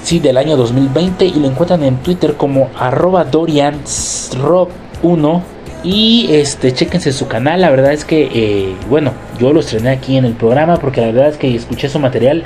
Sí, 0.03 0.19
del 0.19 0.37
año 0.37 0.57
2020 0.57 1.25
y 1.25 1.33
lo 1.33 1.47
encuentran 1.47 1.83
en 1.83 1.97
Twitter 1.97 2.35
como 2.35 2.69
arroba 2.77 3.25
doriansrock1 3.31 5.54
y 5.85 6.25
este, 6.31 6.73
chéquense 6.73 7.13
su 7.13 7.27
canal. 7.27 7.61
La 7.61 7.69
verdad 7.69 7.93
es 7.93 8.05
que, 8.05 8.23
eh, 8.33 8.75
bueno, 8.89 9.13
yo 9.39 9.53
lo 9.53 9.59
estrené 9.59 9.91
aquí 9.91 10.17
en 10.17 10.25
el 10.25 10.33
programa 10.33 10.77
porque 10.77 10.99
la 10.99 11.07
verdad 11.07 11.29
es 11.29 11.37
que 11.37 11.55
escuché 11.55 11.89
su 11.89 11.99
material. 11.99 12.43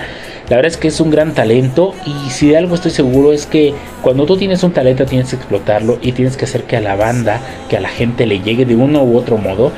La 0.50 0.58
verdad 0.58 0.72
es 0.72 0.78
que 0.78 0.90
es 0.90 1.00
un 1.00 1.10
gran 1.10 1.34
talento. 1.34 1.96
Y 2.06 2.32
si 2.32 2.50
de 2.50 2.58
algo 2.58 2.76
estoy 2.76 2.92
seguro 2.92 3.32
es 3.32 3.46
que 3.46 3.74
cuando 4.02 4.26
tú 4.26 4.36
tienes 4.36 4.62
un 4.64 4.74
talento 4.74 5.06
tienes 5.06 5.30
que 5.30 5.38
explotarlo 5.38 6.00
y 6.02 6.12
tienes 6.12 6.36
que 6.36 6.44
hacer 6.44 6.64
que 6.66 6.76
a 6.76 6.82
la 6.82 6.98
banda, 6.98 7.40
que 7.70 7.78
a 7.78 7.80
la 7.80 7.88
gente 7.88 8.26
le 8.26 8.42
llegue 8.42 8.66
de 8.66 8.76
uno 8.76 9.04
u 9.04 9.18
otro 9.18 9.38
modo. 9.38 9.72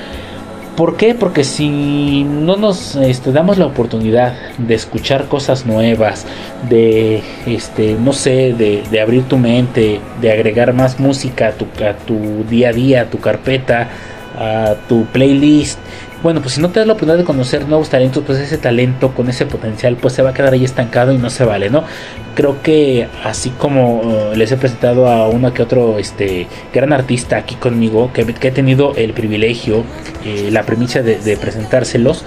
¿Por 0.76 0.95
qué? 0.95 1.13
Porque 1.13 1.43
si 1.43 2.24
no 2.24 2.55
nos 2.55 2.95
este, 2.95 3.32
damos 3.32 3.57
la 3.57 3.65
oportunidad 3.65 4.34
de 4.57 4.74
escuchar 4.74 5.26
cosas 5.26 5.65
nuevas, 5.65 6.26
de, 6.69 7.22
este, 7.45 7.95
no 7.95 8.13
sé, 8.13 8.53
de, 8.53 9.01
abrir 9.01 9.24
tu 9.24 9.38
mente, 9.38 9.99
de 10.22 10.32
agregar 10.32 10.74
más 10.74 10.99
música 10.99 11.49
a 11.49 11.51
tu, 11.51 11.65
a 11.84 11.93
tu 11.93 12.45
día 12.49 12.69
a 12.69 12.74
día, 12.74 13.01
a 13.01 13.05
tu 13.05 13.19
carpeta, 13.19 13.89
a 14.39 14.76
tu 14.88 15.05
playlist, 15.07 15.78
bueno, 16.24 16.41
pues 16.41 16.53
si 16.53 16.61
no 16.61 16.69
te 16.69 16.80
das 16.80 16.88
la 16.88 16.93
oportunidad 16.93 17.17
de 17.17 17.24
conocer 17.24 17.67
nuevos 17.67 17.89
talentos, 17.89 18.24
pues 18.26 18.39
ese 18.39 18.57
talento 18.57 19.13
con 19.13 19.30
ese 19.30 19.45
potencial, 19.45 19.95
pues 19.95 20.13
se 20.13 20.22
va 20.22 20.30
a 20.30 20.34
quedar 20.34 20.53
ahí 20.53 20.63
estancado 20.63 21.11
y 21.11 21.17
no 21.17 21.30
se 21.30 21.45
vale, 21.45 21.69
¿no? 21.69 21.84
Creo 22.36 22.61
que 22.61 23.07
así 23.24 23.49
como 23.49 24.01
uh, 24.01 24.36
les 24.36 24.51
he 24.51 24.57
presentado 24.57 25.07
a 25.07 25.28
uno 25.28 25.53
que 25.53 25.63
otro 25.63 25.97
este 25.97 26.47
gran 26.74 26.93
artista 26.93 27.38
aquí 27.38 27.55
conmigo, 27.55 28.11
que, 28.13 28.26
que 28.26 28.49
he 28.49 28.51
tenido 28.51 28.93
el 28.95 29.13
privilegio, 29.13 29.84
eh, 30.24 30.49
la 30.51 30.63
premisa 30.63 31.01
de, 31.01 31.38
presentárselos, 31.38 32.24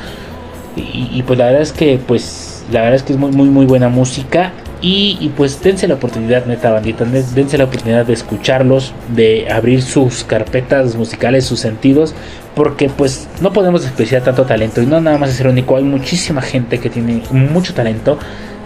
y, 0.76 1.10
y, 1.12 1.22
pues 1.22 1.38
la 1.38 1.46
verdad 1.46 1.62
es 1.62 1.72
que, 1.72 2.00
pues, 2.04 2.64
la 2.72 2.80
verdad 2.80 2.96
es 2.96 3.02
que 3.04 3.12
es 3.12 3.18
muy, 3.18 3.30
muy, 3.30 3.48
muy 3.48 3.64
buena 3.64 3.88
música. 3.88 4.52
Y, 4.82 5.16
y, 5.18 5.30
pues 5.30 5.62
dense 5.62 5.88
la 5.88 5.94
oportunidad, 5.94 6.44
neta 6.44 6.70
bandita, 6.70 7.06
dense 7.06 7.56
la 7.56 7.64
oportunidad 7.64 8.04
de 8.04 8.12
escucharlos, 8.12 8.92
de 9.08 9.50
abrir 9.50 9.80
sus 9.80 10.24
carpetas 10.24 10.94
musicales, 10.94 11.46
sus 11.46 11.60
sentidos, 11.60 12.14
porque 12.54 12.88
pues 12.88 13.28
no 13.40 13.52
podemos 13.52 13.82
despreciar 13.82 14.22
tanto 14.22 14.44
talento 14.44 14.80
y 14.80 14.86
no 14.86 15.00
nada 15.00 15.18
más 15.18 15.30
es 15.30 15.36
ser 15.36 15.48
único, 15.48 15.76
hay 15.76 15.84
muchísima 15.84 16.40
gente 16.40 16.78
que 16.78 16.90
tiene 16.90 17.22
mucho 17.30 17.74
talento 17.74 18.18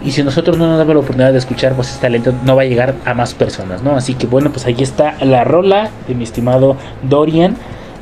y 0.03 0.11
si 0.11 0.23
nosotros 0.23 0.57
no 0.57 0.67
nos 0.67 0.77
damos 0.77 0.93
la 0.93 0.99
oportunidad 1.01 1.31
de 1.31 1.39
escuchar 1.39 1.73
pues 1.73 1.89
ese 1.89 1.99
talento 1.99 2.33
no 2.45 2.55
va 2.55 2.61
a 2.61 2.65
llegar 2.65 2.95
a 3.05 3.13
más 3.13 3.33
personas, 3.33 3.83
¿no? 3.83 3.95
Así 3.97 4.13
que 4.13 4.27
bueno, 4.27 4.51
pues 4.51 4.65
ahí 4.65 4.77
está 4.79 5.15
la 5.21 5.43
rola 5.43 5.89
de 6.07 6.15
mi 6.15 6.23
estimado 6.23 6.77
Dorian. 7.03 7.57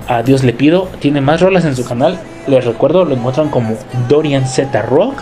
A 0.07 0.23
Dios 0.23 0.43
le 0.43 0.53
pido, 0.53 0.87
tiene 0.99 1.19
más 1.19 1.41
rolas 1.41 1.65
en 1.65 1.75
su 1.75 1.83
canal. 1.83 2.17
Les 2.47 2.63
recuerdo, 2.63 3.03
lo 3.03 3.15
encuentran 3.15 3.49
como 3.49 3.75
Dorian 4.07 4.47
Z 4.47 4.81
Rock. 4.83 5.21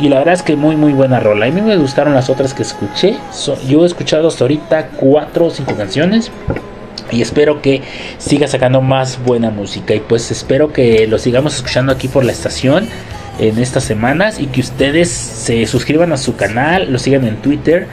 Y 0.00 0.10
la 0.10 0.18
verdad 0.18 0.34
es 0.34 0.42
que 0.42 0.54
muy 0.54 0.76
muy 0.76 0.92
buena 0.92 1.18
rola. 1.18 1.46
A 1.46 1.50
mí 1.50 1.60
me 1.62 1.76
gustaron 1.76 2.14
las 2.14 2.28
otras 2.28 2.52
que 2.52 2.62
escuché. 2.62 3.16
Yo 3.66 3.84
he 3.84 3.86
escuchado 3.86 4.28
hasta 4.28 4.44
ahorita 4.44 4.88
4 4.96 5.46
o 5.46 5.50
5 5.50 5.74
canciones. 5.76 6.30
Y 7.10 7.22
espero 7.22 7.62
que 7.62 7.82
siga 8.18 8.46
sacando 8.48 8.80
más 8.80 9.22
buena 9.24 9.50
música. 9.50 9.94
Y 9.94 10.00
pues 10.00 10.30
espero 10.30 10.72
que 10.72 11.06
lo 11.06 11.18
sigamos 11.18 11.56
escuchando 11.56 11.92
aquí 11.92 12.08
por 12.08 12.24
la 12.24 12.32
estación 12.32 12.88
en 13.38 13.58
estas 13.58 13.84
semanas. 13.84 14.40
Y 14.40 14.46
que 14.46 14.60
ustedes 14.60 15.10
se 15.10 15.66
suscriban 15.66 16.12
a 16.12 16.16
su 16.16 16.36
canal, 16.36 16.92
lo 16.92 16.98
sigan 16.98 17.26
en 17.26 17.36
Twitter. 17.36 17.86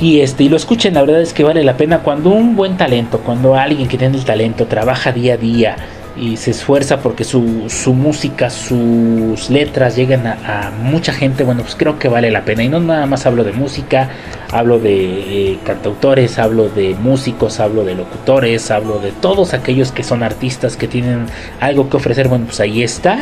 Y 0.00 0.20
este, 0.20 0.44
y 0.44 0.48
lo 0.48 0.56
escuchen, 0.56 0.94
la 0.94 1.00
verdad 1.02 1.20
es 1.20 1.32
que 1.32 1.42
vale 1.42 1.64
la 1.64 1.76
pena 1.76 2.00
cuando 2.00 2.30
un 2.30 2.54
buen 2.54 2.76
talento, 2.76 3.18
cuando 3.18 3.56
alguien 3.56 3.88
que 3.88 3.98
tiene 3.98 4.16
el 4.16 4.24
talento 4.24 4.66
trabaja 4.66 5.10
día 5.10 5.34
a 5.34 5.36
día 5.36 5.76
y 6.20 6.36
se 6.36 6.50
esfuerza 6.50 7.00
porque 7.00 7.24
su, 7.24 7.64
su 7.68 7.94
música, 7.94 8.50
sus 8.50 9.50
letras 9.50 9.96
lleguen 9.96 10.26
a, 10.26 10.68
a, 10.68 10.70
mucha 10.70 11.12
gente, 11.12 11.44
bueno, 11.44 11.62
pues 11.62 11.74
creo 11.76 11.98
que 11.98 12.08
vale 12.08 12.30
la 12.30 12.44
pena. 12.44 12.62
Y 12.62 12.68
no 12.68 12.80
nada 12.80 13.06
más 13.06 13.26
hablo 13.26 13.44
de 13.44 13.52
música, 13.52 14.10
hablo 14.52 14.78
de 14.78 15.52
eh, 15.52 15.58
cantautores, 15.64 16.38
hablo 16.38 16.68
de 16.68 16.94
músicos, 16.94 17.60
hablo 17.60 17.84
de 17.84 17.94
locutores, 17.94 18.70
hablo 18.70 18.98
de 18.98 19.12
todos 19.12 19.54
aquellos 19.54 19.92
que 19.92 20.02
son 20.02 20.22
artistas 20.22 20.76
que 20.76 20.88
tienen 20.88 21.26
algo 21.60 21.88
que 21.88 21.96
ofrecer. 21.96 22.28
Bueno, 22.28 22.46
pues 22.46 22.60
ahí 22.60 22.82
está. 22.82 23.20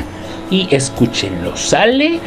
Y 0.50 0.68
escúchenlo. 0.74 1.56
Sale. 1.56 2.20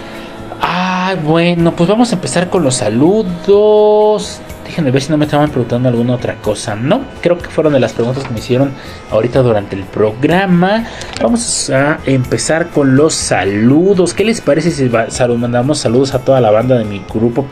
Ah, 0.62 1.16
bueno, 1.24 1.74
pues 1.76 1.90
vamos 1.90 2.12
a 2.12 2.16
empezar 2.16 2.50
con 2.50 2.64
los 2.64 2.76
saludos. 2.76 4.42
Déjenme 4.70 4.92
ver 4.92 5.02
si 5.02 5.10
no 5.10 5.18
me 5.18 5.26
estaban 5.26 5.50
preguntando 5.50 5.90
alguna 5.90 6.14
otra 6.14 6.36
cosa. 6.36 6.76
No, 6.76 7.02
creo 7.22 7.40
que 7.40 7.50
fueron 7.50 7.74
de 7.74 7.80
las 7.80 7.94
preguntas 7.94 8.24
que 8.24 8.30
me 8.30 8.38
hicieron 8.38 8.72
ahorita 9.10 9.42
durante 9.42 9.76
el 9.76 9.82
programa. 9.84 10.86
Vamos 11.20 11.72
a 11.72 11.98
empezar 12.06 12.70
con 12.70 12.96
los 12.96 13.16
saludos. 13.16 14.14
¿Qué 14.14 14.24
les 14.24 14.42
parece 14.42 14.70
si 14.70 14.88
mandamos 15.40 15.80
saludos 15.80 16.14
a 16.14 16.20
toda 16.20 16.40
la 16.40 16.52
banda 16.52 16.78
de 16.78 16.86
mi 16.86 17.02
grupo? 17.12 17.48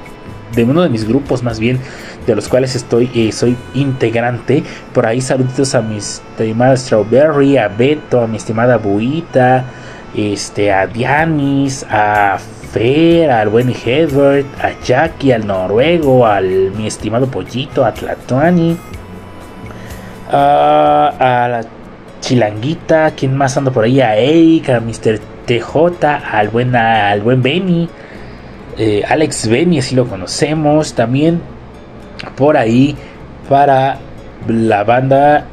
De 0.54 0.64
uno 0.64 0.84
de 0.84 0.90
mis 0.90 1.08
grupos 1.08 1.42
más 1.42 1.60
bien, 1.60 1.80
de 2.28 2.36
los 2.36 2.48
cuales 2.48 2.76
estoy, 2.76 3.10
eh, 3.16 3.32
soy 3.32 3.58
integrante. 3.74 4.64
Por 4.94 5.08
ahí 5.08 5.20
saluditos 5.20 5.74
a 5.74 5.82
mi 5.82 5.98
estimada 5.98 6.78
Strawberry, 6.78 7.58
a 7.58 7.68
Beto, 7.68 8.22
a 8.22 8.28
mi 8.28 8.38
estimada 8.38 8.78
Buita, 8.78 9.66
este, 10.16 10.72
a 10.72 10.86
Dianis, 10.86 11.84
a 11.90 12.38
Fer, 12.72 13.32
al 13.32 13.50
buen 13.50 13.70
Hedbert, 13.70 14.48
a 14.62 14.72
Jackie, 14.84 15.32
al 15.32 15.48
noruego, 15.48 16.26
al 16.26 16.72
mi 16.72 16.88
estimado 16.88 17.28
Pollito, 17.28 17.86
a 17.86 17.94
Tlatuani, 17.94 18.78
a, 20.32 21.48
la 21.50 21.62
Chilanguita, 22.22 23.12
¿quién 23.12 23.36
más 23.36 23.58
anda 23.58 23.72
por 23.72 23.86
ahí? 23.86 24.02
A 24.02 24.16
Eric, 24.16 24.70
a 24.70 24.80
Mr. 24.80 25.20
TJ, 25.46 26.06
al 26.32 26.50
buen, 26.50 26.76
al 26.76 27.22
buen 27.22 27.42
Benny, 27.42 27.90
eh, 28.78 29.04
Alex 29.08 29.48
Benny, 29.48 29.80
así 29.80 29.96
lo 29.96 30.08
conocemos, 30.08 30.94
también 30.94 31.42
por 32.36 32.58
ahí 32.58 32.96
para 33.50 33.98
la 34.48 34.84
banda 34.84 35.46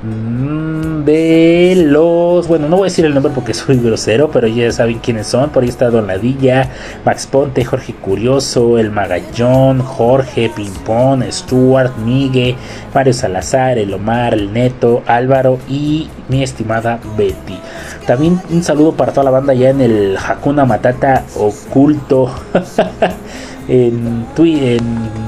de 1.05 1.85
los. 1.87 2.47
Bueno, 2.49 2.69
no 2.69 2.77
voy 2.77 2.87
a 2.87 2.91
decir 2.91 3.05
el 3.05 3.15
nombre 3.15 3.33
porque 3.35 3.55
soy 3.55 3.79
grosero, 3.79 4.31
pero 4.31 4.47
ya 4.47 4.71
saben 4.71 4.99
quiénes 4.99 5.27
son. 5.27 5.51
Por 5.51 5.63
ahí 5.63 5.69
está 5.69 5.91
Don 5.91 6.07
Ladilla, 6.07 6.71
Max 7.05 7.27
Ponte, 7.27 7.65
Jorge 7.65 7.95
Curioso, 7.95 8.79
El 8.79 8.91
Magallón, 8.91 9.81
Jorge, 9.81 10.51
Pimpón, 10.55 11.25
Stuart, 11.31 11.97
Migue, 11.99 12.57
Mario 12.95 13.13
Salazar, 13.13 13.79
El 13.79 13.95
Omar, 13.95 14.35
El 14.35 14.53
Neto, 14.53 15.03
Álvaro 15.07 15.59
y 15.69 16.09
mi 16.29 16.43
estimada 16.43 17.01
Betty. 17.17 17.59
También 18.07 18.41
un 18.51 18.63
saludo 18.63 18.93
para 18.93 19.13
toda 19.13 19.25
la 19.25 19.31
banda 19.31 19.55
ya 19.55 19.71
en 19.71 19.81
el 19.81 20.17
Hakuna 20.17 20.65
Matata 20.65 21.25
oculto 21.37 22.33
en, 23.69 24.27
en 24.37 24.79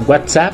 WhatsApp. 0.07 0.53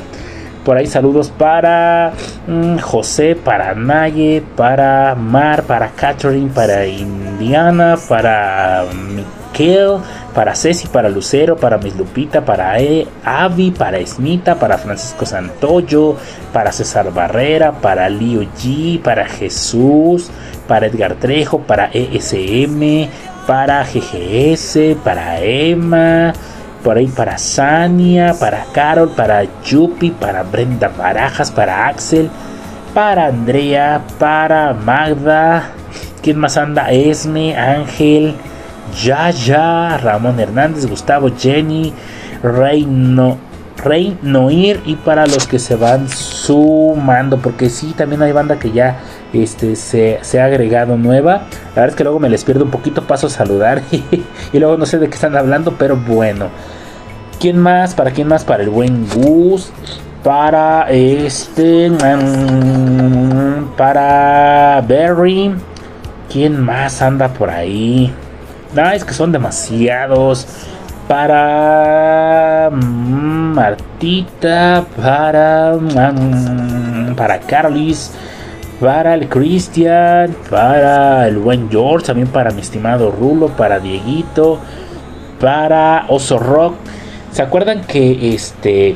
Por 0.64 0.78
ahí 0.78 0.86
saludos 0.86 1.30
para 1.30 2.12
mm, 2.48 2.78
José, 2.78 3.36
para 3.36 3.74
Naye, 3.74 4.42
para 4.56 5.14
Mar, 5.14 5.62
para 5.64 5.88
Catherine, 5.88 6.48
para 6.48 6.86
Indiana, 6.86 7.98
para 8.08 8.86
Miquel, 8.94 9.98
para 10.34 10.54
Ceci, 10.54 10.88
para 10.88 11.10
Lucero, 11.10 11.54
para 11.56 11.76
Miss 11.76 11.94
Lupita, 11.94 12.40
para 12.40 12.80
e, 12.80 13.06
Avi, 13.22 13.72
para 13.72 13.98
Esmita, 13.98 14.54
para 14.54 14.78
Francisco 14.78 15.26
Santoyo, 15.26 16.16
para 16.50 16.72
César 16.72 17.10
Barrera, 17.10 17.70
para 17.70 18.08
Leo 18.08 18.48
G, 18.56 18.98
para 19.02 19.26
Jesús, 19.26 20.30
para 20.66 20.86
Edgar 20.86 21.16
Trejo, 21.16 21.58
para 21.58 21.90
ESM, 21.92 23.10
para 23.46 23.84
GGS, 23.84 24.96
para 25.04 25.44
Emma 25.44 26.32
por 26.84 26.98
ahí 26.98 27.06
para 27.08 27.38
Sania, 27.38 28.34
para 28.38 28.66
Carol, 28.72 29.08
para 29.08 29.42
Yupi, 29.64 30.10
para 30.10 30.42
Brenda 30.42 30.88
Barajas, 30.88 31.50
para 31.50 31.88
Axel, 31.88 32.28
para 32.92 33.26
Andrea, 33.26 34.02
para 34.18 34.74
Magda, 34.74 35.70
¿quién 36.22 36.38
más 36.38 36.58
anda? 36.58 36.92
Esme, 36.92 37.56
Ángel, 37.56 38.34
Yaya, 39.02 39.96
Ramón 39.96 40.38
Hernández, 40.38 40.86
Gustavo, 40.86 41.30
Jenny, 41.36 41.94
Reino, 42.42 43.38
Rey 43.82 44.18
Noir 44.22 44.80
y 44.84 44.96
para 44.96 45.26
los 45.26 45.46
que 45.46 45.58
se 45.58 45.76
van 45.76 46.08
sumando, 46.08 47.38
porque 47.38 47.70
sí, 47.70 47.94
también 47.96 48.22
hay 48.22 48.32
banda 48.32 48.58
que 48.58 48.72
ya 48.72 48.98
este, 49.32 49.74
se, 49.74 50.18
se, 50.20 50.40
ha 50.40 50.44
agregado 50.44 50.96
nueva. 50.98 51.46
La 51.74 51.82
verdad 51.82 51.88
es 51.88 51.94
que 51.96 52.04
luego 52.04 52.20
me 52.20 52.28
les 52.28 52.44
pierdo 52.44 52.64
un 52.64 52.70
poquito, 52.70 53.06
paso 53.06 53.26
a 53.26 53.30
saludar 53.30 53.82
y, 53.90 54.04
y 54.52 54.58
luego 54.58 54.76
no 54.76 54.84
sé 54.86 54.98
de 54.98 55.08
qué 55.08 55.14
están 55.14 55.34
hablando, 55.34 55.76
pero 55.78 55.96
bueno. 55.96 56.50
¿Quién 57.44 57.58
más? 57.58 57.92
¿Para 57.92 58.10
quién 58.10 58.26
más? 58.26 58.42
Para 58.42 58.62
el 58.62 58.70
buen 58.70 59.06
Gus. 59.06 59.70
Para 60.22 60.90
este. 60.90 61.92
Para 63.76 64.82
Berry. 64.88 65.54
¿Quién 66.32 66.58
más 66.58 67.02
anda 67.02 67.28
por 67.28 67.50
ahí? 67.50 68.10
Ah, 68.74 68.94
es 68.94 69.04
que 69.04 69.12
son 69.12 69.30
demasiados. 69.30 70.46
Para 71.06 72.70
Martín 72.72 73.54
Martita, 73.54 74.86
para, 74.96 75.74
mm, 75.74 77.14
para 77.14 77.40
Carolis, 77.40 78.10
para 78.80 79.12
el 79.12 79.28
Christian, 79.28 80.34
para 80.48 81.28
el 81.28 81.36
buen 81.36 81.68
George, 81.70 82.06
también 82.06 82.28
para 82.28 82.52
mi 82.52 82.62
estimado 82.62 83.10
Rulo, 83.10 83.48
para 83.48 83.80
Dieguito, 83.80 84.60
para 85.38 86.06
Oso 86.08 86.38
Rock. 86.38 86.76
¿Se 87.34 87.42
acuerdan 87.42 87.82
que 87.82 88.32
este 88.32 88.94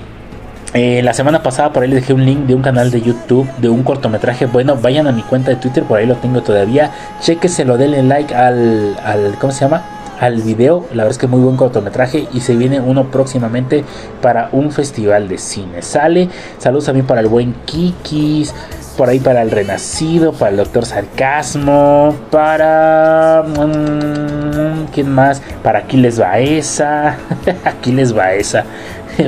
eh, 0.72 1.03
la 1.03 1.12
semana 1.12 1.43
pasada 1.43 1.72
por 1.72 1.82
ahí 1.82 1.89
les 1.89 2.03
dejé 2.03 2.12
un 2.12 2.24
link 2.24 2.47
de 2.47 2.55
un 2.55 2.62
canal 2.62 2.93
de 2.93 3.03
YouTube 3.03 3.51
de 3.57 3.68
un 3.68 3.82
cortometraje? 3.82 4.47
Bueno, 4.47 4.76
vayan 4.76 5.09
a 5.09 5.12
mi 5.12 5.22
cuenta 5.22 5.51
de 5.51 5.57
Twitter, 5.57 5.82
por 5.82 5.99
ahí 5.99 6.07
lo 6.07 6.14
tengo 6.14 6.41
todavía. 6.41 6.93
Chequeselo, 7.20 7.76
denle 7.76 8.01
like 8.05 8.32
al, 8.32 8.97
al 9.05 9.34
¿cómo 9.41 9.53
se 9.53 9.62
llama? 9.62 9.82
Al 10.20 10.41
video. 10.43 10.86
La 10.91 11.03
verdad 11.03 11.11
es 11.11 11.18
que 11.18 11.26
muy 11.26 11.41
buen 11.41 11.57
cortometraje 11.57 12.28
y 12.32 12.39
se 12.39 12.55
viene 12.55 12.78
uno 12.78 13.11
próximamente 13.11 13.82
para 14.22 14.51
un 14.53 14.70
festival 14.70 15.26
de 15.26 15.39
cine. 15.39 15.82
Sale. 15.82 16.28
Saludos 16.59 16.84
también 16.84 17.09
para 17.09 17.22
el 17.22 17.26
buen 17.26 17.55
Kikis 17.64 18.55
por 18.99 19.09
ahí 19.09 19.20
para 19.20 19.42
el 19.42 19.53
Renacido, 19.53 20.32
para 20.32 20.51
el 20.51 20.57
Doctor 20.57 20.84
Sarcasmo, 20.84 22.16
para... 22.32 23.44
mm, 23.46 24.86
¿Quién 24.92 25.14
más? 25.14 25.40
Para 25.62 25.78
Aquiles 25.78 26.18
Baeza. 26.18 27.16
Aquiles 27.64 28.12
Baeza. 28.12 28.64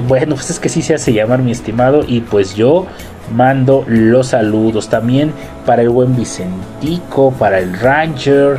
Bueno, 0.06 0.36
pues 0.36 0.50
es 0.50 0.60
que 0.60 0.68
sí 0.68 0.82
se 0.82 0.94
hace 0.94 1.12
llamar 1.12 1.40
mi 1.40 1.50
estimado 1.50 2.04
y 2.06 2.20
pues 2.20 2.54
yo 2.54 2.86
mando 3.34 3.84
los 3.88 4.28
saludos 4.28 4.88
también 4.88 5.32
para 5.66 5.82
el 5.82 5.88
buen 5.88 6.14
Vicentico, 6.14 7.32
para 7.32 7.58
el 7.58 7.76
Ranger. 7.76 8.58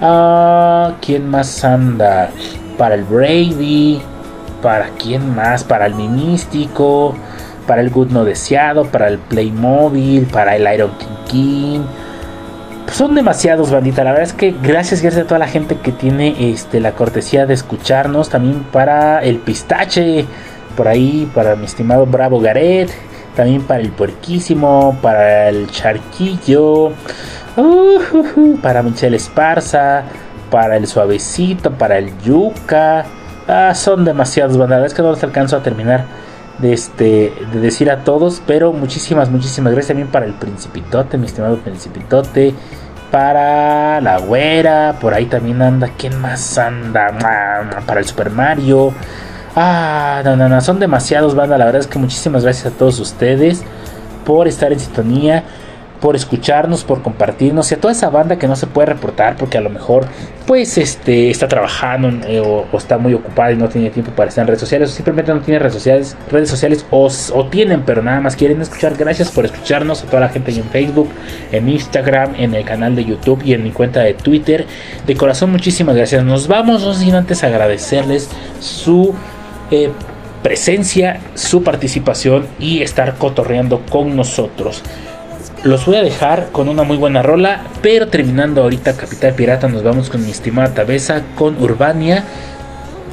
Ah, 0.00 0.94
¿Quién 1.00 1.28
más 1.28 1.62
anda? 1.64 2.30
Para 2.76 2.96
el 2.96 3.04
Brady. 3.04 4.02
¿Para 4.62 4.88
quién 4.98 5.34
más? 5.36 5.62
Para 5.62 5.86
el 5.86 5.94
Místico 5.94 7.14
para 7.66 7.80
el 7.80 7.90
Good 7.90 8.10
No 8.10 8.24
Deseado, 8.24 8.84
para 8.86 9.08
el 9.08 9.18
Playmobil, 9.18 10.26
para 10.26 10.56
el 10.56 10.72
Iron 10.72 10.92
King 10.98 11.30
King. 11.30 11.80
Pues 12.84 12.96
son 12.96 13.14
demasiados, 13.14 13.70
bandita. 13.70 14.04
La 14.04 14.10
verdad 14.10 14.28
es 14.28 14.34
que 14.34 14.54
gracias, 14.62 15.00
gracias 15.00 15.24
a 15.24 15.26
toda 15.26 15.38
la 15.38 15.48
gente 15.48 15.76
que 15.76 15.92
tiene 15.92 16.50
este, 16.50 16.80
la 16.80 16.92
cortesía 16.92 17.46
de 17.46 17.54
escucharnos. 17.54 18.28
También 18.28 18.64
para 18.64 19.22
el 19.22 19.38
Pistache, 19.38 20.26
por 20.76 20.88
ahí, 20.88 21.30
para 21.34 21.56
mi 21.56 21.64
estimado 21.64 22.06
Bravo 22.06 22.40
Garet. 22.40 22.90
También 23.34 23.62
para 23.62 23.80
el 23.80 23.90
Puerquísimo, 23.90 24.96
para 25.02 25.48
el 25.48 25.68
Charquillo, 25.68 26.92
para 28.62 28.82
Michelle 28.82 29.16
Esparza, 29.16 30.04
para 30.50 30.76
el 30.76 30.86
Suavecito, 30.86 31.72
para 31.72 31.98
el 31.98 32.16
Yuca. 32.20 33.04
Ah, 33.48 33.74
son 33.74 34.04
demasiados, 34.04 34.56
banda. 34.56 34.76
La 34.76 34.82
verdad 34.82 34.92
es 34.92 34.94
que 34.94 35.02
no 35.02 35.10
los 35.10 35.24
alcanzo 35.24 35.56
a 35.56 35.62
terminar 35.64 36.04
de, 36.58 36.72
este, 36.72 37.32
de 37.52 37.60
decir 37.60 37.90
a 37.90 38.04
todos, 38.04 38.42
pero 38.46 38.72
muchísimas, 38.72 39.30
muchísimas 39.30 39.72
gracias 39.72 39.88
también 39.88 40.08
para 40.08 40.26
el 40.26 40.34
Principitote, 40.34 41.18
mi 41.18 41.26
estimado 41.26 41.58
Principitote, 41.58 42.54
para 43.10 44.00
la 44.00 44.18
güera, 44.18 44.96
por 45.00 45.14
ahí 45.14 45.26
también 45.26 45.62
anda, 45.62 45.90
¿quién 45.96 46.20
más 46.20 46.58
anda? 46.58 47.16
Para 47.86 48.00
el 48.00 48.06
Super 48.06 48.30
Mario. 48.30 48.92
Ah, 49.56 50.22
no, 50.24 50.36
no, 50.36 50.48
no, 50.48 50.60
son 50.60 50.80
demasiados, 50.80 51.34
banda, 51.34 51.56
la 51.56 51.66
verdad 51.66 51.80
es 51.80 51.86
que 51.86 51.98
muchísimas 51.98 52.42
gracias 52.42 52.72
a 52.72 52.76
todos 52.76 52.98
ustedes 52.98 53.62
por 54.24 54.48
estar 54.48 54.72
en 54.72 54.80
sintonía 54.80 55.44
por 56.04 56.16
escucharnos, 56.16 56.84
por 56.84 57.00
compartirnos 57.00 57.72
y 57.72 57.76
a 57.76 57.80
toda 57.80 57.92
esa 57.92 58.10
banda 58.10 58.38
que 58.38 58.46
no 58.46 58.56
se 58.56 58.66
puede 58.66 58.88
reportar 58.88 59.36
porque 59.38 59.56
a 59.56 59.62
lo 59.62 59.70
mejor 59.70 60.04
pues 60.46 60.76
este 60.76 61.30
está 61.30 61.48
trabajando 61.48 62.10
eh, 62.28 62.42
o, 62.44 62.66
está 62.76 62.98
muy 62.98 63.14
ocupada 63.14 63.52
y 63.52 63.56
no 63.56 63.70
tiene 63.70 63.88
tiempo 63.88 64.12
para 64.12 64.28
estar 64.28 64.42
en 64.42 64.48
redes 64.48 64.60
sociales 64.60 64.90
o 64.90 64.92
simplemente 64.92 65.32
no 65.32 65.40
tiene 65.40 65.58
redes 65.60 65.72
sociales, 65.72 66.14
redes 66.30 66.50
sociales 66.50 66.84
o, 66.90 67.08
o, 67.32 67.46
tienen 67.46 67.84
pero 67.86 68.02
nada 68.02 68.20
más 68.20 68.36
quieren 68.36 68.60
escuchar. 68.60 68.94
Gracias 68.98 69.30
por 69.30 69.46
escucharnos 69.46 70.02
a 70.02 70.04
toda 70.04 70.20
la 70.20 70.28
gente 70.28 70.50
en 70.50 70.64
Facebook, 70.64 71.08
en 71.50 71.70
Instagram, 71.70 72.34
en 72.36 72.52
el 72.52 72.66
canal 72.66 72.94
de 72.94 73.06
YouTube 73.06 73.40
y 73.42 73.54
en 73.54 73.64
mi 73.64 73.70
cuenta 73.70 74.00
de 74.00 74.12
Twitter. 74.12 74.66
De 75.06 75.16
corazón 75.16 75.52
muchísimas 75.52 75.96
gracias. 75.96 76.22
Nos 76.22 76.48
vamos, 76.48 76.84
no 76.84 76.92
sin 76.92 77.14
antes 77.14 77.42
agradecerles 77.42 78.28
su 78.60 79.14
eh, 79.70 79.90
presencia, 80.42 81.20
su 81.34 81.62
participación 81.62 82.46
y 82.58 82.82
estar 82.82 83.14
cotorreando 83.14 83.80
con 83.86 84.14
nosotros. 84.14 84.82
Los 85.62 85.86
voy 85.86 85.96
a 85.96 86.02
dejar 86.02 86.48
con 86.52 86.68
una 86.68 86.82
muy 86.82 86.96
buena 86.96 87.22
rola, 87.22 87.62
pero 87.82 88.08
terminando 88.08 88.62
ahorita 88.62 88.96
Capital 88.96 89.34
Pirata 89.34 89.68
nos 89.68 89.82
vamos 89.82 90.10
con 90.10 90.24
mi 90.24 90.30
estimada 90.30 90.74
Tabeza 90.74 91.22
con 91.36 91.60
Urbania. 91.62 92.24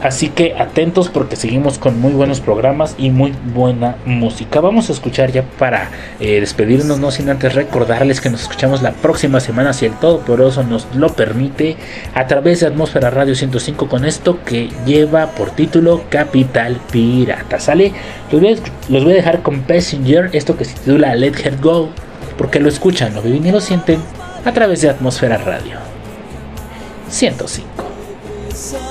Así 0.02 0.30
que 0.30 0.56
atentos 0.58 1.10
porque 1.10 1.36
seguimos 1.36 1.78
con 1.78 2.00
muy 2.00 2.12
buenos 2.12 2.42
programas 2.42 2.96
y 2.98 3.12
muy 3.12 3.34
buena 3.54 3.98
música. 4.06 4.60
Vamos 4.60 4.90
a 4.90 4.94
escuchar 4.94 5.32
ya 5.32 5.44
para 5.44 5.92
eh, 6.20 6.40
despedirnos, 6.40 7.00
no 7.00 7.12
sin 7.12 7.30
antes 7.30 7.54
recordarles 7.54 8.20
que 8.20 8.32
nos 8.32 8.42
escuchamos 8.42 8.82
la 8.82 8.94
próxima 8.94 9.40
semana 9.40 9.74
si 9.74 9.86
el 9.86 9.94
Todopoderoso 9.94 10.64
nos 10.64 10.88
lo 10.96 11.14
permite 11.14 11.78
a 12.16 12.26
través 12.26 12.62
de 12.62 12.68
Atmósfera 12.68 13.12
Radio 13.12 13.36
105 13.36 13.88
con 13.88 14.04
esto 14.04 14.40
que 14.44 14.70
lleva 14.88 15.28
por 15.28 15.52
título 15.52 16.04
Capital 16.10 16.78
Pirata. 16.92 17.60
¿Sale? 17.60 17.94
Los 18.32 18.42
voy 18.42 18.54
a, 18.54 18.92
los 18.92 19.04
voy 19.04 19.14
a 19.14 19.18
dejar 19.18 19.44
con 19.44 19.62
Passenger, 19.62 20.32
esto 20.34 20.58
que 20.58 20.66
se 20.66 20.74
titula 20.74 21.14
Let 21.14 21.34
Her 21.44 21.58
Go 21.62 21.90
porque 22.42 22.60
lo 22.60 22.70
escuchan, 22.70 23.14
lo 23.14 23.22
viven 23.22 23.46
y 23.46 23.52
lo 23.52 23.62
sienten 23.62 24.02
a 24.44 24.52
través 24.52 24.82
de 24.82 24.90
Atmósfera 24.90 25.38
Radio 25.38 25.78
105. 27.08 28.91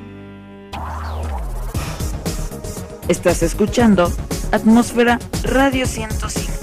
Estás 3.11 3.43
escuchando 3.43 4.09
Atmósfera 4.53 5.19
Radio 5.43 5.85
105. 5.85 6.61